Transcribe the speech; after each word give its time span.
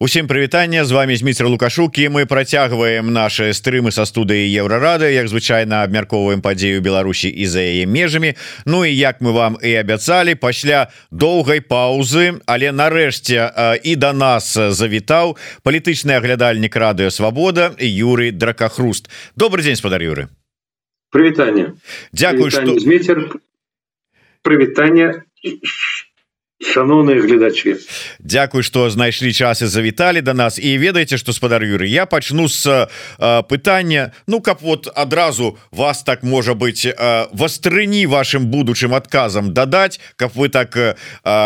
Усім 0.00 0.26
прывітання 0.26 0.84
з 0.84 0.92
вами 0.92 1.16
Зміцер 1.16 1.48
лукашукі 1.48 2.08
мы 2.08 2.26
працягваем 2.26 3.12
наши 3.12 3.56
стрымы 3.56 3.88
са 3.88 4.04
студыі 4.04 4.44
еўрарады. 4.44 5.08
Як 5.08 5.24
звычайна 5.24 5.88
абмяркоўваем 5.88 6.44
падзею 6.44 6.84
Беларусі 6.84 7.32
і 7.32 7.46
за 7.48 7.64
яе 7.64 7.86
межамі. 7.88 8.36
Ну 8.66 8.84
і 8.84 8.92
як 8.92 9.24
мы 9.24 9.32
вам 9.32 9.56
і 9.56 9.72
абяцалі 9.72 10.34
пасля 10.36 10.92
доўгай 11.08 11.64
паузы 11.64 12.44
але 12.44 12.76
нарэшце 12.76 13.80
і 13.80 13.96
до 13.96 14.12
нас 14.12 14.52
завітаў 14.52 15.40
палітычны 15.64 16.12
аглядальнік 16.12 16.76
радыё 16.76 17.08
Свабода 17.08 17.72
Юрый 17.80 18.36
дракахруст. 18.36 19.08
Добрый 19.32 19.64
день 19.64 19.80
спадар 19.80 20.04
Юры. 20.04 20.28
Прывітанне. 21.08 21.72
Дякую 22.12 22.50
что 22.52 22.76
прывітанне 24.44 25.24
шановные 26.62 27.20
гледачи 27.20 27.76
Дякую 28.18 28.62
что 28.62 28.90
знайшлі 28.90 29.32
час 29.32 29.62
і 29.62 29.66
завіталі 29.66 30.20
до 30.20 30.34
нас. 30.34 30.58
І 30.58 30.78
ведаеце 30.78 31.18
что 31.18 31.32
спадар 31.32 31.62
Юры 31.62 31.86
я 31.86 32.06
пачну 32.06 32.48
с 32.48 32.88
э, 33.18 33.42
пытання 33.42 34.12
Ну 34.26 34.40
каб 34.40 34.58
вот 34.62 34.88
адразу 34.94 35.58
вас 35.70 36.02
так 36.02 36.22
можа 36.22 36.54
быть 36.54 36.86
э, 36.86 37.26
вастрыні 37.32 38.06
вашим 38.06 38.46
будучым 38.46 38.94
адказам 38.94 39.52
дадать 39.52 40.00
каб 40.16 40.30
вы 40.34 40.48
так 40.48 40.76
э, 40.76 40.94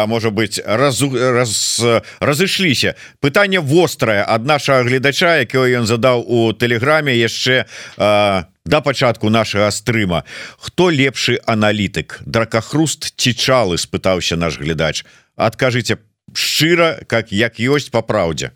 можа 0.06 0.30
быть 0.30 0.60
раз, 0.64 1.02
раз 1.02 1.84
разышліся 2.20 2.94
пытанне 3.20 3.60
вострае 3.60 4.24
ад 4.26 4.46
нашага 4.46 4.82
гледача 4.82 5.40
якое 5.40 5.78
ён 5.78 5.86
задаў 5.86 6.24
у 6.26 6.52
тэлеграме 6.52 7.16
яшчэ 7.16 7.66
э, 7.98 8.42
да 8.64 8.80
пачатку 8.80 9.30
нашага 9.30 9.70
стрыма. 9.70 10.24
Хто 10.58 10.90
лепшы 10.90 11.40
аналітык? 11.46 12.20
Дракахруст 12.26 13.14
цічалы 13.16 13.78
спытаўся 13.78 14.36
наш 14.36 14.58
глядач. 14.58 15.04
Адкажыце 15.36 15.98
шчыра 16.34 17.00
как 17.06 17.32
як 17.32 17.58
ёсць 17.58 17.90
по 17.90 18.02
праўдзе. 18.02 18.52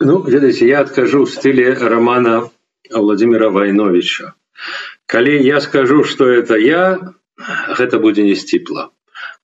Ну 0.00 0.22
ведаеце 0.22 0.66
я 0.66 0.80
адкажу 0.80 1.24
в 1.24 1.30
стыле 1.30 1.74
романа 1.74 2.50
владимира 2.90 3.48
войновича 3.48 4.34
калі 5.06 5.42
я 5.42 5.60
скажу 5.60 6.04
что 6.04 6.28
это 6.28 6.56
я 6.56 7.14
гэта 7.78 7.98
будзе 7.98 8.22
не 8.22 8.34
сціпла. 8.36 8.90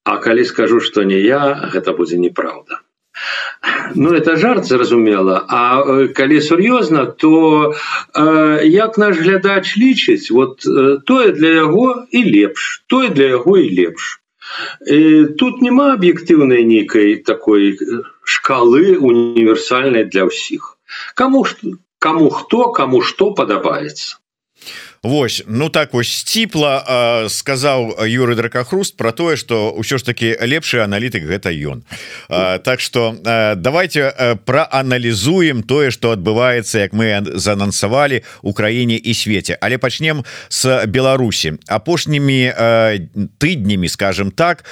А 0.05 0.19
калі 0.19 0.45
скажу 0.45 0.81
что 0.81 1.03
не 1.03 1.21
я 1.21 1.69
гэта 1.73 1.93
будзе 1.93 2.19
неправда 2.19 2.81
Ну 3.95 4.13
это 4.13 4.37
жарт 4.37 4.67
зразумела 4.67 5.45
А 5.49 5.81
э, 5.81 6.09
калі 6.09 6.41
сур'ёзна 6.41 7.07
то 7.07 7.73
э, 8.15 8.61
як 8.65 8.99
наш 8.99 9.17
глядач 9.17 9.77
лічыць 9.77 10.31
вот 10.31 10.67
э, 10.67 10.99
тое 11.07 11.33
для 11.33 11.67
яго 11.67 12.05
і 12.11 12.21
лепш 12.25 12.85
тое 12.87 13.09
для 13.09 13.39
яго 13.39 13.57
і 13.57 13.69
лепш. 13.79 14.21
І 14.87 15.01
тут 15.39 15.63
няма 15.63 15.95
аб'ектыўнай 15.95 16.63
нейкай 16.65 17.17
такой 17.17 17.79
шкалы 18.23 18.99
універсальнай 18.99 20.05
для 20.05 20.29
ўсіх. 20.31 20.79
Кому 21.15 21.45
што 21.45 21.79
кому 21.99 22.31
хто 22.31 22.71
кому 22.71 23.03
што 23.03 23.33
падабаецца 23.33 24.21
Вось 25.07 25.45
ну 25.47 25.69
так 25.69 25.95
вось 25.95 26.11
сціпла 26.11 27.29
сказаў 27.31 27.95
Юры 28.11 28.35
дракахруст 28.35 28.97
про 28.97 29.13
тое 29.13 29.37
что 29.37 29.71
ўсё 29.71 29.99
ж 29.99 30.03
таки 30.03 30.35
лепшы 30.35 30.83
аналітык 30.83 31.23
гэта 31.23 31.55
ён. 31.55 31.87
Так 32.27 32.81
что 32.81 33.15
давайте 33.55 34.11
прааналізуем 34.45 35.63
тое 35.63 35.95
что 35.95 36.11
адбываецца 36.11 36.83
як 36.83 36.93
мы 36.93 37.23
заанансавалі 37.39 38.23
краіне 38.57 38.97
і 38.99 39.15
свеце. 39.15 39.55
Але 39.61 39.79
пачнем 39.79 40.25
с 40.49 40.87
Беларусі. 40.87 41.55
Апошнімі 41.69 42.51
тыднямі 43.39 43.89
скажем 43.89 44.35
так 44.35 44.65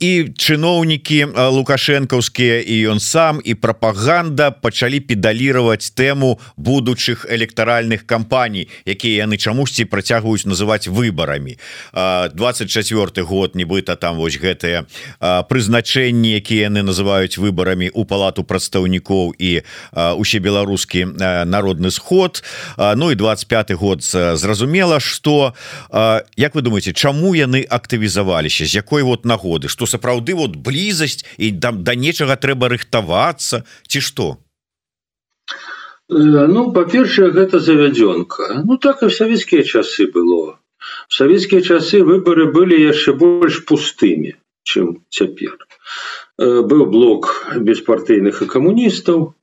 і 0.00 0.12
чыноўнікі 0.36 1.24
лукашэнкаўскія 1.32 2.60
і 2.60 2.92
ён 2.92 3.00
сам 3.00 3.40
і 3.40 3.54
прапаганда 3.54 4.50
пачалі 4.50 5.00
педалировать 5.00 5.92
тэму 5.96 6.36
будучых 6.60 7.24
электаральных 7.24 8.04
кампаній 8.04 8.68
якія 8.84 9.29
яны 9.30 9.38
чамусьці 9.38 9.86
працягваюць 9.86 10.44
называть 10.44 10.90
выборами 10.90 11.58
24 11.94 13.22
год 13.22 13.54
нібыта 13.54 13.94
там 13.94 14.18
вось 14.18 14.34
гэтыя 14.34 14.90
прызначэнні 15.22 16.34
якія 16.34 16.66
яны 16.66 16.82
называюць 16.82 17.38
выборами 17.38 17.90
у 17.94 18.04
палату 18.04 18.42
прадстаўнікоў 18.42 19.38
і 19.38 19.62
усе 19.94 20.38
беларускі 20.42 21.14
народны 21.46 21.90
сход. 21.90 22.42
Ну 22.76 23.10
і 23.10 23.14
25 23.14 23.72
год 23.72 24.02
зразумела 24.02 24.98
что 25.00 25.54
Як 26.36 26.54
вы 26.54 26.62
думаете 26.62 26.92
чаму 26.92 27.34
яны 27.34 27.62
актывізаваліся 27.62 28.66
з 28.66 28.74
якой 28.74 29.02
вот 29.02 29.24
нагоды? 29.24 29.68
Что 29.68 29.86
сапраўды 29.86 30.34
вот 30.34 30.56
блізасць 30.56 31.24
і 31.38 31.52
там 31.52 31.84
да 31.84 31.94
нечага 31.94 32.34
трэба 32.34 32.68
рыхтавацца 32.68 33.62
ці 33.86 34.00
что 34.00 34.38
Э, 34.40 34.49
ну 36.10 36.72
па-першае 36.72 37.30
гэта 37.30 37.60
завядзёнка. 37.60 38.62
Ну 38.66 38.76
так 38.76 39.02
і 39.02 39.06
в 39.06 39.14
савецкія 39.14 39.62
часы 39.62 40.10
было. 40.12 40.58
В 41.08 41.14
савецкія 41.14 41.60
часы 41.62 42.02
выборы 42.02 42.50
былі 42.52 42.78
яшчэ 42.82 43.14
больш 43.14 43.64
пустымі 43.64 44.34
чым 44.64 45.02
цяпер. 45.08 45.56
Э, 46.38 46.62
быў 46.62 46.86
блок 46.90 47.46
беспартыйных 47.56 48.42
і 48.42 48.46
камуністаў 48.46 49.34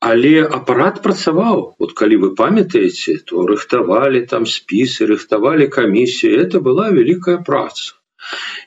але 0.00 0.44
апарат 0.44 1.02
працаваў. 1.02 1.76
Вот 1.78 1.92
калі 1.96 2.16
вы 2.24 2.28
памятаеце 2.36 3.16
то 3.24 3.46
рыхтавалі 3.48 4.24
там 4.28 4.44
спісы 4.46 5.08
рыхтавалі 5.08 5.68
камісію 5.68 6.40
это 6.40 6.60
была 6.60 6.90
вялікая 6.92 7.38
праца. 7.44 7.96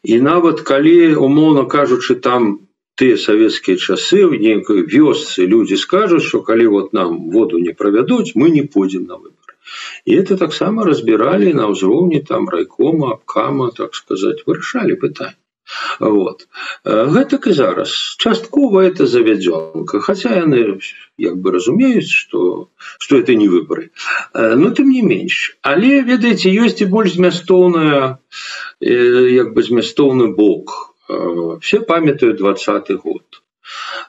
І 0.03 0.22
нават 0.22 0.62
калі 0.62 1.16
умоўно 1.16 1.66
кажучы 1.66 2.16
там 2.16 2.66
тыя 2.97 3.17
савецкія 3.23 3.77
часы 3.77 4.21
ў 4.25 4.41
нейкай 4.41 4.85
вёсцы 4.93 5.45
людзі 5.55 5.77
скажуць 5.87 6.25
что 6.29 6.41
калі 6.51 6.69
вот 6.75 6.93
нам 6.93 7.17
воду 7.31 7.61
не 7.65 7.73
правядуць 7.81 8.33
мы 8.35 8.49
не 8.59 8.63
пойдзем 8.77 9.05
на 9.11 9.21
выбор 9.21 9.37
і 10.05 10.15
это 10.19 10.37
таксама 10.37 10.85
разбіралі 10.87 11.53
на 11.53 11.67
ўзроўні 11.73 12.23
там 12.29 12.47
райкома 12.49 13.11
абкама 13.17 13.69
так 13.75 13.95
сказать 13.95 14.47
вырашалі 14.47 14.95
пытанне. 15.03 15.37
Вот. 15.99 16.47
Гэтак 16.85 17.47
і 17.51 17.53
зараз. 17.53 17.91
Часткова 18.23 18.87
это 18.87 19.05
завядзёнка 19.05 19.99
хотя 19.99 20.31
яны 20.39 20.79
як 21.17 21.35
бы 21.37 21.51
разумеюць 21.51 22.07
что 22.07 22.69
что 22.79 23.17
это 23.17 23.35
не 23.35 23.49
выборы 23.51 23.91
но 24.33 24.71
тым 24.71 24.95
не 24.95 25.03
менш. 25.03 25.57
Але 25.61 26.01
ведаеце 26.07 26.55
ёсць 26.55 26.81
і 26.81 26.91
больш 26.97 27.19
змястоўная 27.19 28.19
як 28.79 29.53
бы 29.53 29.63
змястоўны 29.63 30.31
бок. 30.39 30.71
Э, 30.71 30.96
все 31.62 31.79
памятаюць 31.79 32.38
двадцатый 32.38 32.97
год. 32.97 33.23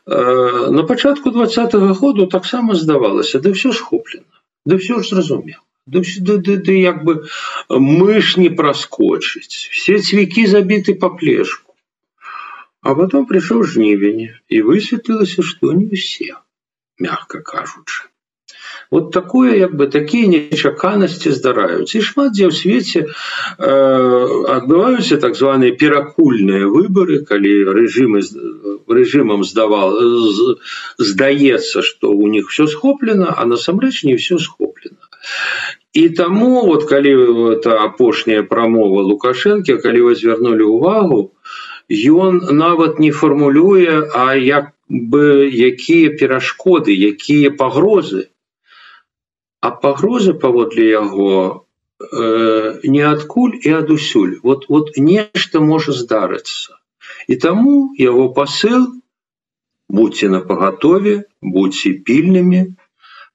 На 0.06 0.82
пачатку 0.84 1.30
двадцатого 1.30 1.94
году 1.94 2.26
таксама 2.26 2.74
здавалася 2.74 3.40
да 3.40 3.52
все 3.52 3.72
схоплена 3.72 4.24
да 4.64 4.76
все 4.78 5.00
ж 5.02 5.08
зразумела 5.08 5.62
да, 5.86 6.00
да, 6.20 6.36
да, 6.36 6.56
да 6.56 6.72
як 6.72 7.04
бы 7.04 7.26
мыш 7.68 8.36
не 8.36 8.50
праскочыць 8.50 9.68
все 9.72 9.98
цвікі 9.98 10.46
забіты 10.46 10.94
по 10.94 11.10
плешку. 11.10 11.74
А 12.80 12.94
потом 12.94 13.26
прыйшоў 13.26 13.64
жнівень 13.64 14.38
і 14.48 14.62
высветлілася 14.62 15.42
что 15.42 15.72
не 15.72 15.94
все 15.94 16.38
мягко 16.98 17.42
кажучы 17.42 18.07
вот 18.90 19.12
такое 19.12 19.56
як 19.56 19.74
бы 19.76 19.86
такія 19.86 20.28
нечаканасці 20.28 21.30
здараюцца. 21.36 21.98
І 21.98 22.06
шмат 22.08 22.32
дзе 22.32 22.48
ў 22.48 22.52
свеце 22.56 23.00
э, 23.04 23.72
адбываюцца 24.56 25.20
так 25.20 25.36
званыя 25.36 25.76
перакульныя 25.76 26.64
выборы 26.64 27.20
калі 27.28 27.52
рэжымы 27.68 28.24
рэжымам 28.88 29.44
здавал 29.44 29.92
здаецца 30.96 31.82
что 31.82 32.12
у 32.16 32.28
них 32.28 32.48
все 32.48 32.66
схоплена 32.66 33.34
а 33.36 33.44
насамрэч 33.44 34.04
не 34.04 34.16
все 34.16 34.38
схоплена. 34.38 35.04
І 35.92 36.08
таму 36.08 36.64
вот 36.64 36.88
калі 36.88 37.12
это 37.60 37.76
апошняя 37.84 38.42
прамова 38.42 39.04
лукашэнкі 39.04 39.76
калі 39.84 40.00
вы 40.08 40.14
звярнули 40.16 40.64
увагу 40.64 41.36
ён 41.92 42.40
нават 42.56 42.98
не 42.98 43.12
фармулюе 43.12 44.08
а 44.16 44.32
як 44.32 44.72
бы 44.88 45.44
якія 45.52 46.16
перашкоды 46.16 46.96
якія 46.96 47.52
пагрозы 47.52 48.32
а 49.60 49.70
пагроза 49.70 50.34
паводле 50.34 50.88
яго 50.88 51.64
э, 52.00 52.80
не 52.84 53.02
адкуль 53.02 53.58
і 53.62 53.70
адусюль. 53.82 54.38
Вот 54.42 54.68
вот 54.68 54.96
нешта 54.96 55.60
можа 55.60 55.92
здарыцца. 55.92 56.78
І 57.28 57.36
таму 57.36 57.94
яго 57.98 58.28
посыл 58.32 58.86
будьте 59.88 60.28
на 60.28 60.40
пагатове 60.40 61.24
будьте 61.42 61.92
пільнымі 61.92 62.76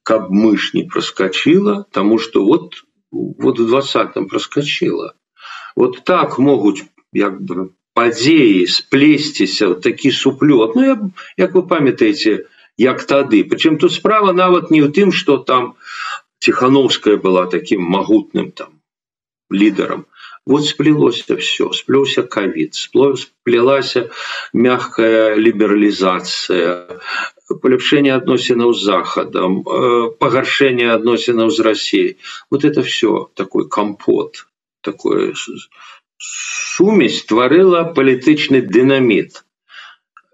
каб 0.03 0.31
мыш 0.31 0.73
не 0.73 0.83
проскочила 0.83 1.85
тому 1.91 2.19
что 2.19 2.45
вот 2.45 2.83
вот 3.11 3.59
в 3.59 3.67
двадцатом 3.67 4.27
проскочила 4.27 5.13
вот 5.75 6.03
так 6.03 6.39
могуць 6.39 6.83
як 7.13 7.41
бы 7.41 7.71
падзеі 7.93 8.67
сплесціся 8.67 9.67
вот 9.67 9.81
такі 9.81 10.11
суплёт. 10.11 10.75
Ну 10.75 10.83
я, 10.83 10.97
як 11.37 11.53
вы 11.53 11.61
памятаеце 11.67 12.45
як 12.77 13.05
тады. 13.05 13.43
Причем 13.43 13.77
тут 13.77 13.93
справа 13.93 14.33
нават 14.33 14.71
не 14.71 14.81
ў 14.81 14.89
тым 14.89 15.11
что 15.11 15.37
там 15.37 15.75
тихохановская 16.43 17.15
была 17.15 17.47
таким 17.47 17.81
могутным 17.81 18.51
там 18.51 18.81
лидером. 19.49 20.07
Вот 20.45 20.65
сплелось-то 20.65 21.37
все 21.37 21.71
сплелся 21.71 22.23
ковид 22.23 22.75
сплелась 22.75 23.95
мягкая 24.51 25.35
либерализация 25.35 26.99
полепшение 27.61 28.15
адносінаў 28.15 28.73
з 28.73 28.83
захадам 28.83 29.61
э, 29.61 30.11
пагаршэнне 30.19 30.91
адносінаў 30.91 31.49
з 31.49 31.59
Россией. 31.59 32.17
Вот 32.51 32.65
это 32.65 32.83
все 32.83 33.29
такой 33.35 33.69
компот 33.69 34.47
такое 34.81 35.33
сумесь 36.17 37.21
стварыла 37.23 37.83
палітычны 37.95 38.61
дынаміт 38.67 39.45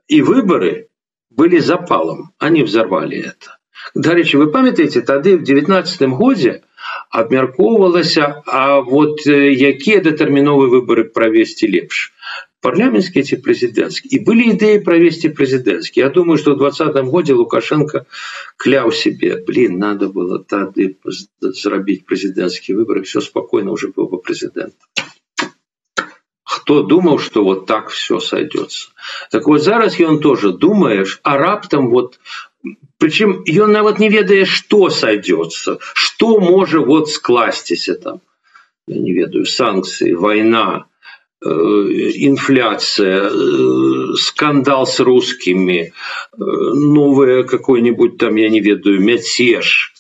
и 0.08 0.22
выборы 0.24 0.90
были 1.30 1.60
запалом 1.60 2.34
они 2.40 2.64
взорвали 2.64 3.18
это 3.18 3.59
дарэчы 3.96 4.38
вы 4.38 4.52
памятаете 4.52 5.02
тады 5.02 5.38
в 5.38 5.44
девятнадцатым 5.44 6.16
годзе 6.16 6.62
абмяркоўвалася 7.10 8.44
А 8.46 8.81
вот 8.81 9.26
э, 9.28 9.52
якія 9.54 10.02
датэрміновыя 10.02 10.70
выборы 10.70 11.04
правесці 11.04 11.68
лепш? 11.68 12.14
Парламенцкие 12.62 13.24
эти 13.24 13.36
президентские 13.36 14.20
и 14.20 14.24
были 14.24 14.52
идеи 14.52 14.80
провести 14.80 15.30
президентские 15.30 16.04
я 16.06 16.10
думаю 16.12 16.38
что 16.38 16.56
в 16.56 16.58
двадцатом 16.58 17.10
годе 17.10 17.34
лукашенко 17.34 18.06
клял 18.58 18.92
себе 18.92 19.38
блин 19.38 19.80
надо 19.80 20.10
было 20.10 20.44
тады 20.44 20.98
зарабить 21.40 22.06
президентские 22.06 22.75
выборы 22.75 23.04
все 23.04 23.22
спокойно 23.22 23.72
уже 23.72 23.88
был 23.88 24.08
бы 24.10 24.20
президент 24.20 24.75
кто 26.44 26.84
думал 26.84 27.18
что 27.18 27.46
вот 27.46 27.66
так 27.66 27.90
все 27.92 28.20
сойдется 28.20 28.90
так 29.32 29.48
вот 29.48 29.64
зараз 29.64 29.98
он 30.02 30.20
тоже 30.20 30.52
думаешь 30.52 31.22
а 31.24 31.38
раптам 31.38 31.90
вот 31.90 32.20
причем 33.00 33.44
ён 33.48 33.72
нават 33.72 34.00
не 34.00 34.10
ведае 34.10 34.46
что 34.46 34.90
сойдется 34.90 35.80
что 35.96 36.40
может 36.40 36.86
вот 36.86 37.10
скласціся 37.10 37.96
там 37.96 38.22
я 38.88 39.00
не 39.00 39.13
ведаю 39.13 39.46
Э, 41.42 41.50
инфляция, 41.50 43.30
э, 43.31 44.13
скандал 44.16 44.86
с 44.86 45.00
русскими, 45.00 45.94
э, 46.34 46.36
новое 46.38 47.44
какой-нибудь 47.44 48.18
там, 48.18 48.36
я 48.36 48.50
не 48.50 48.60
ведаю, 48.60 49.00
мятеж, 49.00 49.94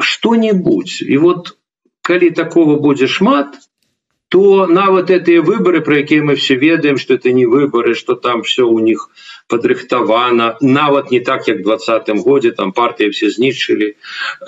что-нибудь. 0.00 1.00
И 1.00 1.16
вот, 1.16 1.56
коли 2.02 2.30
такого 2.30 2.76
будет 2.76 3.08
шмат, 3.08 3.54
то 4.34 4.66
на 4.66 4.90
вот 4.90 5.10
эти 5.10 5.36
выборы, 5.36 5.80
про 5.80 5.94
какие 5.94 6.18
мы 6.18 6.34
все 6.34 6.56
ведаем, 6.56 6.96
что 6.96 7.14
это 7.14 7.30
не 7.30 7.46
выборы, 7.46 7.94
что 7.94 8.16
там 8.16 8.42
все 8.42 8.66
у 8.66 8.80
них 8.80 9.10
подрыхтовано, 9.46 10.56
нават 10.60 11.12
не 11.12 11.20
так, 11.20 11.46
в 11.46 11.62
20 11.62 12.08
году, 12.24 12.50
там 12.50 12.72
партии 12.72 13.10
все 13.10 13.30
знищили, 13.30 13.96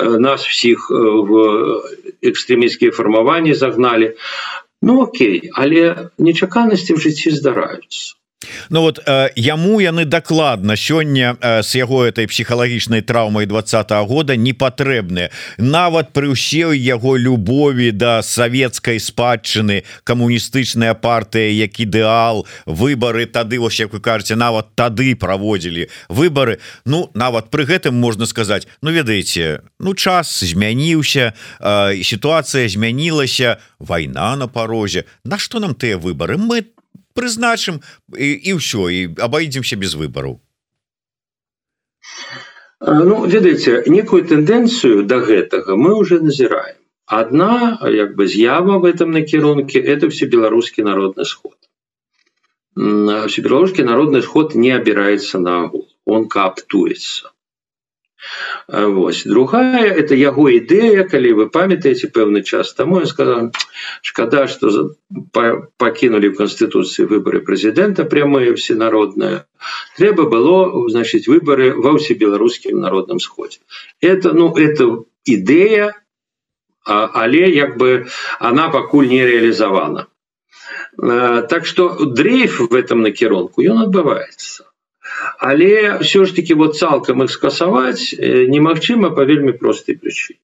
нас 0.00 0.42
всех 0.42 0.90
в 0.90 1.84
экстремистские 2.20 2.90
формования 2.90 3.54
загнали. 3.54 4.16
Ну 4.82 5.02
Окей, 5.02 5.50
але 5.54 6.10
нечаканасці 6.18 6.94
в 6.94 7.00
жыцці 7.00 7.30
здараюцца 7.30 8.16
Ну 8.70 8.80
вот 8.80 9.00
э, 9.06 9.30
яму 9.36 9.80
яны 9.80 10.04
дакладна 10.04 10.76
сёння 10.76 11.36
э, 11.40 11.62
с 11.62 11.74
яго 11.74 12.04
этой 12.04 12.26
псіхалагічнай 12.26 13.02
траўмай 13.02 13.46
двадцатого 13.46 14.06
года 14.06 14.36
не 14.36 14.52
патрэбны 14.52 15.30
нават 15.58 16.12
пры 16.12 16.32
ўсей 16.32 16.78
яго 16.78 17.16
любові 17.16 17.90
да 17.90 18.22
савецкай 18.22 19.00
спадчыны 19.00 19.84
камуністычная 20.04 20.94
партыя 20.94 21.50
як 21.50 21.80
ідэал 21.80 22.46
выборы 22.66 23.26
тады 23.26 23.56
як 23.56 23.92
вы 23.92 24.00
кажаце 24.00 24.36
нават 24.36 24.74
тады 24.74 25.16
праводзілі 25.16 25.88
выборы 26.08 26.58
Ну 26.84 27.10
нават 27.14 27.50
пры 27.50 27.64
гэтым 27.64 27.94
можна 27.94 28.26
сказаць 28.26 28.66
Ну 28.82 28.90
ведаеце 28.90 29.60
Ну 29.78 29.94
час 29.94 30.44
змяніўся 30.44 31.32
э, 31.60 32.02
сітуацыя 32.02 32.68
змянілася 32.68 33.56
вайна 33.78 34.36
на 34.36 34.48
парозе. 34.48 35.04
Нашто 35.24 35.60
нам 35.60 35.74
тыя 35.74 35.98
выборы 35.98 36.36
мы 36.36 36.64
прызначым 37.18 37.80
і, 38.14 38.28
і 38.48 38.50
ўсё 38.60 38.88
і 38.92 39.00
абайдземся 39.28 39.80
без 39.80 39.96
выбараў 40.00 40.40
Ну 43.08 43.14
ведаеце 43.34 43.82
некую 43.92 44.24
тэндэнцыю 44.30 45.04
до 45.12 45.18
гэтага 45.28 45.76
мы 45.84 45.94
уже 46.00 46.20
назіраем. 46.20 46.76
Одна 47.06 47.78
як 47.94 48.16
бы 48.16 48.26
з'ява 48.26 48.78
в 48.78 48.84
этом 48.84 49.12
накірунке 49.16 49.80
это 49.80 50.10
все 50.10 50.26
беларускі 50.26 50.82
народны 50.82 51.24
сход. 51.24 51.56
Всебеларускі 52.76 53.86
народны 53.88 54.20
сход 54.22 54.54
не 54.54 54.74
абіраецца 54.76 55.40
на 55.46 55.56
агул. 55.64 55.88
Он 56.04 56.28
каптуецца 56.28 57.35
Вось. 58.68 59.24
Другая 59.24 59.86
это 59.92 60.16
яго 60.18 60.48
ідэя 60.50 61.04
калі 61.10 61.32
вы 61.38 61.44
памятаеце 61.56 62.08
пэўны 62.10 62.42
час 62.42 62.72
таму 62.74 62.98
я 63.00 63.06
сказал 63.06 63.52
шкада 64.02 64.46
что 64.48 64.96
пакінули 65.76 66.32
в 66.32 66.36
конституцыі 66.40 67.06
выборы 67.06 67.44
прэзідэнта 67.46 68.08
прямые 68.10 68.56
всенародная 68.56 69.46
трэба 69.96 70.26
было 70.26 70.88
значить 70.88 71.28
выборы 71.28 71.70
ва 71.76 71.94
ўсебеларускім 71.98 72.80
народным 72.80 73.20
сходе 73.20 73.60
это 74.00 74.32
ну 74.32 74.50
это 74.56 75.04
ідэя 75.24 75.92
але 76.86 77.50
як 77.52 77.76
бы 77.76 78.06
она 78.40 78.68
пакуль 78.68 79.08
не 79.08 79.26
реалізавана 79.26 80.06
так 80.96 81.66
что 81.66 81.92
дрейф 82.04 82.60
в 82.60 82.74
этом 82.74 83.02
накірунку 83.06 83.62
ён 83.62 83.86
адбываецца 83.86 84.66
але 85.38 85.98
все 85.98 86.24
ж 86.24 86.36
таки 86.36 86.54
вот 86.54 86.76
цалкам 86.76 87.22
их 87.22 87.30
скасаваць 87.30 88.14
э, 88.14 88.46
немагчыма 88.46 89.10
по 89.10 89.24
вельмі 89.24 89.52
простой 89.52 89.96
причине. 89.96 90.38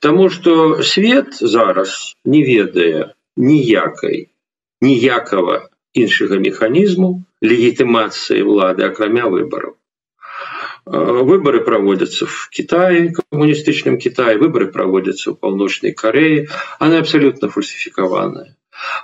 Таму 0.00 0.30
что 0.30 0.82
свет 0.82 1.34
зараз 1.40 2.16
не 2.24 2.42
ведае 2.44 3.14
ніякай 3.36 4.28
ніякого 4.80 5.68
іншага 5.92 6.38
механізму 6.38 7.24
легітымацыі 7.42 8.42
улады 8.42 8.84
акрамя 8.86 9.28
выборов 9.28 9.76
выборы 10.86 11.60
проводятся 11.60 12.26
в 12.26 12.48
Китае 12.50 13.12
коммунистычным 13.12 13.98
Китае 13.98 14.38
выборы 14.38 14.72
проводятся 14.72 15.32
в 15.32 15.38
паўночной 15.38 15.92
Кореи 15.92 16.48
она 16.78 16.98
абсолютно 16.98 17.48
фальсификованная 17.48 18.56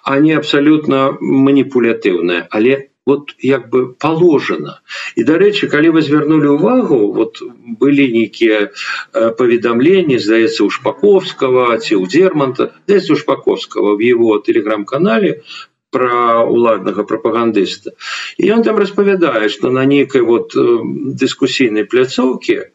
они 0.05 0.33
абсолютно 0.33 1.17
манипулятыўная 1.21 2.47
але 2.51 2.91
вот 3.07 3.35
як 3.39 3.71
бы 3.71 3.95
положено. 3.95 4.83
І 5.15 5.23
дарэчы 5.23 5.71
калі 5.71 5.95
вы 5.95 6.03
звярнули 6.03 6.51
увагу 6.51 7.13
вот 7.15 7.39
былі 7.81 8.11
нейкія 8.11 8.59
э, 8.67 9.31
паведамленні 9.39 10.19
здаецца 10.19 10.67
у 10.67 10.71
шпаковского 10.71 11.79
ці 11.79 11.95
у 12.03 12.07
дерманта 12.07 12.75
у 12.91 13.17
шпаковского 13.17 13.97
в 13.97 14.03
его 14.03 14.39
телеграм-канале 14.39 15.43
про 15.91 16.45
уладнага 16.45 17.05
прапагандыста. 17.05 17.93
І 18.37 18.53
он 18.53 18.63
там 18.63 18.77
распавядае 18.77 19.49
что 19.49 19.71
на 19.71 19.87
нейкай 19.87 20.21
вот 20.21 20.57
э, 20.57 20.83
дыскусійнай 21.15 21.85
пляцоўке 21.85 22.55
э, 22.55 22.71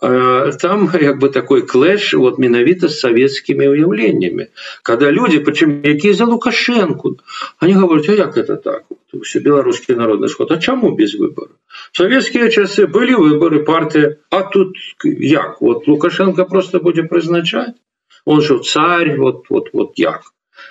там 0.00 0.90
як 1.00 1.18
бы 1.18 1.30
такой 1.30 1.62
клэш 1.62 2.14
вот 2.14 2.38
менавіта 2.38 2.88
с 2.88 3.00
савецкімі 3.00 3.68
уяўленнями 3.68 4.48
когда 4.82 5.10
люди 5.10 5.40
почему 5.40 5.80
якія 5.82 6.14
за 6.14 6.24
лукашенко? 6.24 7.16
Они 7.60 7.72
говорят 7.72 8.08
як 8.08 8.36
это 8.36 8.56
так? 8.56 8.84
Все 9.22 9.40
беларускі 9.40 9.94
народны 9.94 10.28
сход. 10.28 10.52
А 10.52 10.58
чаму 10.58 10.94
без 10.94 11.14
выбора 11.14 11.56
советскія 11.92 12.50
часы 12.50 12.86
былі 12.86 13.16
выборы 13.16 13.64
партии 13.64 14.18
А 14.30 14.42
тут 14.42 14.76
як? 15.02 15.62
Вот 15.62 15.88
лукашенко 15.88 16.44
просто 16.44 16.78
будзе 16.80 17.04
прызначаць 17.04 17.74
он 18.26 18.42
же 18.42 18.58
царь 18.58 19.16
вот 19.16 19.48
вот 19.48 19.70
вот 19.72 19.92
як? 19.96 20.20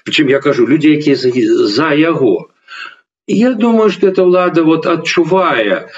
Причем 0.06 0.30
я 0.30 0.40
кажу 0.40 0.68
люди 0.68 0.90
якія 0.90 1.16
за, 1.16 1.32
за 1.66 1.94
яго 1.94 2.50
я 3.28 3.54
думаю 3.54 3.90
что 3.90 4.08
эта 4.08 4.24
влада 4.24 4.64
вот 4.64 4.86
адчувае 4.86 5.90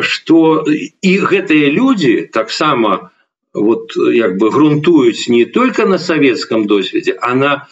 что 0.00 0.64
і 0.66 1.12
гэтыя 1.18 1.70
люди 1.70 2.28
таксама 2.32 3.10
вот 3.52 3.96
як 3.96 4.36
бы 4.36 4.50
грунтуюць 4.50 5.28
не 5.28 5.44
только 5.44 5.86
на 5.86 5.98
советском 5.98 6.66
досведзе 6.66 7.16
она 7.20 7.68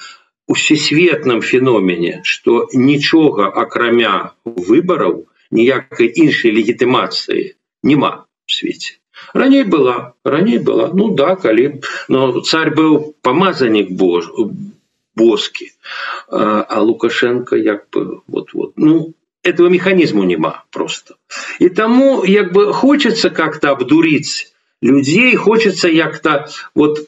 у 0.47 0.55
всесветным 0.55 1.43
феномене 1.43 2.21
что 2.25 2.69
нічога 2.73 3.47
акрамя 3.49 4.33
выбораў 4.45 5.27
ніякай 5.51 6.13
іншай 6.15 6.51
легітымацыі 6.55 7.55
няма 7.83 8.27
в 8.47 8.53
свеце 8.53 9.03
раней 9.35 9.65
была 9.65 10.15
раней 10.25 10.59
была. 10.59 10.91
Ну 10.93 11.15
да 11.15 11.37
калі 11.37 11.81
но 12.09 12.41
царь 12.41 12.75
быў 12.75 13.15
помазанник 13.23 13.91
бож 13.91 14.31
боскі 15.16 15.72
а 16.30 16.80
лукашенко 16.82 17.56
як 17.56 17.88
бы 17.92 18.22
вот 18.28 18.54
вот 18.54 18.74
ну 18.76 19.14
этого 19.44 19.68
механизму 19.70 20.24
няма 20.24 20.64
просто 20.72 21.16
и 21.60 21.70
тому 21.70 22.24
як 22.24 22.54
бы 22.54 22.74
хочется 22.74 23.30
как-то 23.30 23.72
обдурить 23.72 24.54
людей 24.82 25.36
хочется 25.36 25.88
як-то 25.88 26.48
вот 26.76 27.08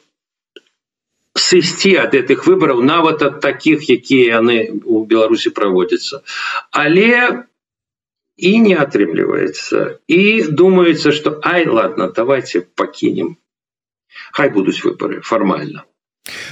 сысці 1.38 1.94
ад 2.02 2.14
гэтых 2.14 2.46
выбараў 2.46 2.82
нават 2.82 3.22
ад 3.22 3.40
таких 3.40 3.86
якія 3.88 4.40
яны 4.40 4.82
у 4.84 5.04
беларусі 5.06 5.54
праводзяцца 5.54 6.22
але 6.70 7.46
і 8.36 8.52
не 8.66 8.74
атрымліваецца 8.74 10.00
і 10.08 10.22
думаецца 10.62 11.12
что 11.12 11.38
ай 11.44 11.68
ладно 11.68 12.10
давайте 12.10 12.66
пакінем 12.82 13.36
хай 14.32 14.50
будуць 14.50 14.82
выборы 14.82 15.20
фармальна 15.22 15.86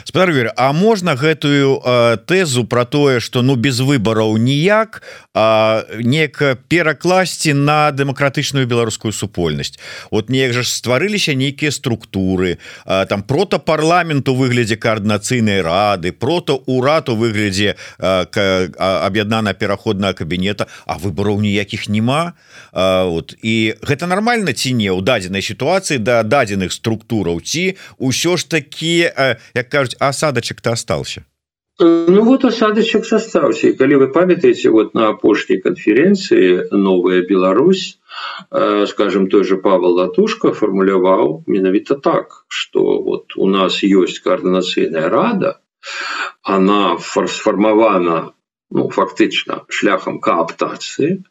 спадар 0.03 0.53
А 0.55 0.73
можна 0.73 1.15
гэтую 1.15 1.81
э, 1.83 2.17
тэзу 2.25 2.65
про 2.65 2.85
тое 2.85 3.19
что 3.19 3.41
ну 3.41 3.55
без 3.55 3.79
выбораў 3.79 4.37
ніяк 4.37 5.01
неяк 5.33 6.59
перакласці 6.67 7.53
на 7.53 7.91
дэмакратычную 7.91 8.67
беларускую 8.67 9.11
супольнасць 9.11 9.79
вот 10.11 10.29
неяк 10.29 10.53
жа 10.53 10.63
стварыліся 10.63 11.33
нейкія 11.33 11.71
структуры 11.71 12.59
а, 12.85 13.05
там 13.05 13.23
прото 13.23 13.57
парламент 13.59 14.29
у 14.29 14.35
выглядзе 14.35 14.77
коаардынацыйнай 14.77 15.61
рады 15.61 16.11
прото 16.11 16.61
урад 16.67 17.09
у 17.09 17.15
выглядзе 17.15 17.75
аб'яднана 17.97 19.53
пераходная 19.53 20.13
кабінета 20.13 20.67
а 20.85 20.97
выбораў 20.97 21.41
ніякіх 21.41 21.89
няма 21.89 22.33
а, 22.71 23.05
вот 23.05 23.33
і 23.41 23.73
гэта 23.81 24.05
нормально 24.05 24.53
ці 24.53 24.73
не 24.73 24.93
ў 24.93 25.01
дадзенай 25.01 25.41
сітуацыі 25.41 25.97
да 25.97 26.21
дадзеных 26.21 26.69
структураў 26.73 27.41
ці 27.41 27.73
ўсё 27.97 28.37
ж 28.37 28.45
такі 28.45 29.09
як 29.53 29.62
кажуць 29.63 29.97
асадачак-то 29.99 30.71
остался. 30.71 31.25
Ну 31.79 32.23
вот 32.23 32.45
осадочек 32.45 33.05
состаўся 33.05 33.69
и 33.69 33.73
калі 33.73 33.95
вы 34.01 34.07
памятаете 34.13 34.69
вот 34.69 34.93
на 34.93 35.07
апошняй 35.09 35.59
конференции 35.59 36.67
новая 36.69 37.23
Беларусь 37.25 37.97
э, 38.51 38.85
скажем 38.85 39.27
той 39.27 39.43
же 39.43 39.57
Павел 39.57 39.97
латушка 39.97 40.53
формуляваў 40.53 41.45
менавіта 41.47 41.95
так 41.95 42.45
что 42.47 43.01
вот 43.01 43.35
у 43.35 43.47
нас 43.47 43.81
есть 43.81 44.19
координацыйная 44.19 45.09
рада 45.09 45.61
она 46.43 46.99
сформована 46.99 48.33
ну, 48.69 48.89
фактычна 48.89 49.65
шляхам 49.67 50.19
кааптацыі 50.19 51.23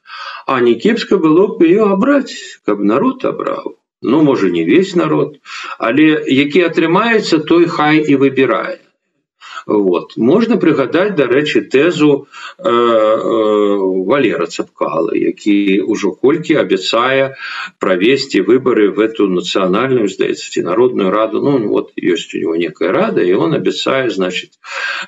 а 0.46 0.58
не 0.58 0.74
кепска 0.74 1.18
было 1.18 1.46
бы 1.54 1.70
ее 1.70 1.86
абраць 1.86 2.34
каб 2.66 2.82
народ 2.82 3.24
абраў 3.24 3.78
ну 4.02 4.22
можа 4.22 4.50
не 4.50 4.64
весь 4.64 4.94
народ. 4.96 5.38
Але 5.78 6.24
які 6.28 6.68
атрымаецца 6.70 7.44
той 7.46 7.66
хай 7.66 8.02
і 8.02 8.16
выбирае 8.16 8.82
вот. 9.66 10.16
Можна 10.16 10.56
прыгадаць 10.56 11.14
дарэчы 11.14 11.62
тэзу 11.70 12.26
э, 12.58 12.68
э, 12.68 13.76
валера 14.10 14.46
цапкала 14.46 15.14
які 15.14 15.86
ўжо 15.86 16.12
колькі 16.12 16.58
абяцае 16.58 17.36
правесці 17.78 18.42
выборы 18.42 18.90
в 18.90 18.98
эту 18.98 19.28
нацыянальную 19.30 20.08
здаецца 20.08 20.50
ці 20.50 20.62
народную 20.66 21.10
раду. 21.10 21.42
Ну 21.42 21.68
вот 21.68 21.92
ёсць 21.96 22.34
у 22.34 22.38
него 22.38 22.56
некая 22.56 22.92
рада 22.92 23.22
і 23.22 23.34
он 23.34 23.54
абяцае 23.54 24.10
значит 24.10 24.58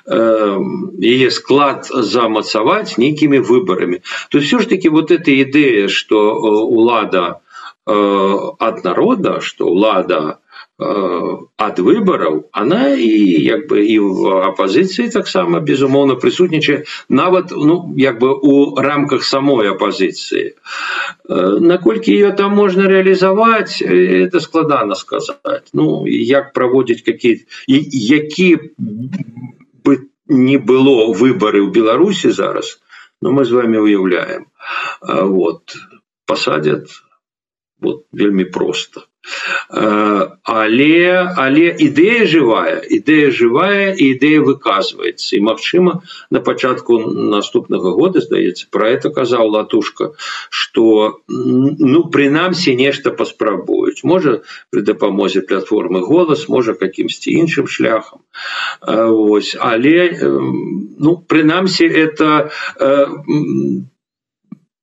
э, 0.07 0.59
яе 0.99 1.31
склад 1.31 1.91
замацаваць 1.91 2.97
нейкімі 2.97 3.39
выборами 3.39 4.01
то 4.29 4.39
все 4.39 4.59
ж 4.59 4.67
таки 4.67 4.89
вот 4.89 5.11
эта 5.11 5.31
ідэя 5.31 5.87
что 5.89 6.31
э, 6.31 6.39
улада 6.63 7.41
э, 7.87 8.35
ад 8.59 8.83
народа 8.83 9.41
что 9.41 9.65
улада 9.65 10.21
у 10.21 10.45
ад 10.77 11.79
выбараў 11.79 12.49
она 12.51 12.99
і 12.99 13.07
як 13.07 13.71
бы 13.71 13.79
і 13.79 13.99
в 13.99 14.43
апозіцыі 14.43 15.07
таксама 15.07 15.61
безумоўна 15.63 16.19
прысутнічае 16.19 16.83
нават 17.07 17.55
ну 17.55 17.95
як 17.95 18.19
бы 18.19 18.35
у 18.35 18.75
рамках 18.75 19.23
самой 19.23 19.71
апозіцыі 19.71 20.51
наколькі 21.63 22.11
ее 22.11 22.31
там 22.35 22.59
можна 22.59 22.91
реалізаваць 22.91 23.79
это 23.79 24.43
складана 24.43 24.99
сказаць 24.99 25.71
ну 25.71 26.03
як 26.07 26.51
праводзіць 26.51 27.07
какие 27.07 27.47
які 27.67 28.75
бы 29.87 30.11
не 30.27 30.59
было 30.59 31.07
выборы 31.15 31.63
ў 31.63 31.71
беларусі 31.71 32.35
зараз 32.35 32.83
но 33.21 33.31
мы 33.31 33.45
з 33.47 33.55
вами 33.55 33.79
уяўляем 33.79 34.51
вот 35.07 35.79
посадят 36.27 36.91
вот 37.81 38.05
вельмі 38.11 38.45
просто 38.45 39.07
але 40.43 41.33
але 41.35 41.65
ідэя 41.81 42.25
жывая 42.29 42.85
ідэя 42.85 43.33
жывая 43.33 43.97
і 43.97 44.13
ідэя 44.13 44.45
выказваецца. 44.45 45.35
І 45.35 45.41
магчыма 45.41 46.05
на 46.29 46.39
пачатку 46.45 46.99
наступнага 47.33 47.89
года 47.97 48.21
здаецца 48.21 48.69
про 48.69 48.93
это 48.93 49.09
казаў 49.09 49.49
латушка 49.49 50.13
что 50.49 51.19
ну 51.27 52.05
прынамсі 52.13 52.75
нешта 52.77 53.11
паспрабуюць. 53.11 54.05
Можа 54.05 54.45
при 54.69 54.85
дапамозе 54.85 55.41
платформы 55.41 56.05
голас 56.05 56.45
можа 56.47 56.77
какімсьці 56.77 57.33
іншым 57.33 57.65
шляхам. 57.67 58.21
Ось 58.85 59.57
але 59.57 60.13
ну 61.01 61.17
прынамсі 61.17 61.89
это 61.89 62.53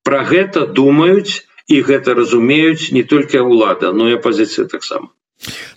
про 0.02 0.18
гэта 0.26 0.66
думаюць 0.66 1.46
і 1.72 1.80
гэта 1.88 2.14
разумеюць 2.20 2.92
не 2.96 3.02
толькі 3.14 3.44
ўлада 3.48 3.92
но 3.98 4.08
і 4.12 4.16
апозіцыя 4.20 4.68
таксама 4.76 5.06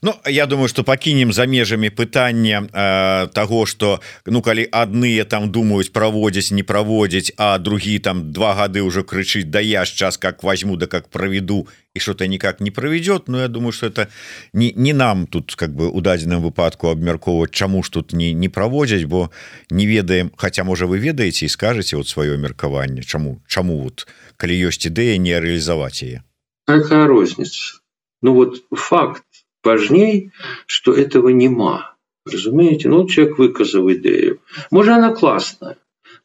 Ну 0.02 0.14
я 0.26 0.46
думаю 0.46 0.68
что 0.68 0.84
пакінем 0.84 1.34
за 1.34 1.46
межамі 1.46 1.90
пытання 1.90 2.68
э, 2.74 3.28
того 3.34 3.66
что 3.66 4.02
ну 4.26 4.42
калі 4.42 4.70
адныя 4.72 5.26
там 5.26 5.52
думаюць 5.52 5.90
праводзіць 5.90 6.52
не 6.52 6.64
праводзіць 6.64 7.34
а 7.38 7.58
другі 7.58 8.00
там 8.00 8.32
два 8.32 8.54
гады 8.54 8.82
уже 8.82 9.02
крычыць 9.02 9.50
да 9.50 9.60
я 9.60 9.86
час 9.86 10.18
как 10.18 10.44
возьму 10.44 10.78
да 10.78 10.86
как 10.86 11.10
проведу 11.10 11.68
і 11.94 12.00
что-то 12.00 12.28
никак 12.28 12.62
не 12.62 12.72
проведет 12.72 13.28
но 13.28 13.42
я 13.42 13.48
думаю 13.48 13.72
что 13.72 13.88
это 13.88 14.08
не 14.54 14.74
не 14.76 14.94
нам 14.94 15.28
тут 15.28 15.56
как 15.56 15.74
бы 15.74 15.90
у 15.90 16.02
дадзеным 16.02 16.42
выпадку 16.42 16.90
абмяркоўваць 16.90 17.52
чаму 17.52 17.84
ж 17.84 17.92
тут 17.92 18.14
не 18.14 18.34
не 18.34 18.50
праводзяць 18.50 19.06
бо 19.06 19.32
не 19.70 19.86
ведаем. 19.86 20.32
Хотя 20.38 20.64
можа 20.64 20.86
вы 20.86 21.00
ведаеце 21.00 21.46
і 21.46 21.50
скажете 21.50 21.98
вот 21.98 22.08
сваё 22.08 22.38
меркаванне 22.38 23.04
чаму 23.04 23.42
чаму 23.48 23.82
вот 23.82 24.08
калі 24.38 24.68
ёсць 24.68 24.86
ідэя 24.86 25.18
не 25.18 25.40
реалізаваць 25.40 26.04
яе? 26.04 26.22
Розница 26.68 27.86
Ну 28.22 28.34
вот 28.34 28.64
факт 28.72 29.24
важней 29.66 30.32
что 30.66 30.94
этого 30.94 31.30
нема. 31.30 31.96
Разумеете? 32.26 32.90
Ну 32.90 33.08
человек 33.08 33.38
выказал 33.38 33.92
идею. 33.92 34.40
Может 34.72 34.94
она 34.94 35.14
классная 35.14 35.78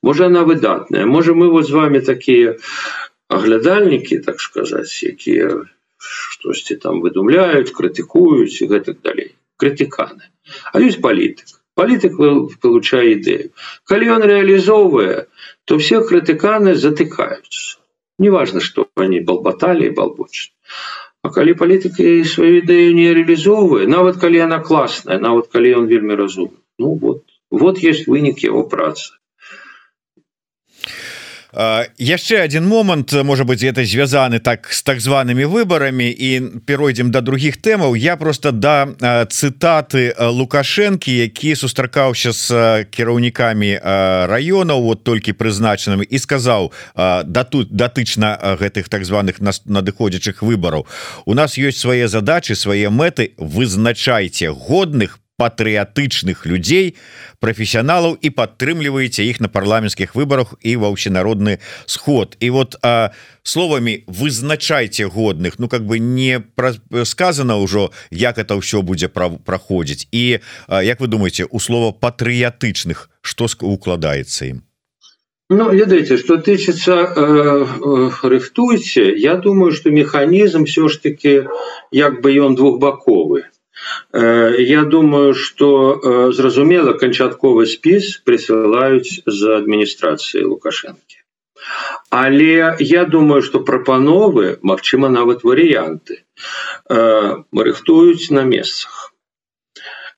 может 0.03 0.27
она 0.27 0.45
выдатная. 0.45 1.07
Может 1.07 1.37
мы 1.37 1.51
вот 1.51 1.67
с 1.67 1.71
вами 1.71 1.99
такие 1.99 2.59
оглядальники 3.29 4.19
так 4.19 4.41
сказать 4.41 5.03
якія 5.03 5.67
штосьці 6.01 6.77
там 6.77 7.01
выдумляют 7.01 7.71
крытыкуюць 7.77 8.65
и 8.65 8.67
гэтак 8.67 9.03
далей 9.03 9.37
крытыканы 9.57 10.25
а 10.73 10.81
есть 10.81 11.01
политик. 11.01 11.47
Политик 11.75 12.17
получае 12.61 13.21
идею. 13.21 13.53
Калі 13.85 14.09
он 14.11 14.23
реалізоўвае 14.25 15.27
то 15.65 15.79
все 15.79 16.01
крытыканы 16.01 16.75
затыкаются. 16.75 17.79
Неважно 18.19 18.61
что 18.61 18.89
они 18.97 19.21
балбатали 19.21 19.91
балбочат 19.91 20.53
А 21.23 21.31
калі 21.37 21.53
палітыка 21.61 22.05
сваю 22.33 22.53
ідэю 22.61 22.89
не 22.99 23.09
реалізоўвае 23.19 23.87
нават 23.95 24.17
калі 24.23 24.39
она 24.47 24.59
класная 24.69 25.19
нават 25.27 25.53
калі 25.57 25.75
он 25.81 25.87
вельмі 25.93 26.15
разумны 26.23 26.59
ну 26.85 26.95
вот 27.05 27.23
вот 27.62 27.79
есть 27.91 28.09
вынік 28.12 28.45
его 28.50 28.62
працы 28.75 29.20
яшчэ 31.52 32.40
один 32.40 32.66
момант 32.66 33.12
может 33.12 33.47
быть 33.47 33.62
это 33.62 33.85
звязаны 33.85 34.38
так 34.38 34.73
с 34.73 34.83
так 34.83 35.00
зваными 35.00 35.45
выборами 35.45 36.11
і 36.11 36.40
перайдем 36.66 37.11
до 37.11 37.21
других 37.21 37.61
тэмаў. 37.61 37.95
Я 37.97 38.16
просто 38.16 38.52
да 38.52 38.87
цытаты 39.26 40.14
лукашэнкі 40.19 41.16
які 41.16 41.57
сустракаўся 41.57 42.33
с 42.33 42.87
кіраўнікамі 42.90 43.80
районаў 44.30 44.83
вот 44.83 45.04
толькі 45.04 45.33
прызначанымі 45.33 46.04
і 46.04 46.19
сказаў 46.19 46.73
да 46.97 47.45
тут 47.45 47.73
датычна 47.73 48.38
гэтых 48.61 48.88
так 48.88 49.04
званых 49.04 49.40
нас 49.40 49.62
надыходзячых 49.66 50.42
выбораў 50.42 50.87
у 51.25 51.35
нас 51.35 51.59
есть 51.59 51.78
свае 51.78 52.09
задачи 52.09 52.52
свае 52.52 52.90
мэты. 52.90 53.33
Вызначайце 53.37 54.52
годных 54.52 55.19
патрыятычных 55.41 56.45
людзей 56.45 57.01
прафесіяналаў 57.41 58.21
і 58.21 58.29
падтрымліваеце 58.37 59.25
іх 59.25 59.41
на 59.41 59.49
парламенцкіх 59.49 60.13
выбарах 60.13 60.53
і 60.61 60.77
ва 60.77 60.93
ўсенародны 60.93 61.65
сход. 61.89 62.37
І 62.45 62.53
вот 62.53 62.77
а, 62.85 63.17
словамі 63.43 64.05
вызначайце 64.07 65.09
годных 65.09 65.57
Ну 65.59 65.69
как 65.69 65.89
бы 65.89 65.99
не 65.99 66.41
пра 66.41 66.77
сказано 67.05 67.57
ўжо 67.65 67.91
як 68.11 68.37
это 68.37 68.61
ўсё 68.61 68.85
будзе 68.85 69.09
праходзіць 69.09 70.09
і 70.13 70.45
а, 70.69 70.85
як 70.85 71.01
вы 71.01 71.09
думаете 71.09 71.49
у 71.49 71.59
слова 71.59 71.93
патрыятычных 71.93 73.09
что 73.23 73.49
укладаецца 73.61 74.45
ім 74.53 74.63
Ну, 75.51 75.73
ведаеце 75.73 76.17
что 76.17 76.37
тычыцца 76.37 76.95
э, 76.95 77.09
э, 77.17 78.11
рыхтуйце 78.23 79.17
Я 79.17 79.35
думаю 79.35 79.73
что 79.73 79.91
механізм 79.91 80.65
все 80.65 80.89
ж 80.89 81.03
таки 81.03 81.49
як 81.91 82.21
бы 82.21 82.31
ён 82.37 82.55
двухбаковы 82.55 83.49
Э, 83.49 83.60
я 84.13 84.83
думаю 84.83 85.35
что 85.35 85.69
э, 85.95 86.33
зразумела 86.33 86.93
канчатковы 86.93 87.67
спіс 87.67 88.19
прысылаюць 88.25 89.23
за 89.27 89.57
адміністрацыі 89.63 90.45
лукашэнкі 90.45 91.21
але 92.11 92.77
я 92.79 93.05
думаю 93.05 93.43
что 93.43 93.61
прапановы 93.61 94.59
Мачыма 94.63 95.09
нават 95.09 95.45
варыянты 95.45 96.25
э, 96.89 97.37
рыхтуюць 97.53 98.31
на 98.31 98.43
месцах. 98.43 99.07
Э, 99.07 99.10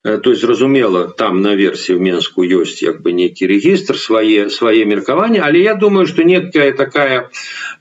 то 0.03 0.31
есть 0.31 0.43
зразумела 0.43 1.09
там 1.09 1.43
на 1.43 1.55
версии 1.55 1.93
в 1.93 2.01
менску 2.01 2.43
есть 2.43 2.83
як 2.83 3.03
бы 3.03 3.13
некий 3.13 3.47
регистр 3.47 3.97
свае 3.97 4.51
свае 4.51 4.85
меркавання 4.85 5.43
але 5.45 5.59
я 5.61 5.75
думаю 5.75 6.07
что 6.07 6.25
некая 6.25 6.73
такая 6.73 7.31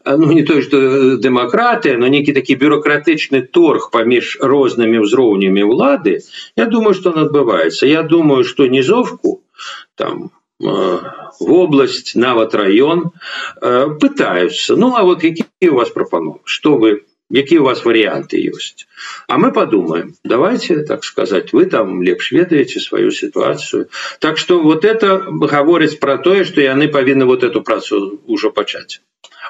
э, 0.06 0.18
ну 0.18 0.32
не 0.32 0.44
то 0.44 0.62
что 0.62 1.18
демократия 1.18 1.98
но 1.98 2.08
некий 2.08 2.34
такі 2.34 2.56
бюрократычны 2.56 3.42
торг 3.42 3.90
паміж 3.92 4.38
рознымі 4.42 5.02
ўзроўнямі 5.02 5.64
улады 5.64 6.22
я 6.56 6.66
думаю 6.66 6.94
что 6.94 7.10
он 7.10 7.18
отбывается. 7.26 7.88
Я 7.88 8.04
думаю 8.04 8.44
что 8.44 8.68
низовку 8.68 9.42
там 9.96 10.30
э, 10.62 10.66
в 10.66 11.52
область 11.52 12.16
нават 12.16 12.54
район 12.54 13.12
пытаются. 14.00 14.76
Ну 14.76 14.96
а 14.96 15.04
вот 15.04 15.22
какие 15.22 15.70
у 15.70 15.76
вас 15.76 15.90
пропановы 15.90 16.40
что 16.46 16.78
вы 16.78 17.04
какие 17.34 17.60
у 17.60 17.64
вас 17.64 17.86
варианты 17.86 18.40
есть? 18.40 18.88
А 19.28 19.38
мы 19.38 19.52
подумаем. 19.52 20.16
Давайте 20.24 20.84
так 20.84 21.04
сказать 21.04 21.54
вы 21.54 21.66
там 21.66 22.02
лепш 22.02 22.32
ведаете 22.32 22.80
свою 22.80 23.12
ситуацию. 23.12 23.90
Так 24.20 24.38
что 24.38 24.62
вот 24.62 24.86
это 24.86 25.20
говорить 25.20 26.00
про 26.00 26.18
тое 26.18 26.44
что 26.44 26.62
яны 26.62 26.88
повинны 26.88 27.26
вот 27.26 27.44
эту 27.44 27.62
працу 27.62 28.22
уже 28.28 28.52
почать. 28.52 29.02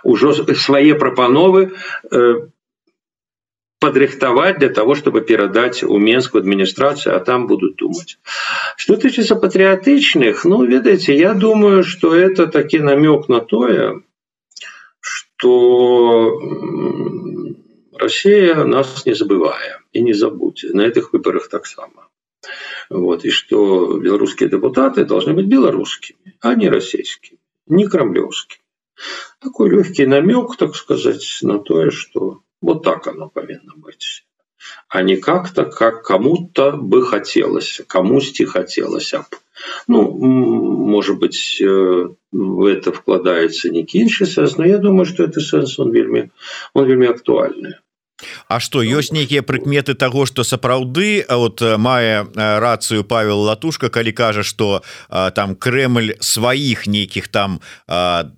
Уже 0.03 0.33
свои 0.55 0.93
пропановы 0.93 1.73
э, 2.11 2.33
подрыхтовать 3.79 4.59
для 4.59 4.69
того 4.69 4.95
чтобы 4.95 5.21
передать 5.21 5.83
у 5.83 5.97
менскую 5.97 6.41
администрацию 6.41 7.15
а 7.15 7.19
там 7.19 7.47
будут 7.47 7.77
думать. 7.77 8.19
Что 8.77 8.95
тычится 8.95 9.35
патриотычных 9.35 10.45
ну 10.45 10.63
ведаете 10.63 11.15
я 11.15 11.33
думаю 11.33 11.83
что 11.83 12.15
это 12.15 12.47
таки 12.47 12.79
намек 12.79 13.27
на 13.27 13.41
тое 13.41 14.03
что 15.01 16.39
Россия 18.01 18.55
нас 18.63 19.05
не 19.05 19.13
забывая 19.13 19.83
и 19.93 20.01
не 20.01 20.13
забудьте 20.13 20.69
на 20.73 20.81
этих 20.81 21.13
выборах 21.13 21.49
так 21.49 21.67
само. 21.67 22.07
Вот, 22.89 23.25
и 23.25 23.29
что 23.29 23.99
белорусские 23.99 24.49
депутаты 24.49 25.05
должны 25.05 25.33
быть 25.33 25.45
белорусскими, 25.45 26.35
а 26.41 26.55
не 26.55 26.67
российскими, 26.67 27.37
не 27.67 27.87
кремлевскими. 27.87 28.63
Такой 29.39 29.69
легкий 29.69 30.07
намек, 30.07 30.57
так 30.57 30.75
сказать, 30.75 31.23
на 31.43 31.59
то, 31.59 31.91
что 31.91 32.41
вот 32.59 32.83
так 32.83 33.05
оно 33.05 33.29
повинно 33.29 33.73
быть. 33.75 34.25
А 34.89 35.03
не 35.03 35.17
как-то, 35.17 35.65
как 35.65 36.03
кому-то 36.03 36.71
бы 36.71 37.05
хотелось, 37.05 37.81
кому-сти 37.87 38.45
хотелось. 38.45 39.13
Ну, 39.87 40.11
может 40.11 41.19
быть, 41.19 41.61
э, 41.61 42.07
в 42.31 42.65
это 42.65 42.91
вкладается 42.91 43.69
некий 43.69 43.99
інший 43.99 44.25
сенс, 44.25 44.57
но 44.57 44.65
я 44.65 44.79
думаю, 44.79 45.05
что 45.05 45.23
это 45.23 45.39
сенс, 45.39 45.77
он 45.77 45.91
вельми, 45.91 46.31
он 46.73 46.85
вельми 46.87 47.05
актуальный. 47.05 47.75
А 48.47 48.59
что 48.59 48.83
ёсць 48.83 49.11
нейкія 49.11 49.41
прыкметы 49.43 49.93
того 49.93 50.25
что 50.25 50.43
сапраўды 50.43 51.25
вот 51.29 51.61
мае 51.61 52.27
рацыю 52.35 53.03
Павел 53.03 53.41
латушка 53.41 53.89
калі 53.89 54.11
кажа 54.11 54.43
что 54.43 54.83
там 55.09 55.55
Кремль 55.55 56.13
сваіх 56.19 56.87
нейкіх 56.87 57.27
там 57.27 57.59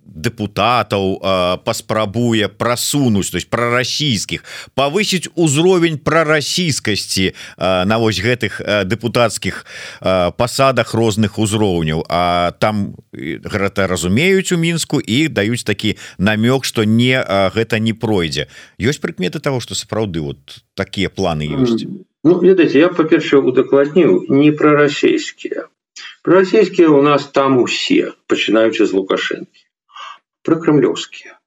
депутатаў 0.06 1.20
паспрабуе 1.64 2.48
прасунуць 2.48 3.30
то 3.30 3.36
есть 3.36 3.50
прарасійскіх 3.50 4.44
повысить 4.74 5.28
узровень 5.34 5.98
прарасійскасці 5.98 7.34
на 7.58 7.98
вось 7.98 8.20
гэтых 8.20 8.60
депутатскіх 8.84 9.66
пасадах 10.00 10.94
розных 10.94 11.38
узроўняў. 11.38 12.04
А 12.08 12.52
там 12.58 12.96
гэта 13.12 13.86
разумеюць 13.86 14.52
у 14.52 14.56
мінску 14.56 15.00
і 15.00 15.28
даюць 15.28 15.64
такі 15.64 15.96
намёк 16.18 16.64
что 16.64 16.84
не 16.84 17.18
гэта 17.54 17.78
не 17.78 17.92
пройдзе. 17.92 18.48
Ёсць 18.78 19.00
прыкметы 19.00 19.40
того 19.40 19.60
что 19.60 19.73
сапраўды 19.78 20.20
вот 20.24 20.64
такія 20.74 21.10
планы 21.10 21.46
ёсць? 21.46 21.86
Ну 22.24 22.40
ведаеце 22.40 22.80
я 22.80 22.88
па-першае 22.88 23.40
удакладніў 23.52 24.26
не 24.32 24.50
пра 24.52 24.74
расійскія. 24.80 25.68
Расійскія 26.24 26.88
у 26.88 27.02
нас 27.02 27.26
там 27.38 27.58
усе 27.62 28.12
пачынаючы 28.32 28.86
з 28.86 28.96
лукашэнкі. 28.98 29.62
Пра 30.42 30.56
крамлёўскія. 30.60 31.38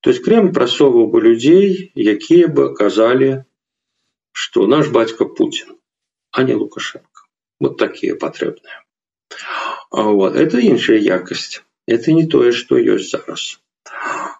То 0.00 0.10
есть 0.10 0.24
крем 0.24 0.52
прасоваў 0.52 1.08
бы 1.14 1.22
людзей 1.24 1.92
якія 1.94 2.48
бы 2.48 2.74
казалі 2.74 3.44
что 4.32 4.66
наш 4.66 4.88
бацька 4.88 5.24
Путін 5.24 5.78
а 6.30 6.42
не 6.42 6.54
лукашенко 6.54 7.28
вот 7.60 7.78
такія 7.78 8.14
патрэбныя. 8.16 8.82
Вот 9.90 10.36
это 10.36 10.58
іншая 10.58 10.98
якасць. 10.98 11.62
Это 11.86 12.12
не 12.12 12.26
тое 12.26 12.52
что 12.52 12.76
ёсць 12.76 13.10
зараз. 13.10 13.60
а 13.60 13.63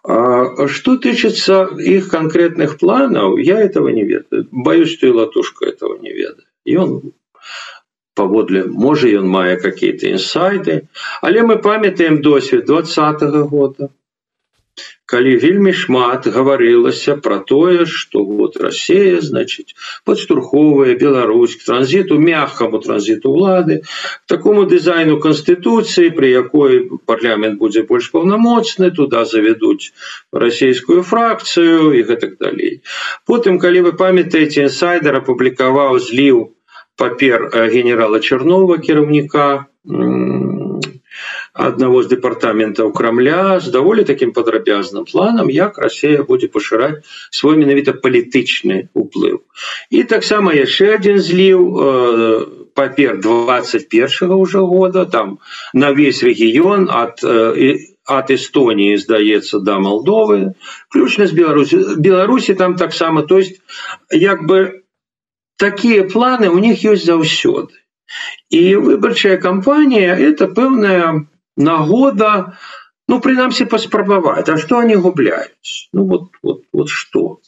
что 0.05 0.97
тычыцца 0.97 1.59
іх 1.81 2.09
конкретных 2.09 2.77
планаў 2.77 3.37
я 3.37 3.59
этого 3.59 3.89
не 3.89 4.03
ведаю. 4.03 4.47
Боюсь 4.51 4.93
что 4.93 5.07
и 5.07 5.11
латушка 5.11 5.65
этого 5.65 5.97
не 5.97 6.13
ведаю 6.13 6.45
и 6.65 6.75
он 6.77 7.13
паводле 8.15 8.63
можа 8.63 9.11
ён 9.19 9.27
мае 9.27 9.57
какие-то 9.61 10.07
інсайды 10.07 10.87
але 11.21 11.43
мы 11.43 11.57
памятаем 11.57 12.21
досвед 12.21 12.65
двадцатого 12.65 13.43
года 13.47 13.89
калі 15.05 15.35
вельмі 15.41 15.71
шмат 15.71 16.25
гаварылася 16.27 17.15
про 17.15 17.37
тое 17.39 17.85
что 17.85 18.23
вот 18.25 18.57
Россия 18.57 19.21
значит 19.21 19.75
подстурховая 20.03 20.95
Беларусь 20.95 21.55
к 21.55 21.63
транзиту 21.63 22.17
мягкому 22.17 22.79
транзиту 22.79 23.29
улады 23.31 23.83
такому 24.25 24.65
дизайну 24.65 25.19
конституции 25.19 26.09
при 26.09 26.31
якой 26.31 26.89
парламент 27.05 27.59
будет 27.59 27.87
больше 27.87 28.11
полномочны 28.11 28.91
туда 28.91 29.25
заведуць 29.25 29.93
российскую 30.31 31.03
фракцию 31.03 31.93
и 31.93 32.03
гэтак 32.03 32.37
далей. 32.39 32.81
Потым 33.25 33.59
калі 33.59 33.89
вы 33.89 33.93
памятаете 33.93 34.63
инсайдер 34.63 35.21
опубликоваў 35.21 35.99
зліў 35.99 36.55
папер 36.95 37.49
э, 37.53 37.69
генерала 37.69 38.19
чернова 38.19 38.77
кіраўніка 38.77 39.65
одного 41.55 42.03
з 42.03 42.11
департаментаў 42.11 42.91
крамля 42.91 43.59
з 43.63 43.71
даволі 43.71 44.03
таким 44.03 44.31
падрабязным 44.35 45.05
планам 45.07 45.49
як 45.49 45.77
Россия 45.79 46.23
будзе 46.27 46.51
пашыраць 46.51 46.99
свой 47.31 47.55
менавіта 47.55 47.95
палітычны 47.95 48.91
уплыў 48.91 49.39
і 49.89 50.03
таксама 50.03 50.51
яшчэ 50.51 50.99
один 50.99 51.19
зліў 51.23 51.59
э, 51.63 52.45
папер 52.75 53.21
21 53.23 54.31
уже 54.35 54.59
года 54.59 55.05
там 55.05 55.39
на 55.73 55.91
весь 55.95 56.23
рэгіён 56.23 56.91
от 56.91 57.23
э, 57.23 57.79
от 58.05 58.31
Эстонии 58.31 58.99
здаецца 58.99 59.59
до 59.59 59.79
Молдовы 59.79 60.59
ключна 60.91 61.27
з 61.27 61.31
Беларусі 61.31 61.95
Беларусі 61.95 62.53
там 62.53 62.75
таксама 62.75 63.23
то 63.23 63.39
есть 63.39 63.61
як 64.11 64.43
бы 64.43 64.83
такие 65.55 66.03
планы 66.03 66.49
у 66.51 66.59
них 66.59 66.83
есть 66.83 67.05
заўсёды 67.05 67.79
и 68.49 68.75
выборчая 68.75 69.37
кампания 69.37 70.11
это 70.11 70.51
пэўная 70.51 71.31
нагода 71.57 72.57
ну 73.07 73.19
прынамсі 73.21 73.65
паспрабаваць 73.71 74.49
а 74.49 74.57
что 74.57 74.79
они 74.79 74.95
губляюць 74.95 75.89
ну 75.93 76.05
вот 76.05 76.29
вот 76.43 76.63
вот 76.73 76.89
что 76.89 77.39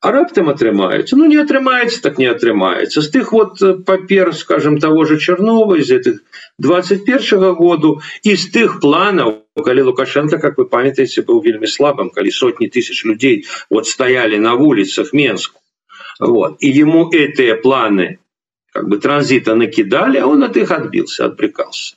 а 0.00 0.12
раптам 0.12 0.48
атрымаецца 0.48 1.16
ну 1.20 1.26
не 1.26 1.36
атрымаецца 1.42 2.02
так 2.02 2.18
не 2.18 2.26
атрымаецца 2.32 3.00
з 3.00 3.10
тых 3.16 3.32
вот 3.32 3.62
папер 3.86 4.34
скажем 4.34 4.78
того 4.78 5.04
же 5.04 5.18
чернова 5.18 5.76
из 5.76 5.90
этих 5.90 6.20
21 6.58 7.54
году 7.54 8.00
из 8.22 8.50
тых 8.50 8.80
планов 8.80 9.40
калі 9.56 9.82
лукашенко 9.92 10.38
как 10.38 10.58
вы 10.58 10.64
памятаете 10.64 11.22
был 11.22 11.40
вельмі 11.40 11.66
слабым 11.66 12.10
калі 12.10 12.30
сотни 12.30 12.68
тысяч 12.68 13.04
людей 13.04 13.46
вот 13.70 13.86
стояли 13.86 14.36
на 14.36 14.54
улицах 14.54 15.12
менску 15.12 15.60
Вот. 16.20 16.56
И 16.60 16.68
ему 16.68 17.10
эти 17.10 17.54
планы 17.54 18.18
как 18.72 18.88
бы 18.88 18.98
транзита 18.98 19.54
накидали, 19.54 20.18
а 20.18 20.26
он 20.26 20.44
от 20.44 20.56
их 20.56 20.70
отбился, 20.70 21.24
отбрекался. 21.24 21.96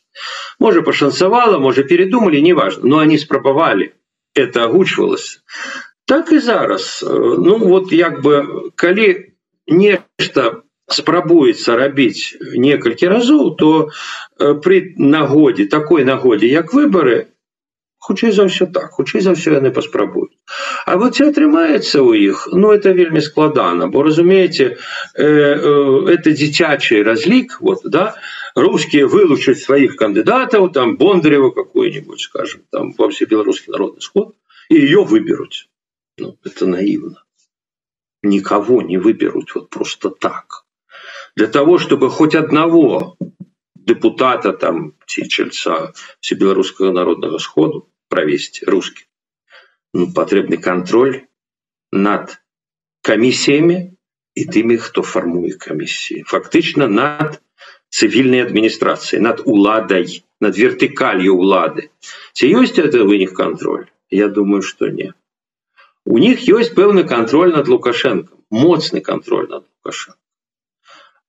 Может, 0.60 0.86
пошансовало, 0.86 1.60
может, 1.60 1.88
передумали, 1.88 2.40
неважно. 2.40 2.88
Но 2.88 3.00
они 3.00 3.18
спробовали. 3.18 3.94
Это 4.36 4.64
огучивалось. 4.64 5.42
Так 6.06 6.32
и 6.32 6.40
зараз. 6.40 7.04
Ну, 7.08 7.58
вот 7.58 7.90
как 7.90 8.22
бы, 8.22 8.72
коли 8.76 9.34
нечто 9.68 10.64
спрабуецца 10.92 11.76
рабіць 11.80 12.36
некалькі 12.60 13.08
разоў 13.08 13.56
то 13.60 13.70
э, 13.88 14.54
при 14.56 14.96
нагоде 14.98 15.66
такой 15.66 16.04
нагоде 16.04 16.48
як 16.52 16.74
выборы 16.74 17.32
хутчэй 18.04 18.36
за 18.36 18.52
ўсё 18.52 18.68
так 18.68 18.92
хутчэй 19.00 19.24
за 19.24 19.32
ўсё 19.32 19.56
яны 19.58 19.72
паспрабуюць 19.72 20.36
А 20.86 21.00
вот 21.00 21.16
ці 21.16 21.32
атрымаецца 21.32 22.04
ў 22.04 22.28
іх 22.28 22.48
ну 22.52 22.76
это 22.76 22.92
вельмі 22.92 23.24
складана 23.24 23.88
бо 23.88 24.04
разумееце 24.04 24.66
э, 24.68 25.24
э, 25.24 25.72
это 26.18 26.36
дзіцячы 26.36 27.04
разлік 27.08 27.58
вот 27.62 27.88
да 27.88 28.20
русские 28.55 29.07
вылучаць 29.07 29.61
сваіх 29.63 29.97
кандыдатаў 29.97 30.69
там 30.73 30.97
бондарева 30.97 31.51
какую-нибудь 31.51 32.21
скажем 32.21 32.63
там 32.71 32.93
во 32.99 33.09
все 33.09 33.27
беларускі 33.27 33.73
народны 33.73 34.01
сход 34.01 34.35
і 34.69 34.77
ее 34.77 35.05
выберуць 35.05 35.69
ну, 36.19 36.37
это 36.45 36.67
наивно 36.67 37.25
никого 38.23 38.83
не 38.83 38.99
выберут 38.99 39.55
вот 39.55 39.71
просто 39.71 40.11
так 40.11 40.65
для 41.37 41.47
того 41.47 41.79
чтобы 41.79 42.11
хоть 42.11 42.35
одного 42.35 43.17
депутата 43.75 44.53
там 44.53 44.93
ці 45.07 45.29
чальца 45.29 45.93
всебеларускага 46.21 46.93
народного 46.93 47.39
сходу 47.39 47.89
провести 48.09 48.65
русский 48.67 49.07
ну, 49.95 50.13
патрэбны 50.13 50.59
контроль 50.59 51.27
над 51.93 52.41
комиссиями 53.03 53.99
и 54.39 54.45
тымі 54.45 54.77
хто 54.79 55.03
фармуе 55.03 55.55
комиссии 55.59 56.23
фактычна 56.23 56.87
над 56.87 57.41
цивільнай 57.94 58.42
адміністрацыі 58.42 59.22
над 59.22 59.42
уладай 59.46 60.08
над 60.42 60.58
вертыкалью 60.58 61.38
улады 61.38 61.90
ці 62.34 62.50
ёсць 62.62 62.82
это 62.82 63.06
вынік 63.10 63.38
контроль 63.38 63.86
я 64.10 64.28
думаю 64.28 64.62
что 64.62 64.90
не. 64.90 65.14
У 66.06 66.18
них 66.24 66.42
ёсць 66.50 66.74
пэўны 66.80 67.04
контроль 67.14 67.54
над 67.54 67.70
лукашенко 67.70 68.34
моцны 68.50 69.02
контроль 69.12 69.48
над 69.54 69.70
лукашенко 69.70 70.18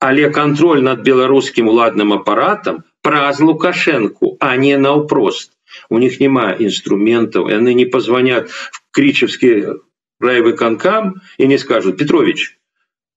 але 0.09 0.31
контроль 0.40 0.83
над 0.88 1.05
беларускім 1.05 1.68
уладным 1.74 2.16
апаратам 2.16 2.83
праз 3.03 3.40
лукашенко 3.40 4.37
а 4.40 4.57
не 4.57 4.77
наўпрост. 4.79 5.53
У 5.90 5.98
них 5.98 6.20
няма 6.20 6.48
інструментаў 6.66 7.53
яны 7.53 7.74
не 7.74 7.85
позвонят 7.85 8.50
в 8.50 8.81
кричевскі 8.90 9.81
райвыканкам 10.20 11.20
и 11.37 11.46
не 11.46 11.59
скажут 11.59 11.98
петрович 11.98 12.57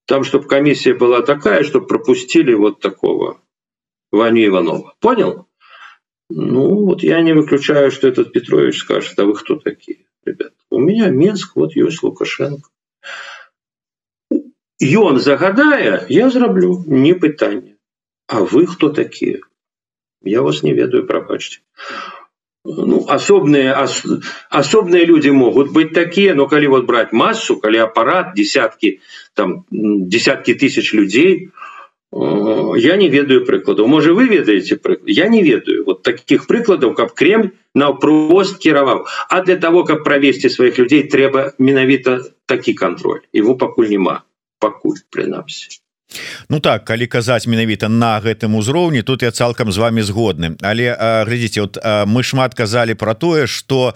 там 0.08 0.24
чтобы 0.24 0.48
комиссия 0.48 0.94
была 0.94 1.22
такая 1.22 1.64
чтобы 1.64 1.88
пропустили 1.88 2.54
вот 2.54 2.80
такого 2.80 3.42
ваню 4.12 4.48
иванова. 4.48 4.96
Понял? 5.00 5.48
Ну 6.30 6.86
вот 6.86 7.04
я 7.04 7.22
не 7.22 7.34
выключаю 7.34 7.92
что 7.92 8.08
этот 8.08 8.32
петрович 8.32 8.80
скажет 8.80 9.20
а 9.20 9.26
вы 9.26 9.36
кто 9.36 9.58
такие 9.58 10.06
ребят 10.26 10.54
у 10.70 10.80
меня 10.80 11.10
минск 11.10 11.56
вот 11.56 11.76
есть 11.76 12.02
лукашенко. 12.04 12.70
Он 14.98 15.20
загадая 15.20 16.06
я 16.10 16.30
зраблю 16.30 16.84
не 16.86 17.14
пытание. 17.14 17.78
А 18.28 18.42
вы 18.42 18.68
кто 18.68 18.90
такие? 18.90 19.42
Я 20.22 20.42
вас 20.42 20.64
не 20.64 20.74
ведаю 20.74 21.08
пробачьте 21.08 21.62
ну, 22.68 23.06
асобныя 23.08 23.80
ас, 23.80 24.04
асобныя 24.50 25.06
люди 25.06 25.30
могут 25.30 25.72
быть 25.72 25.94
такие 25.94 26.34
но 26.34 26.48
калі 26.48 26.68
вот 26.68 26.86
брать 26.86 27.14
массу 27.14 27.58
калі 27.58 27.78
аппарат 27.78 28.34
десятки 28.36 29.00
там 29.34 29.66
десятки 29.72 30.54
тысяч 30.54 30.94
людей 30.94 31.52
я 32.12 32.96
не 32.98 33.10
ведаю 33.10 33.46
прыкладу 33.46 33.88
можа 33.88 34.14
вы 34.14 34.28
ведаете 34.28 34.80
я 35.06 35.28
не 35.28 35.44
ведаю 35.44 35.86
вот 35.86 36.04
таких 36.04 36.48
прыкладаў 36.48 36.94
каб 36.94 37.14
кремль 37.14 37.52
наўпрост 37.74 38.60
кіраваў 38.60 39.06
а 39.30 39.42
для 39.42 39.56
того 39.56 39.84
каб 39.84 40.04
правесці 40.04 40.50
сваіх 40.50 40.80
людзей 40.80 41.08
трэба 41.08 41.54
менавіта 41.58 42.22
такі 42.46 42.74
контроль. 42.74 43.22
Его 43.34 43.56
пакуль 43.56 43.90
няма 43.90 44.24
пакуль 44.60 45.04
прынамсі 45.12 45.80
Ну 46.50 46.60
так 46.60 46.86
калі 46.88 47.08
казаць 47.08 47.48
менавіта 47.52 47.90
на 47.92 48.16
гэтым 48.24 48.56
узроўні 48.56 49.04
тут 49.04 49.22
я 49.22 49.32
цалкам 49.32 49.72
з 49.72 49.78
вами 49.78 50.02
згодны. 50.02 50.56
Але 50.64 50.96
глядзіце 51.28 51.62
вот 51.62 51.78
мы 52.08 52.24
шмат 52.24 52.56
казалі 52.56 52.96
про 52.96 53.14
тое 53.14 53.48
что 53.48 53.94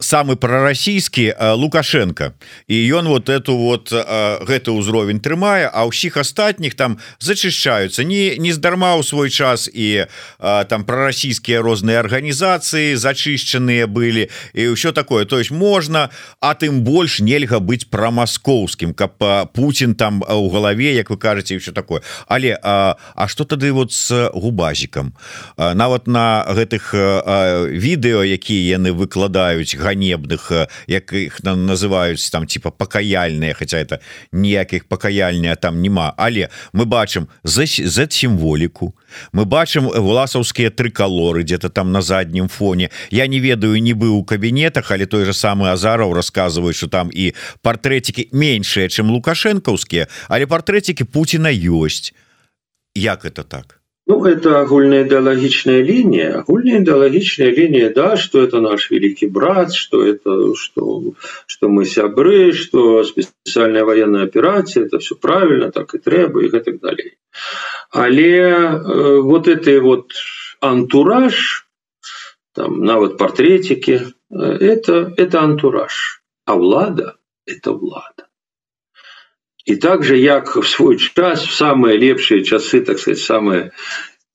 самы 0.00 0.36
прарасійскі 0.36 1.34
лукашенко. 1.60 2.32
І 2.68 2.76
ён 2.96 3.08
вот 3.08 3.28
эту 3.28 3.56
вот 3.60 3.92
гэты 3.92 4.72
ўзровень 4.72 5.20
трымае 5.20 5.68
а 5.68 5.84
ўсіх 5.84 6.16
астатніх 6.16 6.74
там 6.74 6.96
зачышчаюцца. 7.20 8.08
Не 8.08 8.40
нездарма 8.40 8.96
ў 8.96 9.04
свой 9.04 9.28
час 9.28 9.68
і 9.68 10.08
там 10.40 10.88
прарасійскія 10.88 11.60
розныя 11.60 12.00
арганізацыі 12.00 12.96
зачышчаныя 12.96 13.84
былі 13.84 14.32
і 14.56 14.72
ўсё 14.72 14.96
такое. 14.96 15.28
То 15.28 15.36
есть 15.38 15.52
можна 15.52 16.08
а 16.40 16.56
тым 16.56 16.80
больш 16.80 17.20
нельга 17.20 17.60
быць 17.60 17.84
прамаскоўскім 17.84 18.96
каб 18.96 19.20
Путін 19.52 19.92
там 19.94 20.24
у 20.24 20.48
галаве 20.48 20.96
як 20.96 21.10
вы 21.10 21.18
кажете 21.20 21.33
кажаце 21.34 21.54
еще 21.54 21.72
такое. 21.72 22.00
Але 22.28 22.58
а, 22.62 22.96
а 23.14 23.28
что 23.28 23.44
тады 23.44 23.72
вот 23.72 23.92
с 23.92 24.30
губазікам? 24.34 25.14
Нават 25.56 26.06
на 26.06 26.46
гэтых 26.48 26.94
відэо 26.94 28.22
якія 28.22 28.78
яны 28.78 28.92
выкладаюць 28.94 29.74
ганебных 29.74 30.52
як 30.86 31.12
их 31.12 31.42
называюць 31.42 32.30
там 32.30 32.46
типа 32.46 32.70
пакаяльныя 32.70 33.54
хотя 33.54 33.78
это 33.78 33.98
ніякіх 34.32 34.86
пакаяльня 34.86 35.56
там 35.56 35.82
няма. 35.82 36.14
Але 36.16 36.48
мы 36.72 36.84
бачым 36.84 37.28
за 37.42 37.66
за 37.66 38.06
сімволіку 38.10 38.94
мы 39.32 39.44
бачым 39.44 39.88
власаўскія 39.88 40.70
трыкалоры 40.70 41.42
где-то 41.42 41.68
там 41.68 41.92
на 41.92 42.02
заднім 42.02 42.48
фоне. 42.48 42.90
Я 43.10 43.26
не 43.26 43.40
ведаю 43.40 43.82
не 43.82 43.94
быў 43.94 44.22
у 44.22 44.24
кабінетах 44.24 44.90
але 44.90 45.06
той 45.06 45.24
же 45.24 45.34
самый 45.34 45.72
азараў 45.72 46.14
рассказываю 46.14 46.74
что 46.74 46.88
там 46.88 47.10
і 47.12 47.34
партрэцікі 47.62 48.28
меншыя 48.32 48.88
чым 48.88 49.10
лукашэнкаўскія 49.10 50.06
але 50.28 50.46
партрэцікі 50.46 51.04
Путина 51.04 51.23
Путина 51.24 51.48
ёсць 51.48 52.12
як 52.94 53.24
это 53.24 53.44
так? 53.44 53.80
Ну 54.06 54.26
это 54.26 54.60
агульная 54.60 55.04
идеологичная 55.06 55.80
линия. 55.80 56.40
Агульная 56.40 56.82
идеологичная 56.82 57.48
линия 57.48 57.88
да 57.88 58.18
что 58.18 58.42
это 58.42 58.60
наш 58.60 58.90
великий 58.90 59.28
брат 59.28 59.72
что 59.72 60.04
это 60.04 60.54
что 60.54 61.14
что 61.46 61.68
мы 61.70 61.86
сябры 61.86 62.52
что 62.52 63.04
специальная 63.04 63.86
военная 63.86 64.24
операция 64.24 64.84
это 64.84 64.98
все 64.98 65.14
правильно 65.14 65.72
так 65.72 65.94
и 65.94 65.98
трэба 65.98 66.44
и 66.44 66.50
так 66.50 66.78
далее. 66.80 67.16
Але 67.90 68.36
э, 68.36 69.20
вот 69.22 69.48
это 69.48 69.80
вот 69.80 70.12
антураж 70.60 71.66
там 72.52 72.84
нават 72.84 73.16
портретики 73.16 74.02
э, 74.30 74.36
это 74.36 75.14
это 75.16 75.40
антураж. 75.40 76.22
А 76.44 76.54
влада 76.56 77.16
это 77.46 77.72
влада 77.72 78.23
И 79.64 79.76
также 79.76 80.18
як 80.18 80.56
в 80.56 80.68
свой 80.68 80.98
час 80.98 81.44
в 81.44 81.54
самые 81.54 81.96
лепшие 81.96 82.44
часы 82.44 82.80
так 82.80 82.98
сказать 82.98 83.20
самые 83.20 83.70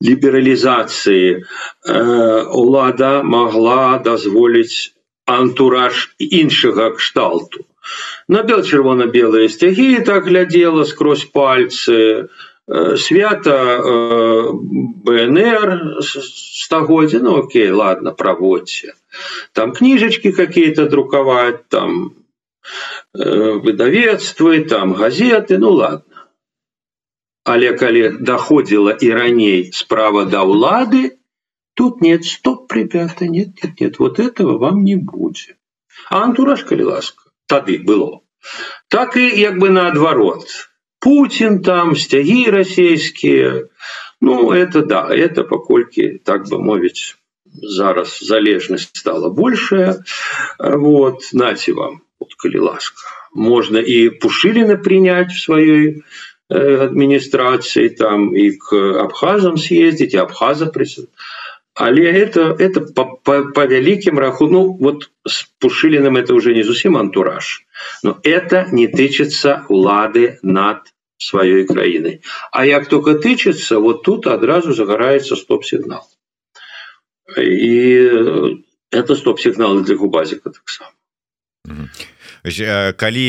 лібералізацыі 0.00 1.36
э, 1.36 2.42
улада 2.52 3.22
могла 3.22 3.98
дазволіць 3.98 4.92
антураж 5.26 6.14
іншага 6.18 6.90
кшталту. 6.90 7.64
На 8.28 8.42
бел 8.42 8.62
чырвона-белые 8.62 9.48
сцягі 9.48 10.00
так 10.06 10.24
глядела 10.24 10.84
скрозь 10.84 11.24
пальцы 11.24 12.28
э, 12.68 12.96
свята 12.96 13.80
э, 13.80 14.50
бнр 15.04 16.00
стагоддзя 16.00 17.20
ну 17.20 17.36
окей 17.44 17.70
ладно 17.70 18.12
праводце 18.12 18.94
там 19.52 19.72
кніжачки 19.72 20.32
какие-то 20.32 20.86
друковать 20.86 21.68
там 21.68 22.12
выдавецтвы 23.14 24.64
там 24.64 24.92
газеты 24.94 25.58
ну 25.58 25.70
ладно. 25.70 26.06
Але 27.44 27.72
калі 27.72 28.02
доходзіла 28.20 28.92
і 29.00 29.08
раней 29.16 29.72
справа 29.72 30.24
да 30.28 30.44
ўлады 30.44 31.16
тут 31.74 32.02
нет 32.04 32.24
стоп 32.24 32.72
ребята 32.72 33.26
нет 33.26 33.56
нет 33.62 33.80
нет 33.80 33.98
вот 33.98 34.20
этого 34.20 34.58
вам 34.58 34.84
не 34.84 34.96
будзе. 34.96 35.56
Антураж 36.10 36.64
калі 36.64 36.84
ласка 36.92 37.32
тады 37.48 37.78
было. 37.82 38.20
Так 38.88 39.16
і 39.16 39.40
як 39.40 39.58
бы 39.58 39.70
наадварот. 39.70 40.44
Путин 41.00 41.62
там 41.62 41.96
сцягі 41.96 42.50
расійскія. 42.50 43.68
Ну 44.20 44.52
это 44.52 44.84
да 44.84 45.08
это 45.08 45.44
паколькі 45.44 46.20
так 46.24 46.44
бы 46.44 46.60
мовіць 46.60 47.16
зараз 47.44 48.20
залежнасць 48.22 48.92
стала 48.92 49.28
большая. 49.28 50.04
Вот 50.58 51.30
наці 51.32 51.72
вам 51.72 52.00
вот, 52.20 52.34
коли 52.34 52.58
ласка 52.58 53.02
можно 53.32 53.78
и 53.78 54.08
пушилина 54.10 54.76
принять 54.76 55.32
в 55.32 55.40
своей 55.40 56.02
э, 56.48 56.76
администрации 56.84 57.88
там 57.88 58.34
и 58.36 58.52
к 58.52 58.72
абхазам 59.00 59.56
съездить 59.56 60.14
и 60.14 60.18
абхаза 60.18 60.66
присутствовать 60.66 61.10
але 61.74 62.04
это 62.10 62.54
это 62.58 62.80
по, 62.80 63.04
по, 63.04 63.44
по 63.52 63.66
великим 63.66 64.18
раху 64.18 64.46
ну 64.46 64.72
вот 64.72 65.10
с 65.26 65.44
пушилиным 65.58 66.16
это 66.16 66.34
уже 66.34 66.54
не 66.54 66.62
зусім 66.62 66.96
антураж 66.96 67.66
но 68.02 68.18
это 68.22 68.68
не 68.70 68.86
тычится 68.86 69.64
улады 69.68 70.38
над 70.42 70.78
своей 71.20 71.66
краиной. 71.66 72.22
А 72.50 72.66
як 72.66 72.88
только 72.88 73.14
тычется 73.14 73.78
вот 73.78 74.02
тут 74.02 74.26
одразу 74.26 74.72
загорается 74.72 75.36
стоп-сигнал. 75.36 76.08
И 77.36 78.10
это 78.90 79.14
стоп-сигналы 79.14 79.84
для 79.84 79.96
губазика 79.96 80.50
так 80.50 80.68
само 80.68 80.90
калі 82.96 83.26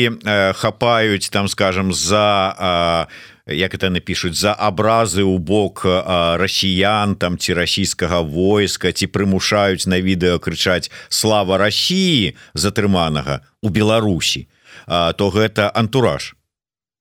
хапаюць 0.56 1.28
там 1.30 1.48
скажем 1.48 1.92
за 1.92 3.08
як 3.46 3.74
это 3.74 3.90
напишуць 3.90 4.38
за 4.38 4.54
абразы 4.54 5.22
у 5.22 5.38
бок 5.38 5.82
расіян 5.84 7.16
там 7.16 7.38
ці 7.38 7.54
расійскага 7.54 8.20
войска 8.22 8.92
ці 8.92 9.06
прымушаюць 9.06 9.86
на 9.86 9.98
відэо 10.00 10.38
крычаць 10.38 10.90
слава 11.08 11.58
Росіі 11.58 12.36
затрыманага 12.54 13.42
у 13.62 13.68
Беларусі. 13.68 14.48
То 14.86 15.30
гэта 15.30 15.70
антураж. 15.74 16.34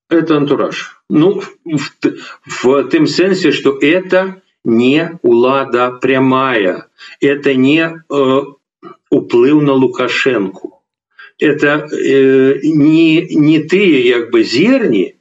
Это 0.10 0.38
антураж. 0.38 1.02
Ну 1.10 1.42
в, 1.66 1.92
в 2.46 2.84
тым 2.90 3.08
сэнсе 3.08 3.52
что 3.52 3.78
это 3.80 4.42
не 4.64 5.18
улада 5.22 5.92
прямая. 5.92 6.90
Это 7.22 7.56
не 7.56 7.82
э, 7.86 8.42
уплыў 9.10 9.62
на 9.62 9.74
лукашенко 9.74 10.81
это 11.41 11.89
э, 11.93 12.61
не 12.63 13.27
не 13.31 13.59
тыя 13.61 14.01
як 14.01 14.31
бы 14.33 14.43
зерні 14.43 15.17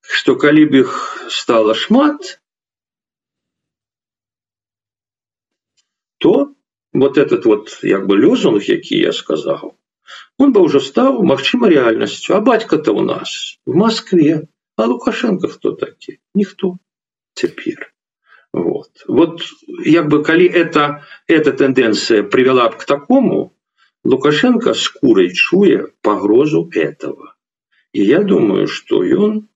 что 0.00 0.36
калі 0.36 0.64
б 0.66 0.74
іх 0.84 1.26
стало 1.30 1.74
шмат 1.74 2.40
то 6.18 6.54
вот 6.92 7.18
этот 7.18 7.44
вот 7.44 7.80
як 7.82 8.06
бы 8.06 8.16
лёзунг 8.16 8.62
які 8.62 8.98
я 8.98 9.12
сказал 9.12 9.74
он 10.38 10.52
бы 10.52 10.60
уже 10.60 10.80
стал 10.80 11.22
магчыма 11.22 11.68
реальностью 11.68 12.36
а 12.36 12.40
батька-то 12.40 12.92
у 12.92 13.02
нас 13.02 13.58
в 13.66 13.74
москве 13.74 14.48
а 14.76 14.86
лукашенко 14.86 15.48
кто 15.48 15.72
такі 15.72 16.18
ніхто 16.34 16.78
цяпер 17.34 17.92
вот 18.52 19.04
вот 19.06 19.42
як 19.84 20.08
бы 20.08 20.22
калі 20.22 20.48
это 20.48 21.04
эта 21.28 21.52
тенденция 21.52 22.22
привела 22.22 22.68
к 22.68 22.84
такому 22.84 23.52
лукашенко 24.05 24.73
скурой 24.73 25.33
чуе 25.33 25.87
погрозу 26.01 26.69
этого. 26.73 27.35
И 27.91 28.03
я 28.03 28.23
думаю 28.23 28.67
что 28.67 29.03
ён 29.03 29.47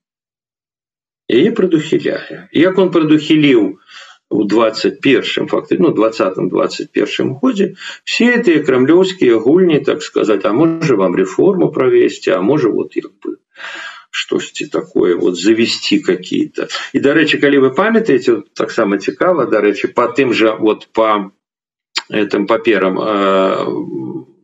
яе 1.30 1.52
прадухіляе 1.52 2.50
як 2.52 2.80
он 2.80 2.90
прадухіліў 2.92 3.78
у 4.30 4.44
21 4.44 5.48
факты 5.48 5.78
ну 5.80 5.92
20 5.94 6.50
21 6.50 7.34
годзе 7.34 7.76
все 8.04 8.34
эти 8.38 8.58
крамлёўскія 8.66 9.38
гульні 9.38 9.80
так 9.80 10.02
сказать 10.04 10.46
а 10.46 10.54
можа 10.54 10.96
вам 10.96 11.16
реформу 11.16 11.72
провесці 11.72 12.32
а 12.32 12.42
можа 12.42 12.70
вот 12.70 12.96
як 12.96 13.12
бы 13.22 13.38
штосьці 14.12 14.66
такое 14.66 15.16
вот 15.16 15.38
завести 15.38 16.00
какие-то? 16.00 16.68
І 16.94 17.00
дарэчы 17.00 17.38
калі 17.38 17.70
вы 17.70 17.70
памятаете 17.76 18.42
таксама 18.58 18.98
цікава 18.98 19.46
дарэчы 19.46 19.94
по 19.94 20.08
тым 20.08 20.34
же 20.34 20.56
вот 20.58 20.88
по 20.94 21.32
этим 22.10 22.48
паперам 22.48 23.00
э, 23.00 23.66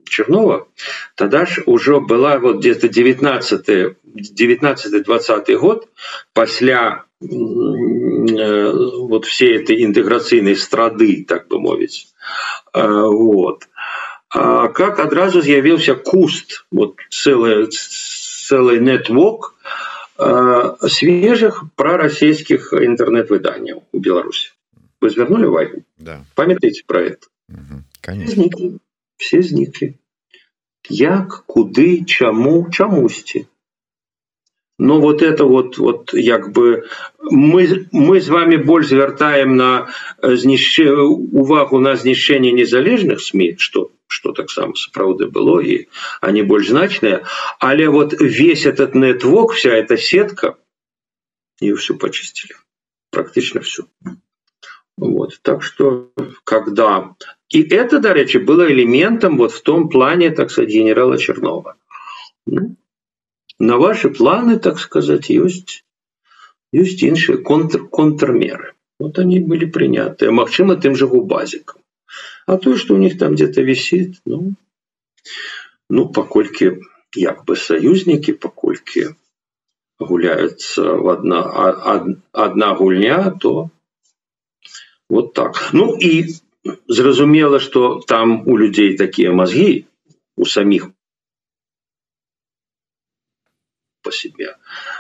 чернова 0.10 0.68
тогда 1.16 1.46
ж 1.46 1.64
уже 1.66 2.00
была 2.00 2.40
вот 2.40 2.58
где-то 2.58 2.88
19 2.88 3.96
19 4.04 5.04
20 5.04 5.58
год 5.60 5.90
пасля 6.34 7.04
э, 7.22 8.72
вот 8.72 9.26
все 9.26 9.56
этой 9.56 9.84
интеграцыйной 9.84 10.56
страды 10.56 11.26
так 11.28 11.48
бы 11.48 11.60
мовіць 11.60 12.08
э, 12.74 12.88
вот 12.88 13.68
а 14.30 14.68
как 14.68 15.00
адразу 15.00 15.42
з'явился 15.42 15.96
куст 15.96 16.66
вот 16.72 16.96
целая 17.10 17.68
целый 18.48 18.80
нетвок 18.80 19.56
э, 20.18 20.76
свежих 20.88 21.64
пророссийских 21.76 22.74
интернет-выданияў 22.74 23.84
у 23.92 24.00
Беларуси. 24.00 24.52
Вы 25.02 25.10
звернули 25.10 25.46
увагу? 25.46 25.84
Да. 25.98 26.26
Памятаете 26.36 26.84
про 26.86 27.02
это? 27.02 27.28
Угу. 27.50 27.84
Конечно. 28.02 28.80
Все 29.18 29.42
зникли. 29.42 29.96
Як, 30.90 31.44
куды, 31.48 32.06
чаму, 32.06 32.70
чамусьці. 32.72 33.48
Но 34.78 35.00
вот 35.00 35.22
это 35.22 35.46
вот, 35.46 35.78
вот 35.78 36.14
як 36.14 36.52
бы 36.52 36.84
мы, 37.32 37.88
мы 37.94 38.20
з 38.20 38.28
вами 38.28 38.58
больш 38.58 38.88
звяртаем 38.88 39.56
на 39.56 39.88
знішчэ, 40.22 40.92
увагу 40.92 41.80
на 41.80 41.96
знішчэнне 41.96 42.52
незалежных 42.52 43.22
СМИ, 43.22 43.56
что 43.58 43.92
что 44.08 44.32
таксама 44.32 44.76
сапраўды 44.76 45.28
было 45.28 45.60
и 45.60 45.88
они 46.22 46.44
больш 46.44 46.70
значныя 46.70 47.26
але 47.60 47.90
вот 47.90 48.14
весь 48.20 48.66
этот 48.66 48.96
нетвок 48.96 49.54
вся 49.54 49.72
эта 49.72 49.98
сетка 49.98 50.58
и 51.60 51.74
все 51.74 51.96
почистили 51.96 52.56
практично 53.10 53.62
все 53.62 53.86
вот 54.98 55.40
так 55.42 55.64
что 55.64 56.12
когда? 56.44 57.16
И 57.50 57.62
это 57.62 58.00
дарэчы 58.00 58.40
было 58.40 58.72
элементом 58.72 59.38
вот 59.38 59.52
в 59.52 59.62
том 59.62 59.90
плане 59.90 60.32
так 60.32 60.52
сказать 60.52 60.72
генерала 60.72 61.18
чернова. 61.18 61.76
Ну, 62.46 62.76
на 63.60 63.78
ваши 63.78 64.10
планы 64.10 64.60
так 64.60 64.80
сказать 64.80 65.30
есть 65.30 65.84
есть 66.72 67.02
іншие 67.04 67.38
контр 67.38 67.88
контрмеры. 67.88 68.74
Вот 69.00 69.20
они 69.20 69.40
были 69.40 69.66
приняты. 69.66 70.32
Мачыма 70.32 70.76
тым 70.76 70.96
же 70.96 71.08
губазиком 71.08 71.82
а 72.46 72.58
то 72.58 72.76
что 72.78 72.96
у 72.96 72.98
них 72.98 73.18
там 73.18 73.34
где-то 73.34 73.62
висит 73.62 74.22
ну 74.26 74.54
ну 75.90 76.10
покольки 76.10 76.80
як 77.14 77.46
бы 77.46 77.56
союзники 77.56 78.34
покольки 78.34 79.16
гуляются 80.00 80.94
в 80.94 81.08
одна 81.10 81.44
одна 82.32 82.76
гульня 82.76 83.32
то 83.32 83.70
вот 85.10 85.34
так. 85.34 85.70
Ну 85.74 85.98
и 85.98 86.26
зразумела 86.88 87.60
что 87.60 88.00
там 88.00 88.48
у 88.48 88.58
людей 88.58 88.98
такие 88.98 89.32
мозги 89.32 89.88
у 90.36 90.46
самих 90.46 90.90
по 94.02 94.12
себе. 94.12 94.58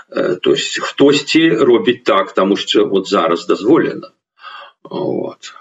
Э, 0.09 0.35
то 0.35 0.51
есть 0.51 0.79
хтосьці 0.79 1.49
робіць 1.49 2.03
так 2.03 2.33
тому 2.33 2.57
что 2.57 2.85
вот 2.85 3.07
зараз 3.07 3.45
дозволено. 3.45 4.11
Вот 4.83 5.53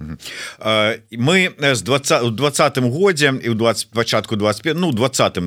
мы 0.00 1.52
з 1.74 1.82
20 1.82 2.22
у 2.22 2.30
двадцатым 2.30 2.88
годзе 2.90 3.36
і 3.36 3.52
ў 3.52 3.54
20 3.54 3.92
пачатку 3.92 4.36
25 4.36 4.76
ну 4.76 4.92
20 4.92 5.38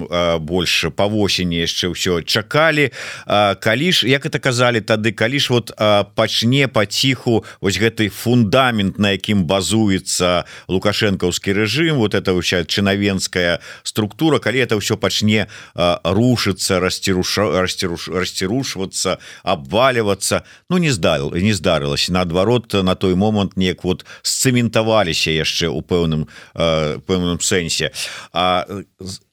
больше 0.45 0.89
по 0.89 1.07
восені 1.09 1.65
яшчэ 1.65 1.89
ўсё 1.89 2.21
чакалі 2.21 2.93
калі 3.25 3.89
ж 3.91 4.05
як 4.05 4.25
это 4.29 4.37
казалі 4.37 4.81
тады 4.85 5.11
калі 5.11 5.39
ж 5.39 5.49
вот 5.49 5.73
пачне 6.13 6.67
паціху 6.67 7.45
вось 7.61 7.81
гэты 7.81 8.09
фундамент 8.13 9.01
на 9.01 9.17
якім 9.17 9.49
базуецца 9.49 10.45
лукашэнкаўскі 10.69 11.49
рэжым 11.57 11.97
вот 11.97 12.13
это 12.13 12.37
ўся 12.37 12.61
чынавенская 12.61 13.57
структура 13.81 14.37
калі 14.37 14.61
это 14.61 14.77
ўсё 14.77 15.01
пачне 15.01 15.49
рушыцца 15.73 16.77
расціруша 16.77 17.65
расціруш 17.65 18.13
расцірушвацца 18.13 19.17
абваливацца 19.41 20.45
Ну 20.69 20.77
не 20.77 20.91
здал 20.93 21.33
не 21.33 21.53
здарылася 21.53 22.13
наадварот 22.13 22.73
на 22.73 22.93
той 22.95 23.15
момант 23.15 23.57
неяк 23.57 23.83
вот 23.83 24.05
с 24.21 24.42
цэментаваліся 24.43 25.31
яшчэ 25.31 25.71
у 25.71 25.79
пэўным 25.79 26.27
э, 26.27 26.99
пэўным 27.07 27.39
сэнсе. 27.39 27.95
А, 28.35 28.67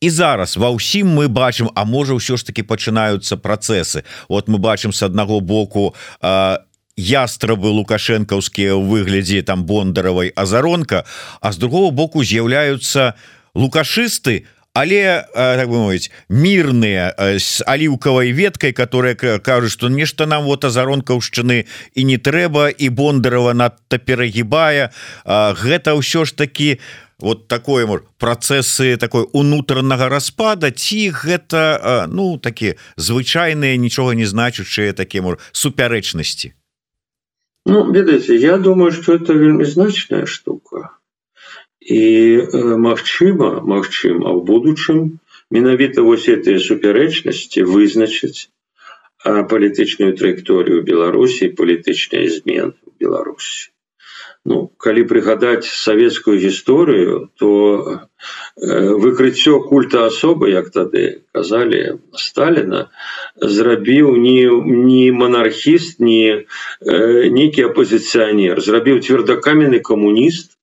і 0.01 0.09
зараз 0.09 0.55
ва 0.55 0.70
ўсім 0.70 1.11
мы 1.11 1.27
бачым 1.27 1.70
А 1.75 1.85
можа 1.85 2.14
ўсё 2.14 2.38
ж 2.38 2.46
таки 2.46 2.62
пачынаюцца 2.62 3.37
працэсы. 3.37 4.07
Вот 4.29 4.46
мы 4.46 4.59
бачым 4.59 4.92
с 4.92 5.03
аднаго 5.03 5.40
боку 5.40 5.94
а, 6.23 6.62
ястрабы 7.01 7.73
лукашэнкаўскія 7.73 8.77
ў 8.77 8.83
выглядзе 8.85 9.42
там 9.42 9.64
бондаравай 9.64 10.33
азаронка 10.37 11.05
а 11.40 11.53
з 11.53 11.57
другого 11.57 11.90
боку 11.90 12.23
з'яўляюцца 12.25 13.16
лукашысты 13.55 14.44
а 14.44 14.60
але 14.74 15.26
так 15.35 15.68
бы 15.68 15.83
мовіць 15.83 16.11
мірныя 16.28 17.11
з 17.18 17.66
аліўкавай 17.66 18.30
веткай 18.33 18.72
которая 18.72 19.14
кажуць 19.14 19.74
что 19.74 19.88
нешта 19.88 20.26
нам 20.26 20.44
вот 20.44 20.64
азаронкаўшчыны 20.64 21.66
і 21.94 22.02
не 22.04 22.18
трэба 22.18 22.70
і 22.70 22.88
бондарова 22.88 23.54
надта 23.54 23.98
перагібае. 23.98 24.90
Гэта 25.26 25.98
ўсё 25.98 26.24
ж 26.24 26.37
таки 26.37 26.78
вот 27.18 27.48
такое 27.48 27.87
мор 27.87 28.06
працэсы 28.18 28.96
такой 28.96 29.26
унутранага 29.33 30.09
распада 30.09 30.70
ці 30.70 31.11
гэта 31.11 32.06
ну 32.06 32.38
такі 32.38 32.78
звычайныя 32.96 33.74
нічога 33.76 34.14
не 34.14 34.24
значучыя 34.24 34.94
такія 34.94 35.22
мор 35.22 35.42
супярэчнасці? 35.52 36.54
Ну 37.66 37.90
ведаеце 37.90 38.38
я 38.38 38.56
думаю 38.56 38.92
что 38.92 39.18
это 39.18 39.35
вельмі 39.35 39.64
значная 39.64 40.26
штука 40.26 40.99
і 41.90 42.03
магчыма 42.87 43.50
магчыма 43.74 44.33
в 44.38 44.44
будучым 44.46 45.18
менавіта 45.50 46.07
вось 46.07 46.29
этой 46.31 46.62
супярэчнасці 46.62 47.66
вызначыць 47.66 48.48
палітычную 49.24 50.14
траекторыю 50.16 50.87
беларусі 50.87 51.50
палітычныя 51.59 52.31
змены 52.31 52.72
в 52.87 52.94
беларусі. 53.03 53.74
Ну 54.46 54.70
калі 54.81 55.03
прыгадаць 55.05 55.68
савецкую 55.68 56.38
гісторыю 56.40 57.29
то 57.37 57.50
выкрыццё 58.57 59.61
культа 59.66 60.07
асобы 60.07 60.48
як 60.55 60.70
тады 60.72 61.03
казалі 61.35 61.83
сталина 62.16 62.87
зрабіў 63.37 64.14
не 64.16 64.46
не 64.87 65.12
монархіст 65.12 66.00
не 66.00 66.46
нейкі 67.37 67.68
апозіцыянер 67.68 68.64
зрабіў 68.64 69.05
цвёрдакаменны 69.05 69.85
камуніст 69.85 70.57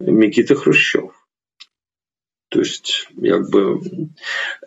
Микита 0.00 0.54
Хрущев. 0.54 1.12
То 2.48 2.58
есть, 2.58 3.08
как 3.22 3.48
бы, 3.50 3.80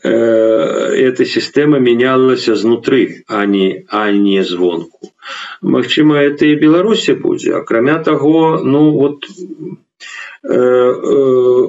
э, 0.03 0.09
эта 0.09 1.25
система 1.25 1.79
менялась 1.79 2.47
изнутри, 2.47 3.25
а 3.27 3.45
не, 3.45 3.85
а 3.89 4.09
не 4.11 4.41
звонку. 4.43 5.11
Магчыма, 5.61 6.15
это 6.17 6.45
и 6.45 6.55
Беларуси 6.55 7.11
будет. 7.11 7.53
А 7.53 7.61
кроме 7.61 7.99
того, 7.99 8.59
ну 8.59 8.91
вот, 8.91 9.25
э, 10.43 10.53
э, 10.53 11.67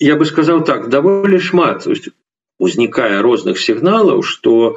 я 0.00 0.16
бы 0.16 0.26
сказал 0.26 0.62
так, 0.62 0.90
довольно 0.90 1.38
шмат. 1.38 1.84
То 1.84 1.90
есть, 1.90 2.08
узнікае 2.58 3.20
розных 3.22 3.58
сігналаў 3.58 4.22
что 4.22 4.76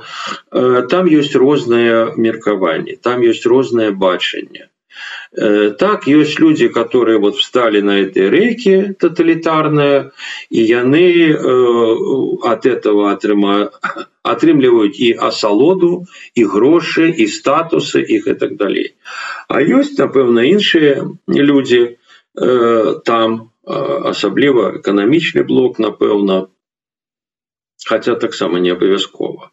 э, 0.51 0.87
там 0.89 1.05
есть 1.05 1.35
розныя 1.35 2.09
меркаванні 2.17 2.97
там 2.97 3.21
есть 3.21 3.45
рознае 3.45 3.91
бачанне 3.91 4.65
Э, 4.65 4.76
так 5.31 6.07
есть 6.07 6.39
люди 6.39 6.67
которые 6.67 7.19
вот 7.19 7.35
встали 7.35 7.81
на 7.81 7.99
этой 7.99 8.29
реке 8.29 8.95
тоталитарные 8.99 10.11
и 10.49 10.61
яны 10.61 11.31
э, 11.31 11.35
от 12.43 12.65
этого 12.65 13.11
атрыма 13.11 13.71
атрымліваюць 14.23 14.95
і 14.95 15.09
асалоду 15.19 16.07
і 16.35 16.43
грошы 16.43 17.11
і 17.11 17.27
статусы 17.27 18.01
их 18.01 18.27
и 18.27 18.33
так 18.33 18.55
далей 18.55 18.95
а 19.47 19.59
ёсць 19.61 19.99
напэўна 19.99 20.47
іншыя 20.47 21.11
люди 21.27 21.97
э, 22.39 22.95
там 23.03 23.51
асабліва 23.67 24.79
эканамічны 24.79 25.43
блок 25.43 25.79
напэўна 25.79 26.47
хотя 27.85 28.15
таксама 28.15 28.59
не 28.59 28.71
абавязкова 28.71 29.51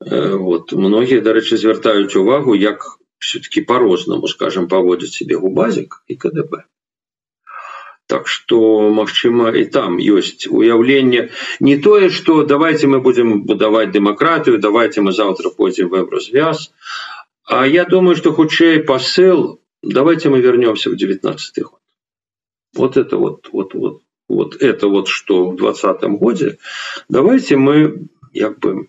вот. 0.00 0.72
Многія 0.72 1.20
дарэчы 1.20 1.56
звяртаюць 1.56 2.16
увагу 2.16 2.56
як 2.56 2.98
все-таки 3.21 3.61
по-рознаму 3.61 4.27
скажем 4.27 4.67
паводзіць 4.67 5.13
себе 5.13 5.35
губазик 5.35 6.03
і 6.07 6.15
КДБ 6.15 6.63
Так 8.07 8.27
что 8.31 8.57
магчыма 8.95 9.51
і 9.51 9.65
там 9.67 9.97
ёсць 9.99 10.47
уяўленне 10.47 11.29
не 11.59 11.77
тое 11.77 12.09
что 12.09 12.43
давайте 12.43 12.87
мы 12.87 13.01
будем 13.01 13.43
будаваць 13.43 13.91
дэмакратыю 13.91 14.59
давайте 14.59 15.01
мы 15.01 15.11
завтра 15.11 15.49
пойдзем 15.49 15.89
в 15.89 15.95
еврозвяз 15.95 16.71
А 17.43 17.67
я 17.67 17.85
думаю 17.85 18.15
что 18.15 18.33
хутчэй 18.33 18.79
посыл 18.83 19.59
давайте 19.81 20.29
мы 20.29 20.39
вернемся 20.39 20.89
в 20.89 20.95
19 20.95 21.63
год 21.63 21.81
вот 22.75 22.97
это 22.97 23.17
вот 23.17 23.49
вот 23.51 23.73
вот 23.73 24.01
вот 24.29 24.55
это 24.61 24.87
вот 24.87 25.07
что 25.07 25.49
в 25.49 25.55
двадцатом 25.55 26.17
годе 26.17 26.57
давайте 27.09 27.57
мы 27.57 28.07
як 28.33 28.59
бы 28.59 28.87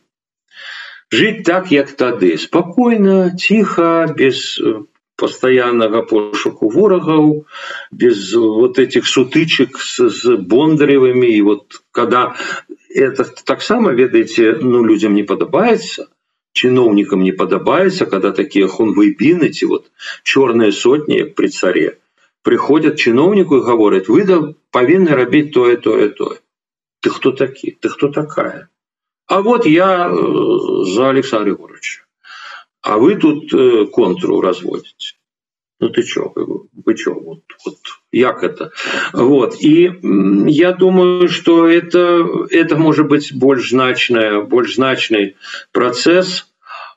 жить 1.14 1.44
так 1.44 1.72
як 1.72 1.92
тады. 1.92 2.38
Спокойно 2.38 3.36
тихо 3.38 4.14
без 4.18 4.60
э, 4.60 4.84
постоянного 5.16 6.02
пошуку 6.02 6.70
ворогаў 6.70 7.46
без 7.92 8.34
вот 8.34 8.80
этих 8.80 9.08
сутычек 9.08 9.78
с, 9.78 10.10
с 10.10 10.38
бондаревыми 10.38 11.28
и 11.28 11.42
вот 11.42 11.84
когда 11.92 12.36
это 12.90 13.24
так 13.46 13.62
само 13.62 13.92
ведаете 13.92 14.58
ну 14.60 14.84
людям 14.84 15.14
не 15.14 15.24
подабается 15.24 16.10
чиновникам 16.54 17.24
не 17.24 17.32
подабается 17.32 18.06
когда 18.06 18.32
такие 18.32 18.68
хунвейбины 18.68 19.46
эти 19.46 19.66
вот 19.66 19.92
черные 20.24 20.72
сотни 20.72 21.24
при 21.24 21.48
царе 21.48 22.00
приходят 22.42 22.98
чиновнику 22.98 23.58
и 23.58 23.64
говорят 23.64 24.08
выдал 24.08 24.56
повинны 24.72 25.12
рабить 25.12 25.54
то 25.54 25.74
то 25.76 26.00
и 26.00 26.10
то 26.10 26.38
ты 27.02 27.10
кто 27.12 27.32
такие 27.32 27.78
ты 27.80 27.90
кто 27.90 28.08
такая 28.08 28.70
а 29.28 29.42
вот 29.42 29.66
я 29.66 30.10
э, 30.10 30.84
за 30.86 31.10
александр 31.10 31.50
егоровича 31.50 32.04
а 32.84 32.98
вы 32.98 33.16
тут 33.16 33.52
э, 33.54 33.86
контру 33.88 34.42
разводите. 34.42 35.16
Ну 35.80 35.90
ты 35.90 36.04
чё 36.04 36.32
вы 36.36 36.96
чё 36.96 37.14
вот, 37.14 37.44
вот 37.66 37.78
як 38.12 38.44
это? 38.44 38.72
Вот 39.14 39.56
и 39.60 39.92
я 40.48 40.74
думаю 40.74 41.28
что 41.30 41.68
это 41.68 42.26
это 42.50 42.78
может 42.78 43.08
быть 43.08 43.34
больш 43.34 43.70
значная 43.70 44.42
больш 44.42 44.76
значный 44.76 45.36
процесс. 45.72 46.54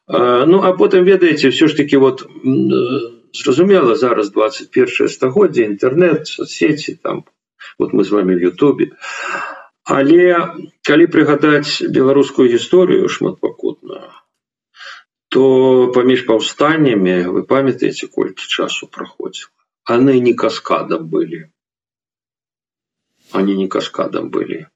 Ну 0.09 0.62
а 0.62 0.73
потым 0.77 1.05
ведаеце 1.05 1.51
все 1.51 1.69
ж 1.69 1.75
таки 1.75 1.97
вот 1.97 2.29
зразумела 3.33 3.95
зараз 3.95 4.31
21 4.31 5.09
стагоддзя 5.09 5.67
интернет 5.67 6.27
соцсети 6.29 6.99
там 7.01 7.25
вот 7.79 7.93
мы 7.93 8.05
с 8.05 8.11
вами 8.11 8.35
в 8.35 8.41
ютубе 8.41 8.93
але 9.87 10.22
калі 10.83 11.07
прыгадаць 11.14 11.87
беларускую 11.96 12.51
гісторыю 12.51 13.09
шматпакутную 13.09 14.11
то 15.31 15.42
паміж 15.94 16.27
паўстаннямі 16.27 17.18
вы 17.35 17.42
памятаеце 17.46 18.07
колькі 18.11 18.46
часу 18.46 18.87
праходзіла? 18.87 19.51
Они 19.87 20.18
не 20.20 20.35
каскадам 20.35 21.07
были 21.07 21.51
они 23.33 23.55
не 23.55 23.68
каскадам 23.68 24.31
были 24.31 24.66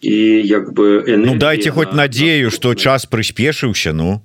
і 0.00 0.16
як 0.48 0.72
бы 0.72 1.04
ну, 1.06 1.36
дайте 1.36 1.70
хоть 1.70 1.92
надею 1.92 2.50
что 2.50 2.74
час 2.74 3.06
прыспешыўся 3.06 3.92
ну. 3.92 4.20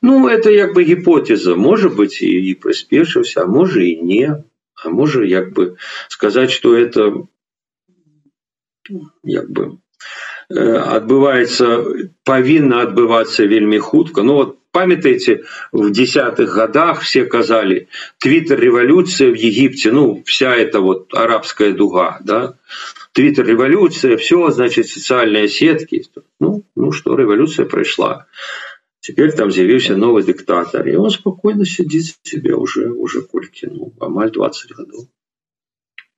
Ну 0.00 0.28
это 0.28 0.50
як 0.50 0.74
бы 0.74 0.84
гіпотэза. 0.84 1.56
Может 1.56 1.96
быть 1.96 2.22
і, 2.22 2.28
і 2.28 2.54
прыспешыўся 2.54 3.46
можа 3.46 3.80
і 3.80 3.96
не. 4.02 4.44
А 4.78 4.90
можа 4.90 5.24
як 5.24 5.52
бы 5.52 5.76
сказаць 6.08 6.50
что 6.50 6.76
это 6.76 7.26
як 9.24 9.50
бы 9.50 9.78
адбываецца 10.48 11.66
павінна 12.24 12.82
адбывацца 12.86 13.44
вельмі 13.44 13.78
хутка. 13.78 14.22
Ну 14.22 14.34
вот 14.34 14.58
памятаеце 14.72 15.44
в 15.72 15.90
десятых 15.90 16.54
годах 16.54 17.02
все 17.02 17.24
казали 17.24 17.88
твиттер 18.18 18.60
революция 18.60 19.30
в 19.30 19.34
египте 19.34 19.92
ну 19.92 20.22
вся 20.24 20.54
эта 20.54 20.80
вот 20.80 21.12
арабская 21.14 21.72
дуга 21.72 22.18
да? 22.20 22.54
Твиттер 23.12 23.46
революция 23.46 24.16
все 24.16 24.50
значит 24.50 24.88
социальные 24.88 25.48
сетки. 25.48 26.04
Ну 26.40 26.64
ну 26.74 26.92
что 26.92 27.14
революция 27.14 27.66
пришла. 27.66 28.26
Теперь 29.00 29.32
там 29.32 29.50
з'явіўся 29.50 29.96
новый 29.96 30.22
диктатор. 30.22 30.86
И 30.86 30.94
он 30.96 31.10
спокойно 31.10 31.64
сидит 31.64 32.16
себе 32.22 32.54
уже 32.54 32.90
уже 32.90 33.22
кольки 33.22 33.66
ну 33.66 33.92
амаль 34.00 34.30
20 34.30 34.72
годов 34.72 35.06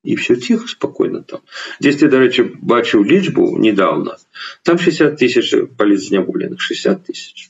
и 0.06 0.16
все 0.16 0.36
тихо 0.36 0.68
спокойно 0.68 1.24
там 1.24 1.42
здесь 1.80 1.98
ты 1.98 2.08
дарэчы 2.08 2.46
бачыў 2.62 3.04
лічбу 3.04 3.58
недавно 3.58 4.18
там 4.64 4.78
60 4.78 5.18
тысяч 5.18 5.52
палізняволеных 5.78 6.62
60 6.62 7.04
тысяч 7.04 7.50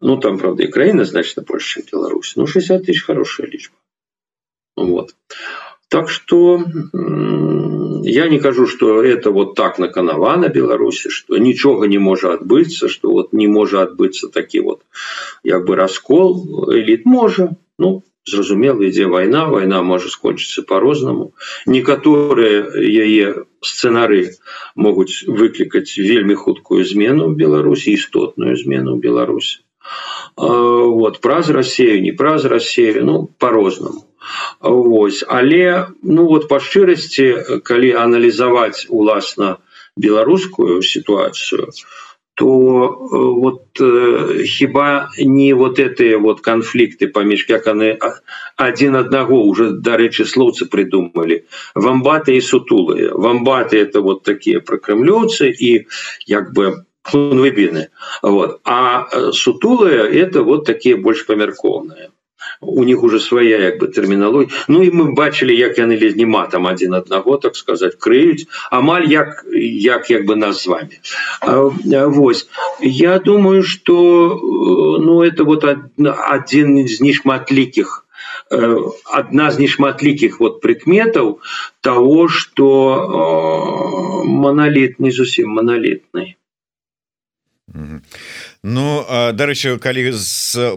ну 0.00 0.16
там 0.16 0.38
правда 0.38 0.64
и 0.64 0.68
краіна 0.68 1.04
значно 1.04 1.42
больше 1.42 1.84
беларусь 1.92 2.34
ну 2.36 2.46
60 2.46 2.86
тысяч 2.86 3.04
хорошая 3.04 3.46
лічба 3.46 3.76
вот 4.76 5.14
так 5.88 6.08
что 6.08 6.64
я 8.02 8.28
не 8.28 8.40
кажу 8.40 8.66
что 8.66 9.02
это 9.02 9.30
вот 9.30 9.54
так 9.54 9.78
наканавана 9.78 10.48
беларуси 10.48 11.10
что 11.10 11.36
нічога 11.36 11.86
не 11.86 11.98
можа 11.98 12.32
адбыцца 12.34 12.88
что 12.88 13.12
вот 13.12 13.32
не 13.32 13.48
можа 13.48 13.82
адбыцца 13.82 14.28
такі 14.28 14.60
вот 14.60 14.82
як 15.42 15.64
бы 15.66 15.76
раскол 15.76 16.72
элит 16.72 17.04
можа 17.04 17.50
ну 17.78 18.02
зразумела 18.31 18.85
ідзе 18.87 19.07
вайна 19.11 19.45
вайна 19.53 19.81
можа 19.83 20.11
скончыцца 20.13 20.63
по-рознаму 20.69 21.31
некаторыя 21.65 22.65
яе 23.05 23.45
сцэнары 23.65 24.21
могуць 24.75 25.25
выклікаць 25.27 25.97
вельмі 25.97 26.37
хуткую 26.43 26.85
змену 26.91 27.31
беларусі 27.41 27.95
істотную 27.99 28.55
змену 28.61 28.95
беларусі 29.07 29.65
вот 30.37 31.19
праз 31.25 31.49
рассею 31.49 32.01
не 32.01 32.11
праз 32.11 32.45
рассею 32.45 33.05
ну 33.05 33.17
по-рознаму 33.37 34.05
Вось 34.61 35.23
але 35.27 35.87
ну 36.03 36.27
вот 36.27 36.47
па 36.49 36.59
шчырасці 36.59 37.61
калі 37.65 37.95
аналізаваць 38.01 38.85
уласна 38.89 39.57
беларускую 39.95 40.81
сітуацыю 40.83 41.71
то 41.71 42.08
то 42.39 42.45
э, 42.45 43.17
вот 43.17 43.81
э, 43.81 44.43
хіба 44.43 45.09
не 45.19 45.53
вот 45.53 45.79
эти 45.79 46.15
вот 46.15 46.39
конфликты 46.39 47.07
паміж 47.07 47.43
как 47.43 47.67
они 47.67 47.97
один 48.55 48.95
одного 48.95 49.43
уже 49.43 49.71
дарэчы 49.71 50.23
слоўцы 50.23 50.65
придумали. 50.65 51.45
Вамбаты 51.75 52.37
и 52.37 52.41
сутулые. 52.41 53.11
Вамбаты 53.11 53.77
это 53.77 53.99
вот 53.99 54.23
такие 54.23 54.61
прокремлёцы 54.61 55.51
и 55.51 55.87
як 56.27 56.53
бы 56.53 56.85
выбины 57.11 57.89
вот. 58.21 58.61
А 58.63 59.05
э, 59.11 59.31
сутулые 59.33 60.21
это 60.21 60.43
вот 60.43 60.65
такие 60.65 60.95
больше 60.95 61.25
помяркованные 61.25 62.09
у 62.61 62.83
них 62.83 63.03
уже 63.03 63.19
своя 63.19 63.57
як 63.57 63.79
бы 63.79 63.87
тэрміналогія 63.87 64.49
Ну 64.67 64.83
і 64.83 64.91
мы 64.91 65.13
бачылі 65.13 65.55
як 65.55 65.77
яны 65.77 65.99
леднема 65.99 66.47
там 66.47 66.65
один 66.65 66.93
аднаго 66.93 67.37
так 67.37 67.55
сказать 67.55 67.95
крыюць. 67.95 68.47
Амаль 68.71 69.07
як 69.07 69.45
як 69.53 70.09
як 70.09 70.25
бы 70.25 70.35
нас 70.35 70.63
з 70.63 70.67
вами 70.67 70.99
Вось. 72.07 72.47
Я 72.81 73.19
думаю 73.19 73.63
что 73.63 73.95
э, 74.33 75.03
ну 75.03 75.23
это 75.23 75.43
вот 75.43 75.63
один 75.63 76.87
з 76.87 77.01
нешматлікіх 77.01 78.05
одна 78.49 79.51
з 79.51 79.59
нешматлікіх 79.59 80.39
вот 80.39 80.61
прыкметаў 80.61 81.37
того 81.81 82.27
что 82.27 82.65
э, 82.65 84.25
монолит 84.25 84.99
не 84.99 85.11
зусім 85.11 85.49
монолітный 85.53 86.35
Ну 88.59 89.07
дарэчы 89.07 89.79
калі 89.79 90.11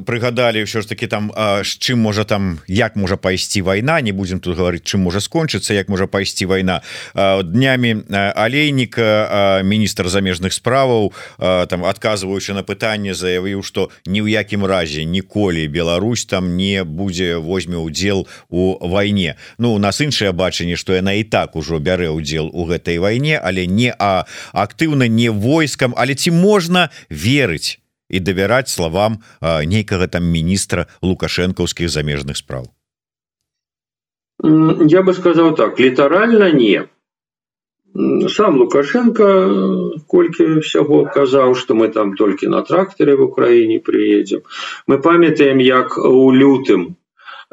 прыгадалі 0.07 0.63
ўсё 0.63 0.81
ж 0.81 0.87
таки 0.87 1.11
там 1.11 1.35
з 1.35 1.73
чым 1.83 1.99
можа 1.99 2.23
там 2.23 2.63
як 2.71 2.95
можа 2.95 3.19
пайсці 3.19 3.67
вайна 3.67 3.99
не 3.99 4.15
будзем 4.15 4.39
тут 4.39 4.55
гаварыць 4.55 4.87
чым 4.87 5.03
можа 5.03 5.19
скончыцца 5.19 5.75
як 5.75 5.91
можа 5.91 6.07
пайсці 6.07 6.47
вайна. 6.47 6.87
Днямі 7.19 8.07
алейніка 8.39 9.67
міністр 9.67 10.07
замежных 10.07 10.55
справаў 10.55 11.11
там 11.43 11.83
адказваючы 11.83 12.55
на 12.55 12.63
пытанне 12.63 13.19
заявіў 13.19 13.67
што 13.67 13.91
ні 14.07 14.23
ў 14.23 14.31
якім 14.31 14.63
разе 14.63 15.03
ніколі 15.03 15.67
Беларусь 15.67 16.23
там 16.23 16.55
не 16.55 16.87
будзе 16.87 17.43
возьме 17.43 17.83
удзел 17.83 18.31
у 18.47 18.79
вайне. 18.79 19.35
Ну 19.59 19.75
у 19.75 19.83
нас 19.83 19.99
іншае 19.99 20.31
бачанне 20.31 20.79
што 20.79 20.95
яна 20.95 21.19
і 21.19 21.27
так 21.27 21.59
ужо 21.59 21.83
бярэ 21.83 22.15
удзел 22.15 22.47
у 22.47 22.63
гэтай 22.63 23.03
вайне 23.03 23.43
але 23.43 23.67
не 23.67 23.91
а 23.99 24.23
актыўна 24.55 25.11
не 25.11 25.35
войскам. 25.35 25.99
Але 25.99 26.15
ці 26.15 26.31
можна 26.31 26.87
верыць 27.11 27.72
і 28.13 28.21
давяраць 28.21 28.69
словам 28.69 29.19
нейкага 29.41 30.07
там 30.07 30.29
міністра 30.29 30.87
лукашэнкаўскіх 31.03 31.89
замежных 31.89 32.37
спраў. 32.37 32.71
Я 34.43 35.03
бы 35.03 35.15
сказал 35.15 35.55
так 35.55 35.81
літаральна 35.81 36.51
не. 36.51 36.89
Сам 38.29 38.57
лукашенко 38.57 39.27
колькі 40.09 40.65
всяго 40.65 41.05
казаў 41.05 41.55
что 41.55 41.75
мы 41.75 41.89
там 41.93 42.17
толькі 42.17 42.49
на 42.49 42.63
тракторе 42.63 43.17
в 43.17 43.23
украіне 43.23 43.81
приедем 43.81 44.41
мы 44.87 44.99
памятаем 44.99 45.61
як 45.61 45.99
у 45.99 46.33
лютым 46.33 46.97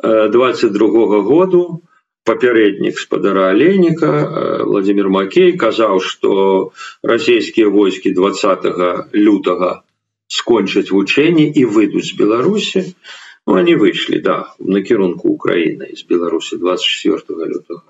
22 0.01 0.87
-го 0.87 1.21
году 1.21 1.83
папярэднік 2.23 2.97
спадара 2.99 3.49
алейніка 3.49 4.63
владимир 4.63 5.09
макей 5.09 5.57
казаў 5.57 5.99
что 5.99 6.71
расійскія 7.03 7.67
войскі 7.67 8.11
20 8.11 9.11
лютага 9.13 9.83
скончаць 10.29 10.91
вучэнні 10.93 11.49
і 11.49 11.65
выйдуць 11.65 12.05
з 12.05 12.15
беларусі 12.17 12.85
ну, 13.49 13.55
они 13.57 13.73
выйшлі 13.75 14.21
да 14.21 14.53
на 14.59 14.81
кірунку 14.85 15.29
украины 15.33 15.89
из 15.89 16.05
беларусі 16.05 16.57
24 16.61 17.49
лютага 17.49 17.89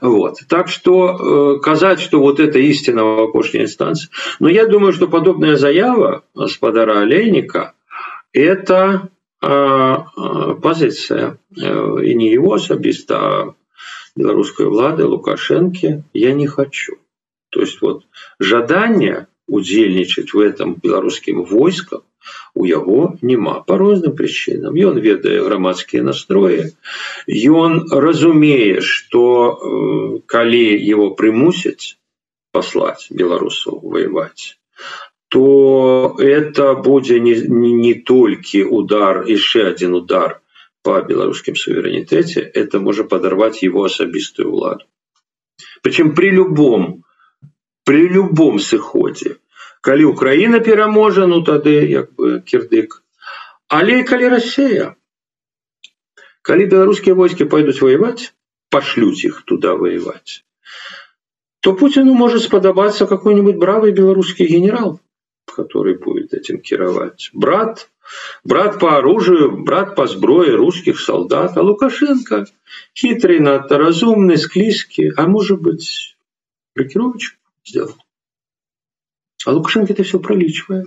вот. 0.00 0.38
Так 0.48 0.68
что 0.68 0.94
э, 1.02 1.60
казаць 1.60 2.00
что 2.00 2.20
вот 2.20 2.40
это 2.40 2.58
истина 2.58 3.04
в 3.04 3.20
апошняй 3.28 3.64
инстанции 3.64 4.08
но 4.38 4.48
я 4.48 4.66
думаю 4.66 4.92
что 4.92 5.08
подобная 5.08 5.56
заява 5.56 6.22
спадара 6.46 7.00
алейника 7.00 7.74
это 8.32 9.08
э, 9.42 9.48
э, 9.48 10.54
позиция 10.62 11.38
э, 11.56 12.14
не 12.14 12.30
его 12.30 12.54
особиста 12.54 13.18
а 13.18 13.54
беларускай 14.16 14.66
улады 14.66 15.06
лукашэнкі 15.06 16.04
я 16.14 16.32
не 16.34 16.46
хочу 16.46 16.98
то 17.50 17.60
есть 17.60 17.80
вот 17.82 18.06
жаданне 18.38 19.26
удзельнічаць 19.50 20.30
в 20.32 20.40
этом 20.46 20.76
беларускім 20.82 21.42
войскам 21.44 22.06
у 22.54 22.66
яго 22.68 23.16
няма. 23.22 23.60
По 23.66 23.78
розным 23.80 24.14
причинам 24.16 24.76
ён 24.76 25.00
ведае 25.00 25.42
грамадскія 25.42 26.02
настроі. 26.06 26.70
Ён 27.26 27.88
разумее 27.90 28.80
что 28.80 29.24
э, 29.24 30.20
калі 30.26 30.64
его 30.94 31.10
прымусяць 31.18 31.98
послать 32.52 33.06
беларусаў 33.10 33.80
воевать 33.82 34.60
то 35.30 36.16
это 36.18 36.74
будзе 36.74 37.20
не, 37.20 37.34
не, 37.36 37.72
не 37.72 37.94
толькі 37.94 38.64
удар 38.66 39.22
яшчэ 39.30 39.68
один 39.70 39.94
удар 39.94 40.40
по 40.82 40.98
беларускім 41.06 41.54
суверэнітэце. 41.54 42.42
Это 42.42 42.80
можа 42.80 43.04
подорвать 43.04 43.62
его 43.62 43.84
асабістую 43.84 44.50
ўладу. 44.50 44.90
Причем 45.82 46.16
при 46.18 46.30
любом 46.34 47.04
при 47.90 48.08
любом 48.08 48.60
сыходе. 48.60 49.42
Калі 49.80 50.04
украина 50.04 50.60
пераможа 50.60 51.26
ну 51.26 51.40
тады 51.42 51.72
як 51.90 52.12
бы 52.14 52.38
кирдык 52.38 52.92
але 53.66 53.96
калі 54.10 54.28
россия 54.34 54.84
калі 56.46 56.66
беларускія 56.74 57.16
войскі 57.20 57.46
пойдуць 57.54 57.82
воевать 57.82 58.22
пошлюць 58.70 59.24
их 59.26 59.40
туда 59.42 59.74
воевать 59.80 60.44
то 61.58 61.72
путину 61.80 62.14
может 62.14 62.46
спадабацца 62.46 63.08
какой-нибудь 63.14 63.58
бравый 63.64 63.90
беларускі 63.90 64.46
генерал 64.46 65.00
который 65.50 65.98
будет 65.98 66.32
этим 66.32 66.60
кировать 66.60 67.30
брат 67.32 67.90
брат 68.44 68.78
по 68.78 68.98
оружию, 68.98 69.50
брат 69.64 69.96
по 69.96 70.06
зброе 70.06 70.56
русских 70.56 71.00
солдат, 71.00 71.56
а 71.56 71.62
Лукашенко 71.62 72.46
хитрый, 72.94 73.40
надто 73.40 73.78
разумный, 73.78 74.38
склизкий, 74.38 75.10
а 75.16 75.26
может 75.26 75.60
быть, 75.60 76.16
блокировочку 76.76 77.40
сделал. 77.70 77.94
А 79.46 79.52
Лукашенко 79.52 79.92
это 79.92 80.02
все 80.02 80.18
проличивает. 80.18 80.86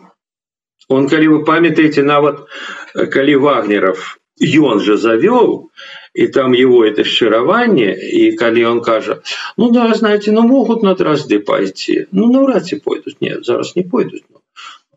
Он, 0.87 1.07
коли 1.09 1.27
вы 1.27 1.43
памятаете, 1.43 2.03
навод, 2.03 2.47
коли 2.93 3.35
Вагнеров, 3.35 4.19
ён 4.39 4.79
же 4.79 4.97
завел, 4.97 5.71
и 6.13 6.27
там 6.27 6.51
его 6.51 6.83
это 6.83 7.03
шчыраванне, 7.03 7.95
и 7.95 8.35
коли 8.35 8.63
он 8.63 8.81
кажа, 8.81 9.21
ну 9.57 9.71
да, 9.71 9.93
знаете, 9.93 10.31
ну 10.31 10.41
могут 10.41 10.83
на 10.83 10.95
дразды 10.95 11.39
пойти, 11.39 12.07
ну 12.11 12.31
навряд 12.31 12.71
ли 12.71 12.79
пойдут, 12.79 13.21
нет, 13.21 13.45
зараз 13.45 13.75
не 13.75 13.83
пойдут, 13.83 14.23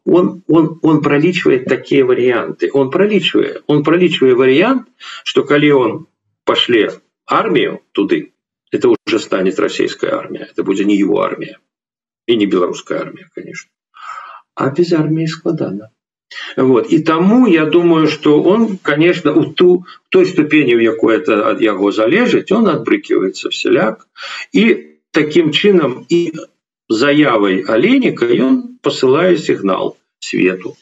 он, 0.06 0.42
он, 0.46 0.78
он 0.82 1.02
проличивает 1.02 1.64
такие 1.64 2.04
варианты. 2.04 2.70
Он 2.72 2.90
проличивает, 2.90 3.64
он 3.66 3.82
проличивает 3.82 4.36
вариант, 4.36 4.86
что 5.24 5.42
коли 5.42 5.70
он 5.70 6.06
пошле 6.44 6.92
армию 7.26 7.82
туды, 7.90 8.32
это 8.70 8.88
уже 8.88 9.18
станет 9.18 9.58
российская 9.58 10.12
армия. 10.12 10.48
Это 10.50 10.62
будет 10.62 10.86
не 10.86 10.96
его 10.96 11.20
армия. 11.22 11.58
И 12.26 12.36
не 12.36 12.46
белорусская 12.46 13.00
армия, 13.00 13.28
конечно. 13.34 13.70
А 14.54 14.70
без 14.70 14.92
армии 14.92 15.26
складано. 15.26 15.90
Вот. 16.56 16.88
И 16.90 17.02
тому, 17.02 17.46
я 17.46 17.66
думаю, 17.66 18.08
что 18.08 18.42
он, 18.42 18.78
конечно, 18.78 19.32
у 19.32 19.52
ту, 19.52 19.86
той 20.08 20.26
ступени, 20.26 20.74
в 20.74 20.80
якой 20.80 21.16
это 21.16 21.48
от 21.48 21.60
его 21.60 21.92
залежит, 21.92 22.50
он 22.50 22.66
отбрыкивается 22.68 23.50
вселяк. 23.50 24.08
И 24.52 24.98
таким 25.12 25.52
чином 25.52 26.04
и 26.08 26.32
заявой 26.88 27.60
Олейника, 27.60 28.26
и 28.26 28.40
он 28.40 28.78
посылает 28.82 29.40
сигнал 29.40 29.96
свету, 30.18 30.76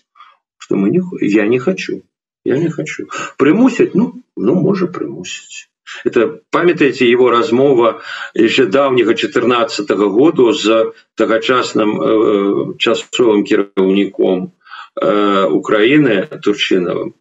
что 0.59 0.76
мы 0.76 0.90
не, 0.90 1.01
я 1.20 1.47
не 1.47 1.59
хочу, 1.59 2.03
я 2.45 2.59
не 2.59 2.68
хочу. 2.68 3.09
Примусить, 3.36 3.95
ну, 3.95 4.22
ну, 4.36 4.55
может 4.55 4.92
примусить. 4.92 5.68
Это 6.05 6.41
памятаете 6.51 7.09
его 7.09 7.30
размова 7.30 8.03
еще 8.35 8.66
давнего 8.66 9.14
14 9.14 9.91
-го 9.91 10.09
года 10.11 10.53
с 10.53 10.93
тогочасным 11.14 12.01
э, 12.01 12.78
часовым 12.78 13.45
кіраўніком 13.45 14.53
э, 15.01 15.45
Украины 15.47 16.26
Турчиновым, 16.43 17.14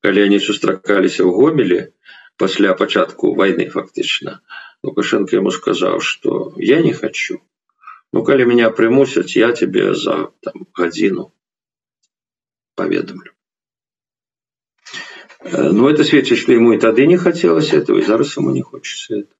когда 0.00 0.22
они 0.22 0.38
сустракались 0.38 1.20
в 1.20 1.30
Гомеле 1.30 1.92
после 2.36 2.74
початку 2.74 3.34
войны 3.34 3.68
фактично. 3.70 4.40
Лукашенко 4.82 5.36
ему 5.36 5.50
сказал, 5.50 6.00
что 6.00 6.52
я 6.56 6.80
не 6.82 6.92
хочу. 6.92 7.40
Ну, 8.12 8.22
коли 8.22 8.44
меня 8.44 8.70
примусят, 8.70 9.30
я 9.30 9.52
тебе 9.52 9.94
за 9.94 10.30
там, 10.40 10.66
годину 10.74 11.32
паведамлю 12.76 13.34
э, 15.44 15.70
Ну 15.72 15.88
это 15.88 16.04
сведчыць 16.04 16.40
што 16.40 16.52
ему 16.52 16.74
і 16.74 16.78
тады 16.78 17.06
не 17.06 17.18
хацелася 17.18 17.78
этого 17.78 17.98
і 17.98 18.04
зараз 18.04 18.38
ему 18.38 18.50
не 18.50 18.62
хочется 18.62 19.14
это 19.14 19.34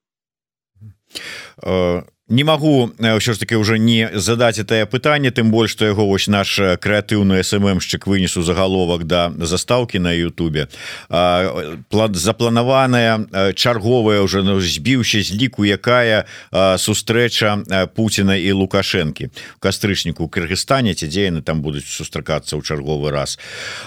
э, 1.63 2.03
не 2.29 2.45
могу 2.45 2.91
ўсё 2.99 3.33
ж 3.33 3.39
таки 3.39 3.55
уже 3.55 3.79
не 3.79 4.11
задать 4.15 4.59
это 4.59 4.87
пытанне 4.87 5.31
тым 5.31 5.51
больш 5.51 5.73
что 5.73 5.85
яго 5.85 6.07
вось 6.07 6.27
наш 6.27 6.59
крэатыўны 6.59 7.45
сммшчык 7.45 8.07
вынесу 8.07 8.43
загаловак 8.43 9.05
да 9.05 9.33
застаўки 9.39 9.99
на 9.99 10.13
Ютубе. 10.13 10.69
Запланаваная 11.11 13.27
чарговая 13.55 14.23
уже 14.23 14.43
ну, 14.43 14.61
збіўся 14.61 15.23
з 15.23 15.37
ліку 15.37 15.65
якая 15.65 16.25
сустрэча 16.51 17.89
Пуціна 17.95 18.37
і 18.37 18.53
лукашэнкі 18.53 19.29
кастрычніку 19.61 20.25
Кыргызстане 20.25 20.95
ці 20.95 21.09
дзе 21.09 21.29
яны 21.29 21.43
там 21.43 21.61
будуць 21.61 21.85
сустракацца 21.85 22.57
ў 22.57 22.65
чарговы 22.65 23.13
раз. 23.13 23.39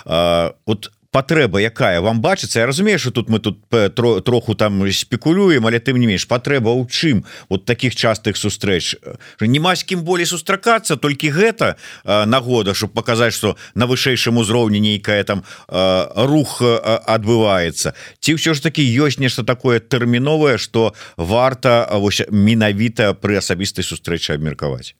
Вот 0.05 0.91
патрэба 1.17 1.57
якая 1.65 1.97
вам 2.01 2.21
бачыцца 2.21 2.59
Я 2.59 2.67
разумею 2.69 2.99
что 2.99 3.11
тут 3.11 3.29
мы 3.29 3.39
тут 3.39 3.57
тро, 3.69 4.21
троху 4.21 4.53
там 4.53 4.85
спекулюем 4.91 5.65
але 5.65 5.79
ты 5.79 5.93
не 5.93 6.05
менш 6.05 6.27
патрэба 6.27 6.69
ў 6.69 6.85
чым 6.85 7.25
вот 7.49 7.65
таких 7.65 7.95
частых 7.95 8.37
сустрэч 8.37 8.95
нема 9.41 9.73
з 9.75 9.83
кім 9.83 10.03
болей 10.05 10.29
сустракацца 10.29 10.97
толькі 10.97 11.33
гэта 11.33 11.75
нагода 12.05 12.73
чтобы 12.73 12.93
показать 12.93 13.33
что 13.33 13.57
на 13.73 13.87
вышэйшым 13.89 14.37
узроўні 14.37 14.79
нейкая 14.79 15.23
там 15.23 15.41
рух 15.67 16.61
адбываецца 16.61 17.97
ці 18.21 18.37
ўсё 18.37 18.53
ж 18.53 18.61
таки 18.61 18.85
ёсць 18.85 19.17
нешта 19.17 19.41
такое 19.41 19.79
тэрміновае 19.79 20.61
что 20.61 20.93
варта 21.17 21.89
вось 21.97 22.21
менавіта 22.29 23.17
пры 23.17 23.41
асабістай 23.41 23.81
сустрэчы 23.81 24.37
абмеркаваць 24.37 24.93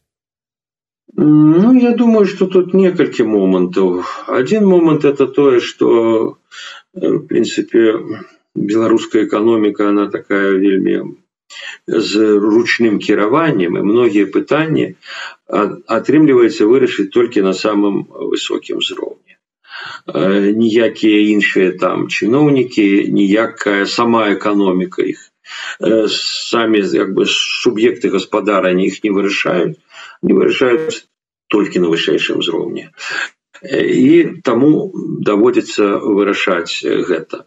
Ну, 1.16 1.74
я 1.74 1.94
думаю, 1.94 2.26
что 2.26 2.48
тут 2.48 2.74
несколько 2.74 3.24
моментов. 3.24 4.24
Один 4.28 4.66
момент 4.68 5.06
это 5.06 5.28
то, 5.28 5.60
что, 5.60 6.38
э, 6.94 7.08
в 7.08 7.28
принципе, 7.28 7.96
белорусская 8.56 9.26
экономика, 9.26 9.90
она 9.90 10.10
такая 10.10 10.52
вельми 10.52 11.18
с 11.88 12.16
ручным 12.16 13.00
кіраваннем, 13.00 13.78
и 13.78 13.82
многие 13.82 14.26
пытания 14.26 14.96
атрымліваецца 15.48 16.68
вырашыць 16.68 17.10
только 17.10 17.42
на 17.42 17.54
самом 17.54 18.04
высоком 18.12 18.78
узроўні. 18.84 19.38
Э, 20.08 20.52
ніякія 20.52 21.20
іншыя 21.32 21.78
там 21.80 22.08
чыноўнікі, 22.08 23.12
ніякая 23.12 23.86
сама 23.86 24.34
экономика 24.34 25.04
их 25.04 25.32
э, 25.80 26.08
сами 26.10 26.82
как 26.82 27.14
бы 27.14 27.26
субъекты 27.26 28.10
гаспадарання 28.10 28.86
их 28.88 29.04
не 29.04 29.12
вырашаюць 29.12 29.78
не 30.22 30.34
вырашаюць 30.34 31.06
толькі 31.48 31.84
на 31.84 31.92
вышэйшым 31.94 32.44
узроўні 32.44 32.90
і 33.64 34.42
таму 34.46 34.92
даводзіцца 35.26 35.98
вырашаць 35.98 36.86
гэта. 36.86 37.46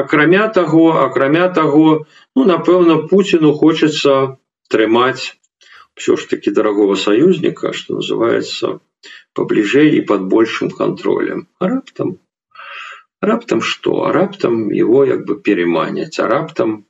Акрамя 0.00 0.48
таго 0.48 0.84
акрамя 1.00 1.48
таго 1.48 2.06
ну 2.36 2.44
напэўна 2.44 3.08
пуціну 3.08 3.52
хочацца 3.54 4.36
трымаць 4.68 5.36
все 5.96 6.16
ж 6.16 6.28
таки 6.28 6.50
дорогого 6.50 6.94
союзника 6.94 7.72
что 7.72 7.96
называется 7.96 8.80
поближе 9.34 9.88
и 9.90 10.00
под 10.00 10.28
большим 10.28 10.70
контролем 10.70 11.48
а 11.58 11.68
раптам 11.68 12.18
раптам 13.20 13.60
что 13.62 14.04
а 14.04 14.12
раптам 14.12 14.70
его 14.70 15.04
як 15.04 15.24
бы 15.26 15.40
переманять 15.40 16.18
а 16.18 16.28
раптам 16.28 16.84
Э, 16.84 16.89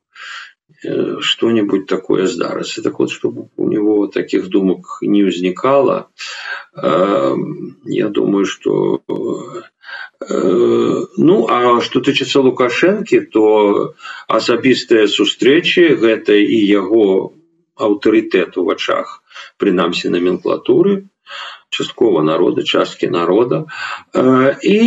что-нибудь 0.82 1.86
такое 1.86 2.26
здарыцца 2.26 2.82
так 2.82 2.98
вот 2.98 3.10
чтобы 3.10 3.48
у 3.56 3.68
него 3.68 4.06
таких 4.06 4.48
думок 4.48 4.98
не 5.02 5.22
эм, 6.76 7.76
я 7.84 8.08
думаю 8.08 8.46
что 8.46 9.02
Ну 11.16 11.46
а 11.48 11.80
что 11.80 12.00
тычыцца 12.00 12.40
лукашэнкі 12.44 13.20
то 13.32 13.94
асабістыя 14.28 15.08
сустрэчы 15.08 15.96
гэта 15.96 16.36
і 16.36 16.58
яго 16.60 17.32
аўтарытэт 17.80 18.60
у 18.60 18.64
вачах 18.68 19.24
прынамсі 19.56 20.12
номенклатуры 20.12 21.08
часткова 21.70 22.22
народа 22.22 22.62
часткі 22.62 23.08
народа. 23.08 23.64
І 24.12 24.78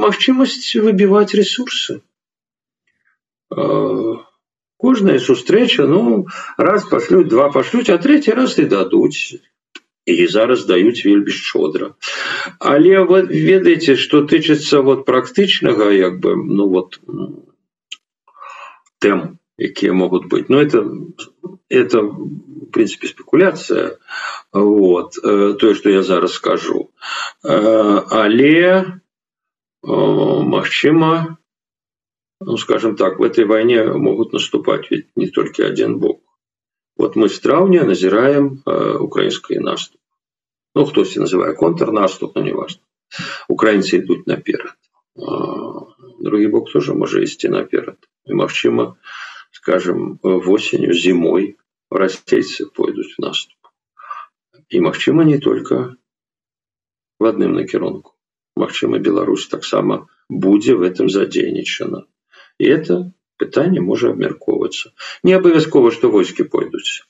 магчымасць 0.00 0.72
выбіваць 0.80 1.36
ресурсы 1.36 2.00
кожная 4.80 5.18
сустрэча 5.18 5.86
ну 5.86 6.26
раз 6.56 6.88
пашлюць 6.88 7.28
два 7.28 7.50
пашлюць 7.52 7.90
а 7.92 7.98
третий 7.98 8.34
раз 8.34 8.58
і 8.58 8.64
дадуць 8.64 9.40
і 10.06 10.26
зараз 10.26 10.64
даюць 10.66 11.04
вельмі 11.04 11.30
шчодра. 11.30 11.94
Але 12.58 13.04
вы 13.04 13.22
ведаеце 13.28 13.96
что 13.96 14.24
тычыцца 14.24 14.80
вот 14.82 15.04
практычнага 15.04 15.90
як 15.92 16.20
бы 16.20 16.34
ну 16.36 16.68
вот 16.68 17.00
тэм 18.98 19.38
якія 19.58 19.92
могуць 19.92 20.26
быть 20.26 20.48
но 20.48 20.60
это 20.60 20.88
это 21.68 22.02
в 22.02 22.72
принципе 22.72 23.08
спекуляция. 23.08 23.98
Вот 24.52 25.14
тое 25.22 25.74
что 25.74 25.90
я 25.90 26.02
зараз 26.02 26.32
скажу. 26.32 26.90
Але 27.42 29.00
магчыма 29.82 31.36
ну 32.40 32.56
скажем 32.56 32.96
так 32.96 33.18
в 33.18 33.22
этой 33.22 33.44
войне 33.44 33.84
могут 33.84 34.32
наступать 34.32 34.90
ведь 34.90 35.08
не 35.16 35.28
только 35.28 35.66
один 35.66 35.98
бок 35.98 36.22
вот 36.96 37.16
мы 37.16 37.28
с 37.28 37.40
траўня 37.40 37.84
назираем 37.84 38.62
украинские 38.66 39.60
наступ. 39.60 40.00
Ну 40.74 40.84
хтосьці 40.84 41.20
называе 41.20 41.54
контрнаступ 41.54 42.36
но 42.36 42.42
не 42.42 42.52
важно 42.52 42.82
украінцы 43.48 43.96
ідуць 43.98 44.26
наперад 44.26 44.76
другі 46.20 46.46
бок 46.46 46.70
тоже 46.72 46.94
можа 46.94 47.20
ісці 47.20 47.48
наперад 47.48 47.98
і 48.26 48.34
магчыма 48.34 48.94
скажем 49.50 50.18
восенню 50.22 50.92
зімой 50.92 51.56
расцейцы 51.90 52.66
пойдуць 52.66 53.18
в 53.18 53.22
наступ. 53.22 53.58
І 54.70 54.80
магчыма 54.80 55.24
не 55.24 55.38
только 55.38 55.96
в 57.18 57.24
адным 57.24 57.58
накірунку 57.58 58.14
Магчыма 58.56 58.98
Беларусь 58.98 59.48
таксама 59.48 60.06
будзе 60.28 60.74
в 60.74 60.82
этом 60.82 61.08
задзейнічана 61.08 62.04
и 62.60 62.66
это 62.76 63.12
пытанне 63.40 63.80
можа 63.80 64.12
абмяркоўвацца 64.14 64.92
не 65.28 65.36
абавязкова 65.38 65.92
что 65.96 66.12
войскі 66.16 66.46
пойдуць 66.54 67.08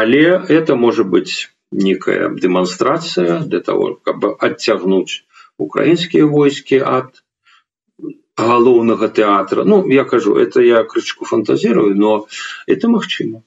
але 0.00 0.24
это 0.58 0.76
может 0.86 1.10
быть 1.16 1.34
некая 1.70 2.30
дэманстрацыя 2.46 3.42
для 3.50 3.60
того 3.68 3.94
каб 4.08 4.26
адцягнуць 4.38 5.26
украінскія 5.58 6.30
войскі 6.36 6.80
ад 6.98 7.24
галоўнага 8.36 9.08
тэатра 9.18 9.64
ну 9.64 9.80
я 9.90 10.04
кажу 10.04 10.36
это 10.44 10.62
я 10.62 10.82
крычку 10.94 11.24
фантазірую 11.24 11.94
но 11.96 12.14
это 12.66 12.88
магчыма 12.88 13.42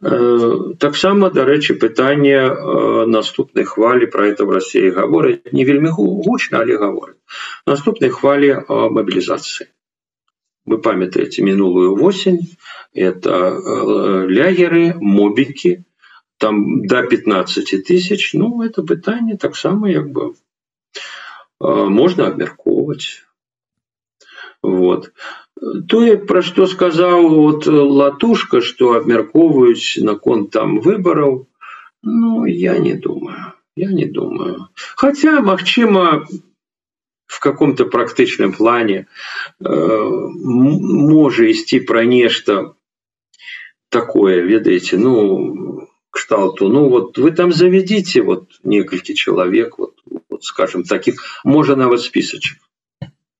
э, 0.00 0.74
таксама 0.78 1.30
дарэчы 1.30 1.74
пытанне 1.74 2.38
э, 2.38 3.06
наступнай 3.06 3.64
хвалі 3.64 4.10
про 4.16 4.26
это 4.30 4.44
в 4.44 4.50
россии 4.50 4.90
гавораць 4.90 5.52
не 5.52 5.64
вельмі 5.64 5.94
гучна 5.98 6.62
але 6.66 6.78
гавораць 6.82 7.22
наступнай 7.66 8.10
хвалі 8.10 8.50
э, 8.50 8.62
мобілізацыі 8.68 9.70
вы 10.66 10.78
памятаете 10.78 11.42
мінулую 11.42 11.96
восень 11.96 12.40
это 12.94 13.58
лягеры 14.28 14.94
мобікі 15.00 15.84
там 16.38 16.86
до 16.86 17.02
15 17.02 17.84
тысяч. 17.84 18.34
Ну 18.34 18.62
это 18.62 18.82
пытанне 18.82 19.36
таксама 19.36 19.90
як 19.90 20.10
бы 20.10 20.34
можна 21.60 22.26
абмяркоўваць 22.28 23.22
вот. 24.62 25.12
Тое 25.88 26.16
про 26.16 26.42
что 26.42 26.66
сказал 26.66 27.28
вот 27.28 27.66
латушка 27.66 28.60
что 28.60 28.94
абмяркоўваюць 28.94 30.02
наконт 30.02 30.50
там 30.50 30.80
выбораў 30.80 31.46
ну 32.02 32.44
я 32.44 32.78
не 32.78 32.94
думаю. 32.94 33.52
Я 33.76 33.88
не 33.88 34.06
думаю. 34.06 34.68
Хотя 34.96 35.40
магчыма 35.40 36.26
в 37.33 37.39
каком-то 37.39 37.85
практычным 37.85 38.53
плане 38.53 39.05
э, 39.61 39.67
можа 41.13 41.45
ісці 41.45 41.79
про 41.79 42.03
нешта 42.03 42.73
такое 43.89 44.41
ведаеце 44.41 44.97
ну 44.97 45.87
кшталту 46.09 46.69
ну 46.69 46.89
вот 46.89 47.17
вы 47.17 47.31
там 47.31 47.51
заведите 47.51 48.21
вот 48.21 48.59
некалькі 48.63 49.13
человек 49.13 49.77
вот, 49.77 50.01
вот 50.29 50.43
скажем 50.43 50.83
таких 50.83 51.21
можа 51.43 51.75
нават 51.75 52.01
списочек 52.01 52.57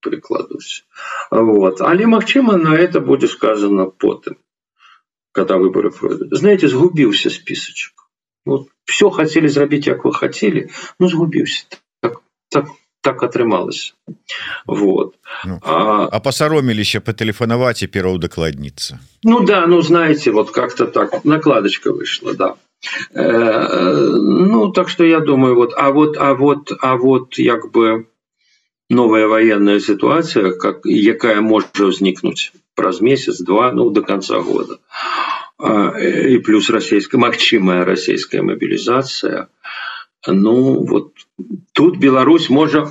прикладусь 0.02 0.86
вот 1.32 1.82
але 1.82 2.06
магчыма 2.06 2.58
на 2.58 2.76
это 2.76 3.02
будет 3.02 3.32
сказано 3.32 3.86
потым 3.86 4.38
когда 5.32 5.58
выборы 5.58 5.92
пройдут 5.92 6.30
знаете 6.38 6.68
сгубился 6.68 7.30
списочек 7.30 7.94
вот 8.46 8.70
все 8.86 9.10
хотели 9.10 9.48
зрабіць 9.48 9.88
як 9.88 10.06
вы 10.06 10.14
хотели 10.14 10.70
ну 11.00 11.08
сгубился 11.08 11.66
так, 12.02 12.22
так 12.50 12.66
так 13.05 13.23
атрымалось 13.23 13.95
вот. 14.67 15.15
Ну, 15.45 15.61
а, 15.63 16.09
а 16.11 16.21
посароміліся 16.25 17.05
потэлефанаваць 17.05 17.85
і 17.85 17.91
пераўдакладніцца 17.93 18.99
ну 19.25 19.45
да 19.45 19.67
ну 19.67 19.83
знаете 19.83 20.33
вот 20.33 20.51
как-то 20.51 20.87
так 20.87 21.25
накладочка 21.25 21.93
вышла 21.93 22.35
да. 22.35 22.55
Э, 23.15 24.09
ну 24.53 24.73
так 24.73 24.89
что 24.89 25.05
я 25.05 25.21
думаю 25.21 25.55
вот 25.55 25.73
а 25.77 25.91
вот 25.91 26.17
а 26.19 26.35
вот 26.35 26.73
а 26.81 26.97
вот 26.97 27.39
як 27.39 27.71
бы 27.73 28.07
новая 28.91 29.27
военная 29.27 29.81
ситуация 29.81 30.53
как 30.53 30.85
якая 30.85 31.41
может 31.41 31.79
возникнуть 31.79 32.53
праз 32.75 33.01
месяц 33.01 33.41
два 33.41 33.73
ну 33.73 33.91
до 33.91 34.03
конца 34.03 34.41
года. 34.41 34.79
И 35.63 36.39
плюс 36.39 36.69
российская 36.69 37.17
магчимая 37.17 37.85
российская 37.85 38.43
мобилизация 38.43 39.49
ну 40.27 40.85
вот 40.85 41.13
тут 41.73 41.99
Беларусь 41.99 42.49
может 42.49 42.89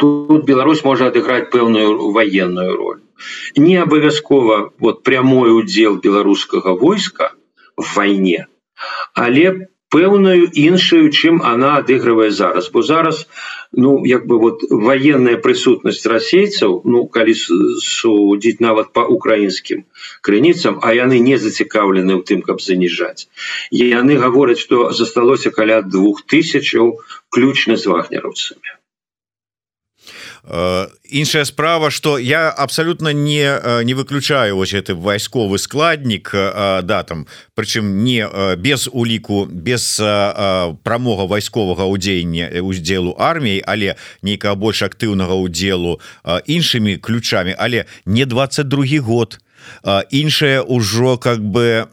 тут 0.00 0.44
Беларусь 0.44 0.84
может 0.84 1.08
отыграть 1.08 1.50
пэўную 1.50 2.10
военную 2.10 2.76
роль. 2.76 3.00
Не 3.56 3.76
абавязкова 3.76 4.72
вот 4.78 5.02
прямой 5.02 5.56
удел 5.56 5.96
беларускага 5.96 6.74
войска 6.74 7.32
в 7.76 7.96
войне 7.96 8.46
але 9.14 9.68
пэўную 9.92 10.48
іншую 10.64 11.10
чым 11.12 11.42
она 11.44 11.76
адыгрывае 11.80 12.30
зараз. 12.30 12.68
Бо 12.72 12.82
зараз 12.82 13.26
ну 13.72 14.04
як 14.04 14.26
бы 14.26 14.38
вот 14.40 14.64
военная 14.70 15.36
прысутнасць 15.46 16.08
расейцаў 16.14 16.80
ну 16.84 17.04
калі 17.06 17.34
судзіць 17.36 18.60
нават 18.66 18.92
по 18.96 19.04
украінскім 19.16 19.84
крыніцам 20.28 20.80
а 20.82 20.92
яны 20.96 21.20
не 21.28 21.38
зацікаўлены 21.46 22.18
ў 22.18 22.22
тым 22.32 22.40
каб 22.50 22.64
заніжаць. 22.64 23.28
Яны 23.70 24.20
гавораць 24.26 24.60
что 24.66 24.90
засталося 25.00 25.50
каля 25.50 25.82
двух 25.82 26.22
тысячаў 26.34 26.94
ключна 27.28 27.76
з 27.76 27.92
вагнераўцамі 27.92 28.81
іншая 30.44 31.44
справа 31.44 31.90
что 31.90 32.18
я 32.18 32.50
абсолютно 32.50 33.12
не 33.12 33.84
не 33.84 33.94
выключаю 33.94 34.56
вось 34.56 34.74
гэты 34.74 34.94
вайсковы 34.94 35.58
складнік 35.58 36.30
да 36.82 37.02
там 37.06 37.26
прычым 37.54 38.02
не 38.02 38.26
без 38.56 38.88
уліку 38.92 39.46
без 39.46 39.96
прамога 40.82 41.26
вайсковага 41.26 41.84
удзеяння 41.86 42.50
удзелу 42.62 43.14
арміі 43.18 43.62
але 43.66 43.94
нейкага 44.22 44.54
больш 44.54 44.82
актыўнага 44.82 45.38
удзелу 45.38 46.00
іншымі 46.46 46.98
ключамі 46.98 47.54
але 47.58 47.86
не 48.04 48.26
22 48.26 48.98
год. 48.98 49.38
то 49.38 49.41
іншае 50.10 50.62
ўжо 50.62 51.18
как 51.18 51.40
бы 51.42 51.86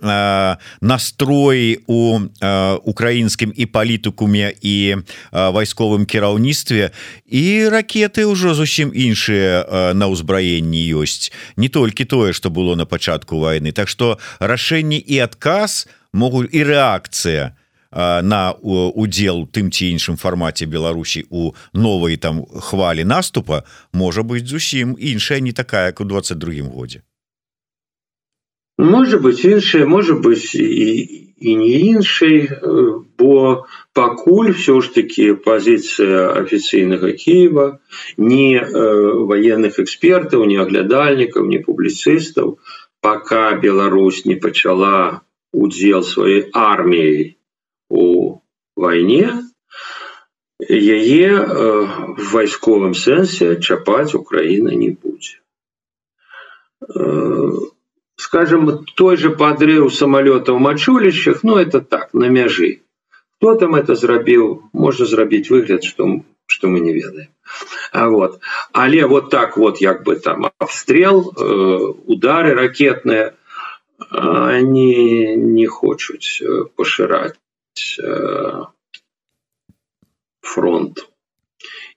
настроі 0.81 1.79
у 1.87 2.19
украінскім 2.83 3.53
і 3.55 3.65
палітыкуме 3.65 4.53
і 4.61 5.03
вайсковым 5.31 6.05
кіраўніцтве. 6.05 6.91
І 7.25 7.69
ракеты 7.69 8.25
ўжо 8.25 8.53
зусім 8.53 8.93
іншыя 8.93 9.93
на 9.93 10.05
ўзбраенні 10.07 10.81
ёсць. 10.93 11.31
Не 11.57 11.69
толькі 11.69 12.05
тое 12.05 12.33
что 12.33 12.49
было 12.49 12.75
на 12.75 12.85
пачатку 12.85 13.39
войны 13.39 13.71
Так 13.71 13.89
что 13.89 14.19
рашэнне 14.39 14.97
і 14.97 15.19
адказ 15.19 15.87
могуць 16.13 16.49
і 16.51 16.63
рэакцыя 16.63 17.55
на 17.91 18.53
удзел 18.61 19.47
тым 19.49 19.71
ці 19.73 19.89
іншым 19.89 20.17
фармаце 20.17 20.65
Беларусі 20.69 21.25
у 21.29 21.53
новай 21.73 22.17
там 22.17 22.45
хвалі 22.45 23.03
наступа 23.03 23.63
можа 23.93 24.21
быть 24.21 24.45
зусім 24.47 24.95
іншая 24.99 25.39
не 25.39 25.51
такая 25.51 25.91
как 25.91 26.01
у 26.01 26.05
22 26.05 26.69
годзе 26.69 27.01
Можа 28.79 29.17
быть 29.19 29.43
іншае 29.43 29.85
можа 29.85 30.15
быть 30.15 30.55
і, 30.55 30.87
і 31.35 31.55
не 31.55 31.71
іншай 31.91 32.47
бо 33.19 33.65
пакуль 33.93 34.51
все 34.55 34.79
ж 34.79 34.93
таки 34.95 35.33
пазіцыя 35.35 36.39
афіцыйнага 36.39 37.11
Киева 37.11 37.79
не 38.15 38.55
э, 38.55 38.63
военных 39.27 39.83
экспертаў 39.83 40.45
не 40.47 40.55
аглядальнікаў 40.63 41.43
не 41.51 41.59
публіцыстаў 41.59 42.55
пока 43.03 43.59
Беларусь 43.59 44.23
не 44.23 44.35
пачала 44.35 45.27
удзел 45.51 45.99
сваёй 46.03 46.47
арміяй 46.55 47.35
у 47.89 48.39
войне 48.79 49.43
яе 50.63 51.35
в 51.35 52.31
вайсковым 52.31 52.95
сэнсе 52.95 53.59
чапаць 53.59 54.15
Украіна 54.15 54.71
не 54.71 54.95
будзе 54.95 55.35
скажем 58.18 58.84
той 58.94 59.16
же 59.16 59.30
подрыв 59.30 59.94
самолета 59.94 60.52
в 60.52 60.58
мачулищах 60.58 61.42
ну 61.42 61.56
это 61.56 61.80
так 61.80 62.14
на 62.14 62.28
мяжи 62.28 62.80
кто 63.38 63.54
там 63.54 63.74
это 63.74 63.94
зрабіў 63.94 64.70
можно 64.72 65.06
зрабіць 65.06 65.50
выгляд 65.50 65.84
что 65.84 66.22
что 66.46 66.68
мы 66.68 66.80
не 66.80 66.92
ведаем 66.92 67.28
а 67.92 68.08
вот 68.08 68.40
але 68.72 69.06
вот 69.06 69.30
так 69.30 69.56
вот 69.56 69.80
як 69.80 70.04
бы 70.04 70.16
там 70.16 70.50
обстрел 70.58 71.32
э, 71.36 71.92
удары 72.06 72.54
ракетные 72.54 73.34
они 74.10 75.36
не 75.36 75.66
хочуць 75.66 76.40
э, 76.42 76.64
пашыраць 76.76 77.36
э, 77.98 78.64
фронт 80.40 81.08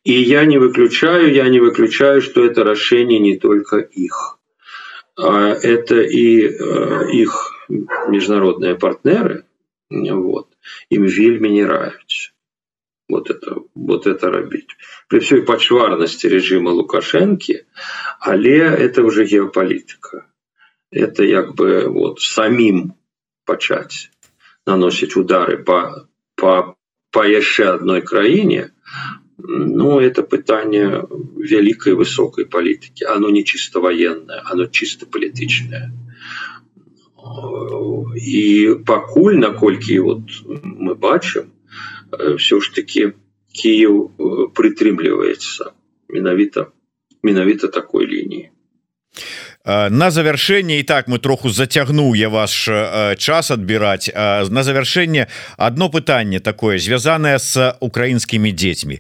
и 0.04 0.14
я 0.14 0.46
не 0.46 0.58
выключаю 0.58 1.32
я 1.34 1.48
не 1.50 1.60
выключаю 1.60 2.22
что 2.22 2.44
это 2.44 2.64
решение 2.64 3.20
не 3.20 3.38
только 3.38 3.78
их 3.78 4.40
это 5.29 6.01
и 6.01 6.49
э, 6.49 7.11
их 7.13 7.67
международные 8.09 8.75
партнеры 8.75 9.45
вот 9.91 10.49
им 10.91 11.07
вельмі 11.07 11.51
не 11.51 11.65
нравится. 11.65 12.33
Вот 13.09 13.31
это 13.31 13.57
вот 13.75 14.07
это 14.07 14.31
робить. 14.31 14.71
При 15.09 15.19
всей 15.19 15.43
почварности 15.43 16.27
режима 16.27 16.71
лукашенки 16.71 17.67
але 18.21 18.59
это 18.59 19.03
уже 19.03 19.25
геополитика. 19.25 20.27
Это 20.91 21.25
як 21.25 21.55
бы 21.55 21.89
вот 21.89 22.21
самим 22.21 22.95
почать 23.45 24.11
наносить 24.67 25.17
удары 25.17 25.59
по 25.59 26.09
по 26.37 26.77
по 27.11 27.27
яшчэ 27.27 27.75
одной 27.75 28.01
краине 28.01 28.73
Ну 29.39 30.01
это 30.01 30.23
пытание 30.23 31.07
великой 31.37 31.95
высокой 31.95 32.47
политики. 32.47 33.05
Оно 33.05 33.31
не 33.31 33.45
чисто 33.45 33.81
военное, 33.81 34.43
оно 34.45 34.67
чисто 34.67 35.07
политичное. 35.07 35.93
И 38.17 38.75
покуль, 38.87 39.37
наколькі 39.37 39.99
вот 40.01 40.21
мы 40.47 40.95
бачым, 40.95 41.53
все 42.37 42.61
ж 42.61 42.75
таки 42.75 43.13
Киев 43.53 44.11
прытрымліваецца 44.57 45.73
менавіта 46.09 46.67
менавіта 47.23 47.69
такой 47.69 48.07
линии. 48.07 48.51
Э, 49.65 49.89
на 49.91 50.11
завяршэнне 50.11 50.79
і 50.79 50.83
так 50.83 51.07
мы 51.07 51.23
троху 51.23 51.47
зацягнуў 51.51 52.19
я 52.19 52.29
ваш 52.29 52.67
э, 52.67 53.15
час 53.15 53.55
адбіраць 53.55 54.11
э, 54.11 54.51
на 54.51 54.63
завяршэнне 54.67 55.29
одно 55.57 55.89
пытанне 55.89 56.41
такое 56.41 56.79
звязанае 56.79 57.39
с 57.39 57.55
украінскімі 57.79 58.51
дзецьмі 58.51 58.99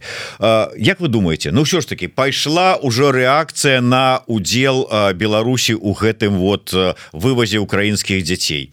Як 0.78 1.00
вы 1.00 1.08
думаете 1.08 1.50
Ну 1.50 1.66
ўсё 1.66 1.82
ж 1.82 1.90
таки 1.90 2.06
пайшла 2.06 2.78
ўжо 2.78 3.10
рэакцыя 3.10 3.82
на 3.82 4.22
удзел 4.30 4.86
Беларусі 5.14 5.74
у 5.74 5.98
гэтым 5.98 6.38
вот 6.38 6.70
вывазе 7.10 7.58
украінскіх 7.58 8.22
дзяцей 8.22 8.70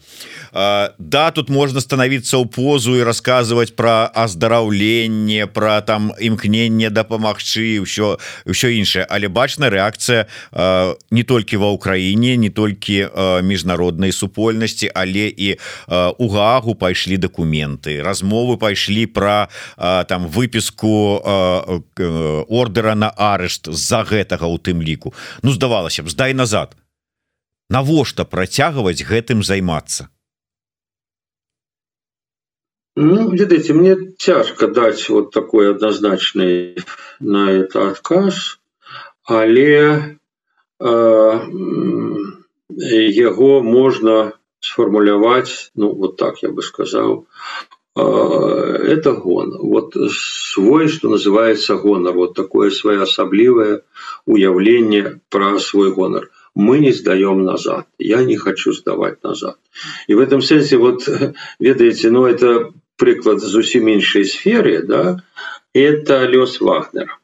Да 0.52 1.30
тут 1.34 1.50
можна 1.50 1.80
становіцца 1.80 2.38
ў 2.38 2.46
позу 2.46 2.94
і 2.94 3.02
рассказывать 3.02 3.74
про 3.74 4.06
аздараўленне 4.14 5.50
про 5.50 5.82
там 5.82 6.14
імкненне 6.14 6.90
дапамагчы 6.90 7.82
ўсё 7.82 8.22
ўсё 8.46 8.68
іншае 8.78 9.10
але 9.10 9.26
бачна 9.26 9.66
рэакцыя 9.74 10.30
не 11.10 11.26
толькі 11.26 11.58
ва 11.58 11.79
Украіне 11.80 12.36
не 12.36 12.50
толькі 12.52 13.08
міжнароднай 13.40 14.12
супольнасці 14.12 14.92
але 14.92 15.32
і 15.32 15.56
у 15.88 16.28
гаагу 16.28 16.76
пайшлі 16.76 17.16
документы 17.16 18.04
размовы 18.04 18.60
пайшлі 18.60 19.08
про 19.08 19.48
там 19.80 20.28
выпіску 20.28 21.16
ордера 22.52 22.92
на 22.92 23.08
арышт 23.16 23.72
з-за 23.72 24.04
гэтага 24.04 24.44
у 24.44 24.60
тым 24.60 24.84
ліку. 24.84 25.16
Ну 25.40 25.56
здавалася 25.56 26.04
б 26.04 26.12
здай 26.12 26.36
назад. 26.36 26.76
Навошта 27.72 28.28
працягваць 28.28 29.00
гэтым 29.00 29.40
займацца? 29.40 30.12
Ну, 32.96 33.30
видите, 33.30 33.72
мне 33.72 33.96
тяжко 34.18 34.66
дать 34.66 35.08
вот 35.08 35.30
такой 35.30 35.70
однозначный 35.70 36.76
на 37.20 37.48
это 37.50 37.88
отказ, 37.90 38.58
але 39.24 40.19
его 42.70 43.62
можно 43.62 44.32
сформулировать, 44.60 45.70
ну 45.74 45.92
вот 45.92 46.16
так 46.16 46.42
я 46.42 46.50
бы 46.50 46.62
сказал, 46.62 47.26
э, 47.96 48.00
это 48.00 49.12
гон. 49.12 49.56
Вот 49.58 49.94
свой, 50.10 50.88
что 50.88 51.08
называется 51.08 51.76
гонор, 51.76 52.14
вот 52.14 52.34
такое 52.34 52.70
своеособливое 52.70 53.82
уявление 54.26 55.20
про 55.28 55.58
свой 55.58 55.92
гонор. 55.92 56.30
Мы 56.54 56.78
не 56.78 56.92
сдаем 56.92 57.44
назад. 57.44 57.86
Я 57.98 58.24
не 58.24 58.36
хочу 58.36 58.72
сдавать 58.72 59.22
назад. 59.22 59.56
И 60.08 60.14
в 60.14 60.18
этом 60.18 60.42
смысле, 60.42 60.78
вот, 60.78 61.08
ведаете, 61.58 62.10
ну 62.10 62.26
это 62.26 62.72
прыклад 63.00 63.40
зусім 63.40 63.88
іншай 63.88 64.24
сферы 64.28 64.82
да 64.84 65.02
это 65.72 66.26
лёс 66.28 66.60
вагнера 66.60 67.16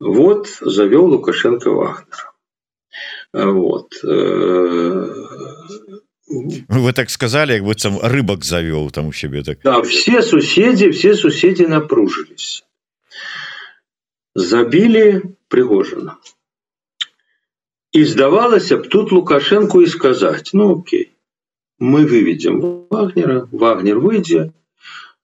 вот 0.00 0.48
завёл 0.60 1.06
лукашенко 1.06 1.70
вагнер 1.70 2.32
вот 3.32 3.92
э, 4.04 5.14
вы 6.68 6.92
так 6.92 7.10
сказали 7.10 7.54
як 7.54 7.64
быццам 7.64 7.98
рыбак 8.02 8.44
завёл 8.44 8.90
там 8.90 9.08
у 9.08 9.12
себе 9.12 9.42
так. 9.42 9.60
Да, 9.62 9.82
все 9.82 10.22
суседи 10.22 10.90
все 10.90 11.14
суседи 11.14 11.62
напружились. 11.62 12.64
Забили 14.34 15.36
пригожина. 15.48 16.18
И 17.92 18.04
здавалася 18.04 18.76
б 18.76 18.88
тут 18.88 19.12
лукашенко 19.12 19.80
и 19.80 19.86
сказать 19.86 20.50
ну 20.52 20.78
окей 20.78 21.14
мы 21.78 22.04
выведем 22.04 22.86
вагнера 22.90 23.48
вагнер 23.50 23.98
выйдзе 23.98 24.52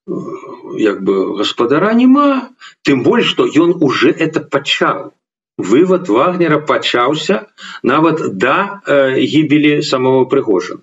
як 0.06 1.02
бы 1.02 1.36
гаспадара 1.36 1.92
няма 1.94 2.50
тым 2.82 3.02
больш 3.02 3.30
что 3.30 3.46
ён 3.46 3.76
уже 3.80 4.10
это 4.10 4.40
пачаў. 4.40 5.12
Вывод 5.56 6.08
вагнера 6.08 6.58
пачаўся 6.58 7.46
нават 7.82 8.36
да 8.36 8.82
э, 8.86 9.20
гібелі 9.22 9.82
самого 9.82 10.24
прыгожана 10.26 10.82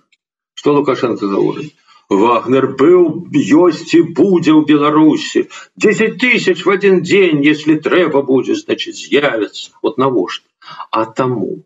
что 0.55 0.73
лукашенко 0.73 1.27
гаворыць 1.27 1.75
вагнер 2.09 2.67
быў 2.79 3.29
ёсць 3.31 3.93
і 3.93 4.01
будзе 4.15 4.51
ў 4.57 4.65
беларусі. 4.65 5.47
10 5.77 6.17
тысяч 6.17 6.65
в 6.65 6.69
один 6.69 7.01
день 7.01 7.43
если 7.43 7.77
трэба 7.77 8.21
будзе 8.21 8.55
значит 8.55 8.95
з'явятся 8.95 9.71
вот 9.81 9.97
навошта? 9.97 10.47
А 10.89 11.05
тому 11.05 11.63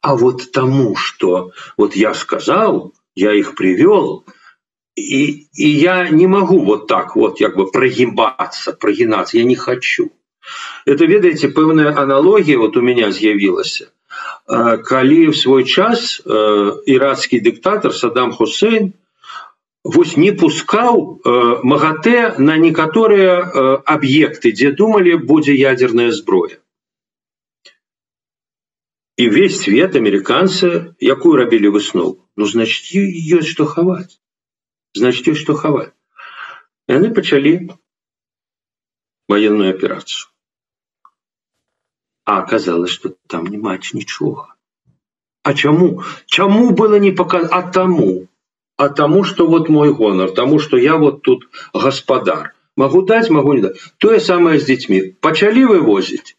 а 0.00 0.14
вот 0.14 0.52
тому 0.52 0.94
что 0.96 1.52
вот 1.76 1.96
я 1.96 2.14
сказал 2.14 2.92
я 3.16 3.34
их 3.34 3.56
привел, 3.56 4.22
и, 4.26 4.37
и 4.98 5.68
я 5.68 6.08
не 6.08 6.26
могу 6.26 6.60
вот 6.60 6.86
так 6.86 7.16
вот 7.16 7.38
как 7.38 7.56
бы 7.56 7.70
прогибаться, 7.70 8.72
прогинаться, 8.72 9.38
я 9.38 9.44
не 9.44 9.56
хочу. 9.56 10.10
Это, 10.84 11.04
ведаете, 11.04 11.48
пэўная 11.48 11.96
аналогия 11.96 12.56
вот 12.56 12.76
у 12.76 12.82
меня 12.82 13.12
з'явілася. 13.12 13.90
Калі 14.84 15.28
в 15.28 15.36
свой 15.36 15.64
час 15.64 16.22
ірацкі 16.24 17.40
дыктатор 17.40 17.92
Саддам 17.92 18.32
Хусейн 18.32 18.94
вось 19.84 20.16
не 20.16 20.32
пускаў 20.32 21.20
МаГАТЭ 21.62 22.36
на 22.38 22.56
некаторыя 22.56 23.44
аб'екты, 23.84 24.52
дзе 24.52 24.72
думалі 24.72 25.20
будзе 25.20 25.54
ядерная 25.54 26.12
зброя. 26.12 26.58
И 29.18 29.28
весь 29.28 29.60
свет 29.60 29.96
американцы 29.96 30.94
якую 31.00 31.36
рабілі 31.36 31.68
выснову 31.74 32.24
ну 32.36 32.46
значит 32.46 32.88
ёсць 32.94 33.50
что 33.50 33.66
хаваць 33.66 34.16
значит 34.93 35.27
ёсць 35.27 35.41
что 35.45 35.55
хаваць 35.63 35.91
яны 36.91 37.13
пачалі 37.19 37.53
военную 39.33 39.69
операцию 39.75 40.29
а 42.25 42.39
оказалось 42.39 42.91
что 42.91 43.15
там 43.27 43.47
не 43.47 43.57
матч 43.57 43.93
нічога 43.93 44.55
а 45.43 45.53
чаму 45.53 46.03
чаму 46.25 46.69
было 46.71 46.99
не 46.99 47.11
пока 47.11 47.39
а 47.39 47.61
тому 47.79 48.27
а 48.77 48.89
тому 48.89 49.23
что 49.23 49.47
вот 49.47 49.69
мой 49.69 49.93
гонор 49.93 50.31
тому 50.31 50.59
что 50.59 50.77
я 50.77 50.97
вот 50.97 51.21
тут 51.21 51.49
гаспадар 51.73 52.53
могу 52.75 53.01
дать 53.01 53.29
могу 53.29 53.53
не 53.53 53.61
дать 53.61 53.79
тое 53.97 54.19
самое 54.19 54.59
с 54.59 54.65
детьми 54.65 55.01
пачалі 55.21 55.65
вывозить 55.65 56.37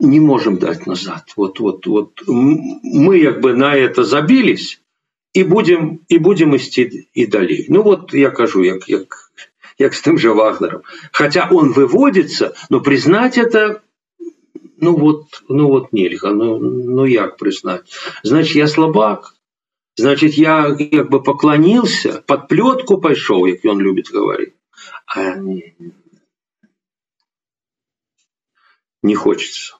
не 0.00 0.20
можем 0.20 0.58
дать 0.58 0.86
назад 0.86 1.32
вот 1.36 1.60
вот 1.60 1.86
вот 1.86 2.22
мы 2.26 3.22
как 3.22 3.40
бы 3.40 3.54
на 3.54 3.74
это 3.74 4.04
забились 4.04 4.79
і 5.32 5.44
будем 5.44 5.98
і 6.08 6.18
будем 6.18 6.54
ісці 6.54 7.08
і 7.14 7.26
далей 7.26 7.66
ну 7.68 7.82
вот 7.82 8.14
я 8.14 8.30
кажу 8.30 8.64
як 8.64 8.88
як 8.88 9.30
як 9.78 9.94
с 9.94 10.02
тым 10.02 10.18
же 10.18 10.32
вагнером 10.32 10.82
хотя 11.12 11.48
он 11.50 11.72
выводится 11.72 12.54
но 12.70 12.80
признать 12.80 13.38
это 13.38 13.80
ну 14.78 14.96
вот 14.96 15.42
ну 15.48 15.68
вот 15.68 15.92
нельга 15.92 16.32
ну 16.32 16.58
ну 16.58 17.04
як 17.06 17.36
признать 17.36 17.84
значит 18.22 18.56
я 18.56 18.66
слабак 18.66 19.34
значит 19.96 20.34
я 20.34 20.74
как 20.74 21.10
бы 21.10 21.22
поклонился 21.22 22.22
под 22.26 22.48
плетку 22.48 22.98
пайшоў 22.98 23.46
як 23.46 23.64
он 23.64 23.80
любит 23.80 24.10
говорить 24.10 24.54
а 25.06 25.34
не, 25.36 25.74
не 25.78 25.92
Хочется. 29.15 29.75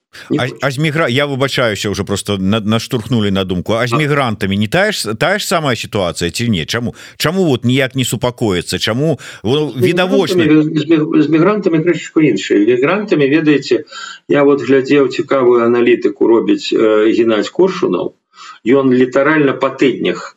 А 0.61 0.71
з 0.71 0.77
мігра 0.77 1.07
я 1.07 1.25
выбачаюся 1.25 1.89
уже 1.89 2.03
просто 2.03 2.37
наштурхнули 2.37 3.31
на 3.31 3.43
думку. 3.43 3.73
А 3.73 3.87
з 3.87 3.93
мігрантамі 3.93 4.57
не 4.57 4.67
тая 4.67 4.91
ж 4.91 5.13
тая 5.13 5.39
ж 5.39 5.47
самая 5.47 5.75
сітуацыя 5.75 6.31
ці 6.31 6.49
не 6.49 6.65
чаму 6.65 6.95
чаму 7.17 7.45
вот 7.45 7.63
ніяк 7.63 7.95
не 7.95 8.03
супакоіцца 8.03 8.79
чаму 8.79 9.19
відавочна 9.43 10.43
з 11.23 11.27
мігрантамі 11.29 11.79
крышечку 11.79 12.19
іншай 12.19 12.67
мігрантамі 12.67 13.29
ведаеце 13.29 13.87
я 14.27 14.43
вот 14.43 14.61
глядзеў 14.61 15.07
цікавую 15.07 15.63
аналітыку 15.63 16.27
робіць 16.27 16.75
э, 16.75 17.07
геннадзь 17.15 17.49
коршунаў 17.49 18.11
ён 18.67 18.91
літаральна 18.91 19.55
па 19.55 19.69
тыднях 19.69 20.35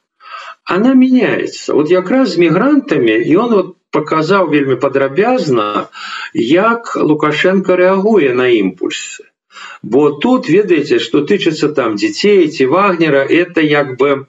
она 0.65 0.95
меняется 0.95 1.75
вот 1.75 1.91
якраз 1.91 2.39
з 2.39 2.47
мігрантамі 2.47 3.19
ён 3.27 3.51
вот 3.51 3.75
показаў 3.95 4.51
вельмі 4.55 4.77
падрабязна 4.85 5.89
як 6.35 6.93
лукашенко 7.11 7.79
рэагуе 7.81 8.35
на 8.41 8.51
імпульсы. 8.59 9.25
Бо 9.83 10.11
тут 10.25 10.49
ведаеце 10.49 10.99
что 11.07 11.23
тычыцца 11.31 11.71
там 11.79 11.97
дзяцей 12.01 12.49
ці 12.49 12.67
вагнера 12.75 13.23
это 13.41 13.61
як 13.61 13.97
бы 14.01 14.27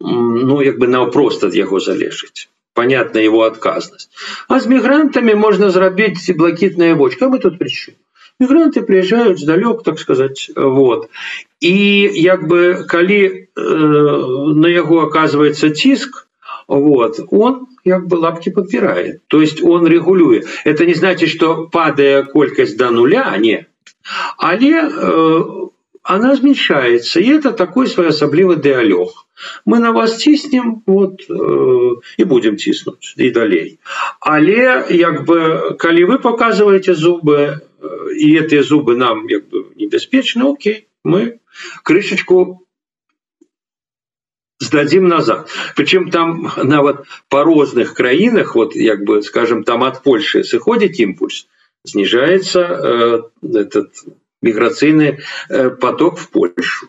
ну 0.00 0.60
як 0.60 0.78
бы 0.78 0.90
наўпрост 0.96 1.44
ад 1.50 1.54
яго 1.54 1.80
залежыць. 1.80 2.48
Понятна 2.74 3.20
его 3.20 3.42
адказнасць. 3.48 4.08
А 4.48 4.60
з 4.60 4.66
мігрантамі 4.66 5.34
можна 5.34 5.70
зрабіць 5.70 6.30
блакітная 6.36 6.94
бочка 6.94 7.28
мы 7.28 7.38
тут 7.38 7.58
причу 7.58 7.92
мігранты 8.42 8.82
приезжают 8.82 9.38
здалёк 9.38 9.82
так 9.82 9.98
сказать 9.98 10.50
вот. 10.56 11.08
І 11.60 11.74
як 12.14 12.48
бы 12.48 12.84
калі 12.88 13.48
э, 13.56 13.62
на 14.54 14.68
яго 14.68 15.06
оказывается 15.06 15.70
ціск 15.70 16.26
вот 16.68 17.20
он 17.30 17.66
як 17.84 18.06
бы 18.06 18.16
лапки 18.16 18.50
подбирает 18.50 19.20
то 19.28 19.40
есть 19.40 19.62
он 19.62 19.86
регулюе 19.86 20.44
это 20.64 20.86
не 20.86 20.94
значит 20.94 21.28
что 21.28 21.68
падая 21.68 22.22
колькасць 22.22 22.74
до 22.74 22.90
нуля 22.90 23.36
не 23.38 23.66
але 24.38 24.72
э, 24.72 25.42
она 26.02 26.34
змяншается 26.34 27.20
и 27.20 27.28
это 27.28 27.52
такой 27.52 27.86
своеасаблівы 27.86 28.56
диалог. 28.56 29.26
Мы 29.64 29.78
на 29.78 29.92
вас 29.92 30.16
ціснем 30.16 30.82
вот 30.86 31.22
э, 31.28 31.90
и 32.16 32.24
будем 32.24 32.56
ціснуть 32.56 33.14
и 33.16 33.30
далей 33.30 33.78
але 34.20 34.84
як 34.90 35.24
бы 35.24 35.76
калі 35.78 36.04
вы 36.04 36.18
показываете 36.18 36.94
зубы 36.94 37.60
э, 37.80 38.14
и 38.16 38.36
эти 38.36 38.62
зубы 38.62 38.96
нам 38.96 39.26
як 39.28 39.48
бы 39.48 39.66
небяспечны 39.76 40.44
окей 40.44 40.86
мы 41.04 41.38
крышечку 41.82 42.66
сдадим 44.72 45.06
назад 45.08 45.48
причем 45.76 46.10
там 46.10 46.50
нават 46.56 47.04
по 47.28 47.44
розных 47.44 47.94
краінах 47.94 48.54
вот 48.54 48.74
як 48.74 49.04
бы 49.04 49.22
скажем 49.22 49.64
там 49.64 49.84
от 49.84 50.02
польши 50.02 50.44
сыходит 50.44 50.98
импульс 50.98 51.46
снижается 51.84 52.60
э, 52.60 53.22
этот 53.58 53.90
миграционный 54.40 55.20
э, 55.48 55.70
поток 55.70 56.18
в 56.18 56.30
Польшу. 56.30 56.88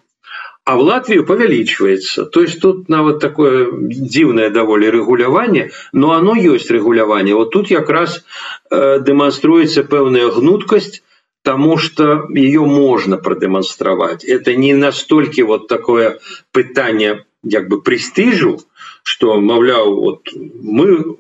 А 0.66 0.78
в 0.78 0.80
Латвию 0.82 1.26
повеличивается. 1.26 2.26
То 2.26 2.42
есть 2.42 2.62
тут 2.62 2.88
на 2.88 3.04
вот 3.04 3.20
такое 3.20 3.70
дивное 3.74 4.50
довольно 4.50 4.92
регулирование, 4.92 5.72
но 5.92 6.14
оно 6.14 6.36
есть 6.36 6.72
регулирование. 6.72 7.36
Вот 7.36 7.52
тут 7.52 7.68
как 7.68 7.90
раз 7.90 8.24
э, 8.72 9.02
демонструется 9.02 9.84
певная 9.84 10.32
гнуткость, 10.32 11.04
потому 11.44 11.78
что 11.78 12.28
ее 12.30 12.62
можно 12.62 13.18
продемонстрировать. 13.18 14.24
Это 14.24 14.56
не 14.56 14.74
настолько 14.74 15.46
вот 15.46 15.68
такое 15.68 16.20
пытание 16.54 17.26
как 17.50 17.68
бы 17.68 17.82
престижу, 17.82 18.62
что, 19.04 19.40
мовляв, 19.40 19.88
вот 19.88 20.28
мы, 20.34 21.18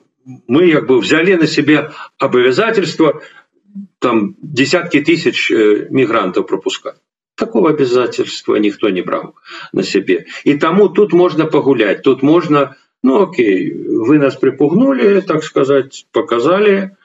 мы 0.47 0.71
как 0.71 0.87
бы 0.87 0.99
взяли 0.99 1.33
на 1.35 1.47
себя 1.47 1.93
обязательство 2.17 3.21
там 3.99 4.35
десятки 4.41 5.01
тысяч 5.01 5.51
э, 5.51 5.87
мигрантов 5.89 6.47
пропускать. 6.47 6.95
Такого 7.35 7.71
обязательства 7.71 8.55
никто 8.55 8.89
не 8.89 9.01
брал 9.01 9.35
на 9.71 9.83
себе. 9.83 10.27
И 10.43 10.57
тому 10.57 10.89
тут 10.89 11.13
можно 11.13 11.45
погулять, 11.45 12.03
тут 12.03 12.21
можно, 12.21 12.75
ну 13.01 13.23
окей, 13.23 13.73
вы 13.73 14.19
нас 14.19 14.35
припугнули, 14.35 15.21
так 15.21 15.43
сказать, 15.43 16.05
показали 16.11 16.95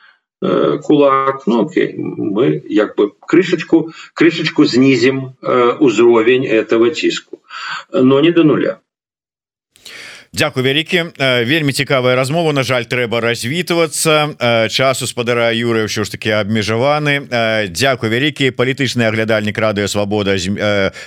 э, 0.42 0.78
кулак, 0.82 1.46
ну 1.46 1.66
окей, 1.66 1.94
мы 1.96 2.60
как 2.60 2.96
бы 2.96 3.12
крышечку, 3.26 3.92
крышечку 4.12 4.66
снизим 4.66 5.34
э, 5.40 5.76
узровень 5.80 6.46
этого 6.46 6.90
тиску, 6.90 7.40
но 7.90 8.20
не 8.20 8.30
до 8.30 8.44
нуля. 8.44 8.80
Дякую 10.32 10.64
вялікі. 10.64 11.04
Вельмі 11.18 11.72
цікавая 11.72 12.16
размова 12.16 12.52
На 12.52 12.62
жаль 12.62 12.84
трэба 12.84 13.20
развітвацца. 13.20 14.36
Часу 14.68 15.06
спадара 15.06 15.48
Юры 15.56 15.88
ўсё 15.88 16.04
ж 16.04 16.12
таки 16.12 16.28
абмежаваны. 16.28 17.24
Дякую 17.72 18.12
вялікі. 18.12 18.52
Палітычны 18.52 19.08
аглядальнік 19.08 19.56
радыё 19.56 19.88
Свабода 19.88 20.36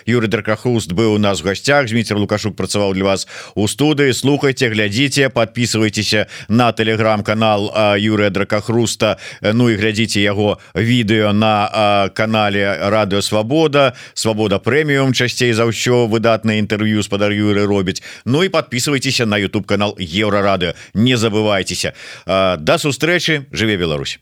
Юры 0.09 0.27
дракахуст 0.27 0.91
быў 0.97 1.13
у 1.15 1.17
нас 1.21 1.41
в 1.41 1.45
гасцях. 1.45 1.87
Зміцер 1.87 2.17
лукашук 2.17 2.57
працаваў 2.57 2.97
для 2.97 3.13
вас 3.13 3.27
у 3.53 3.67
студыі. 3.69 4.09
Слухайте 4.13 4.73
глядзіце 4.73 5.29
подписывайтеся 5.29 6.25
на 6.49 6.71
телеграм-канал 6.73 7.69
Юрыя 8.01 8.33
дракахруста. 8.33 9.21
Ну 9.41 9.69
і 9.69 9.77
глядзіце 9.77 10.17
яго 10.17 10.57
відэо 10.73 11.29
на 11.29 12.09
канале 12.17 12.89
радыё 12.89 13.21
Свабода 13.21 13.93
Свабода 14.13 14.57
прэміум 14.57 15.13
часцей 15.13 15.53
за 15.53 15.69
ўсё 15.69 16.09
выдатнае 16.09 16.57
інтэрв'ю 16.57 17.03
спадар 17.05 17.29
Юры 17.31 17.69
робіць. 17.69 18.01
Ну 18.25 18.41
і 18.43 18.49
подписывайтесь 18.49 19.10
подписывайтесь 19.11 19.19
на 19.19 19.37
YouTube 19.37 19.67
канал 19.67 19.95
еврорады 19.99 20.73
не 20.93 21.17
забывайтеся 21.17 21.93
до 22.25 22.77
сустрэчы 22.77 23.45
жыве 23.51 23.77
Беларусь. 23.77 24.19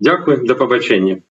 Дякую. 0.00 0.46
До 0.46 0.54
побачення 0.54 1.20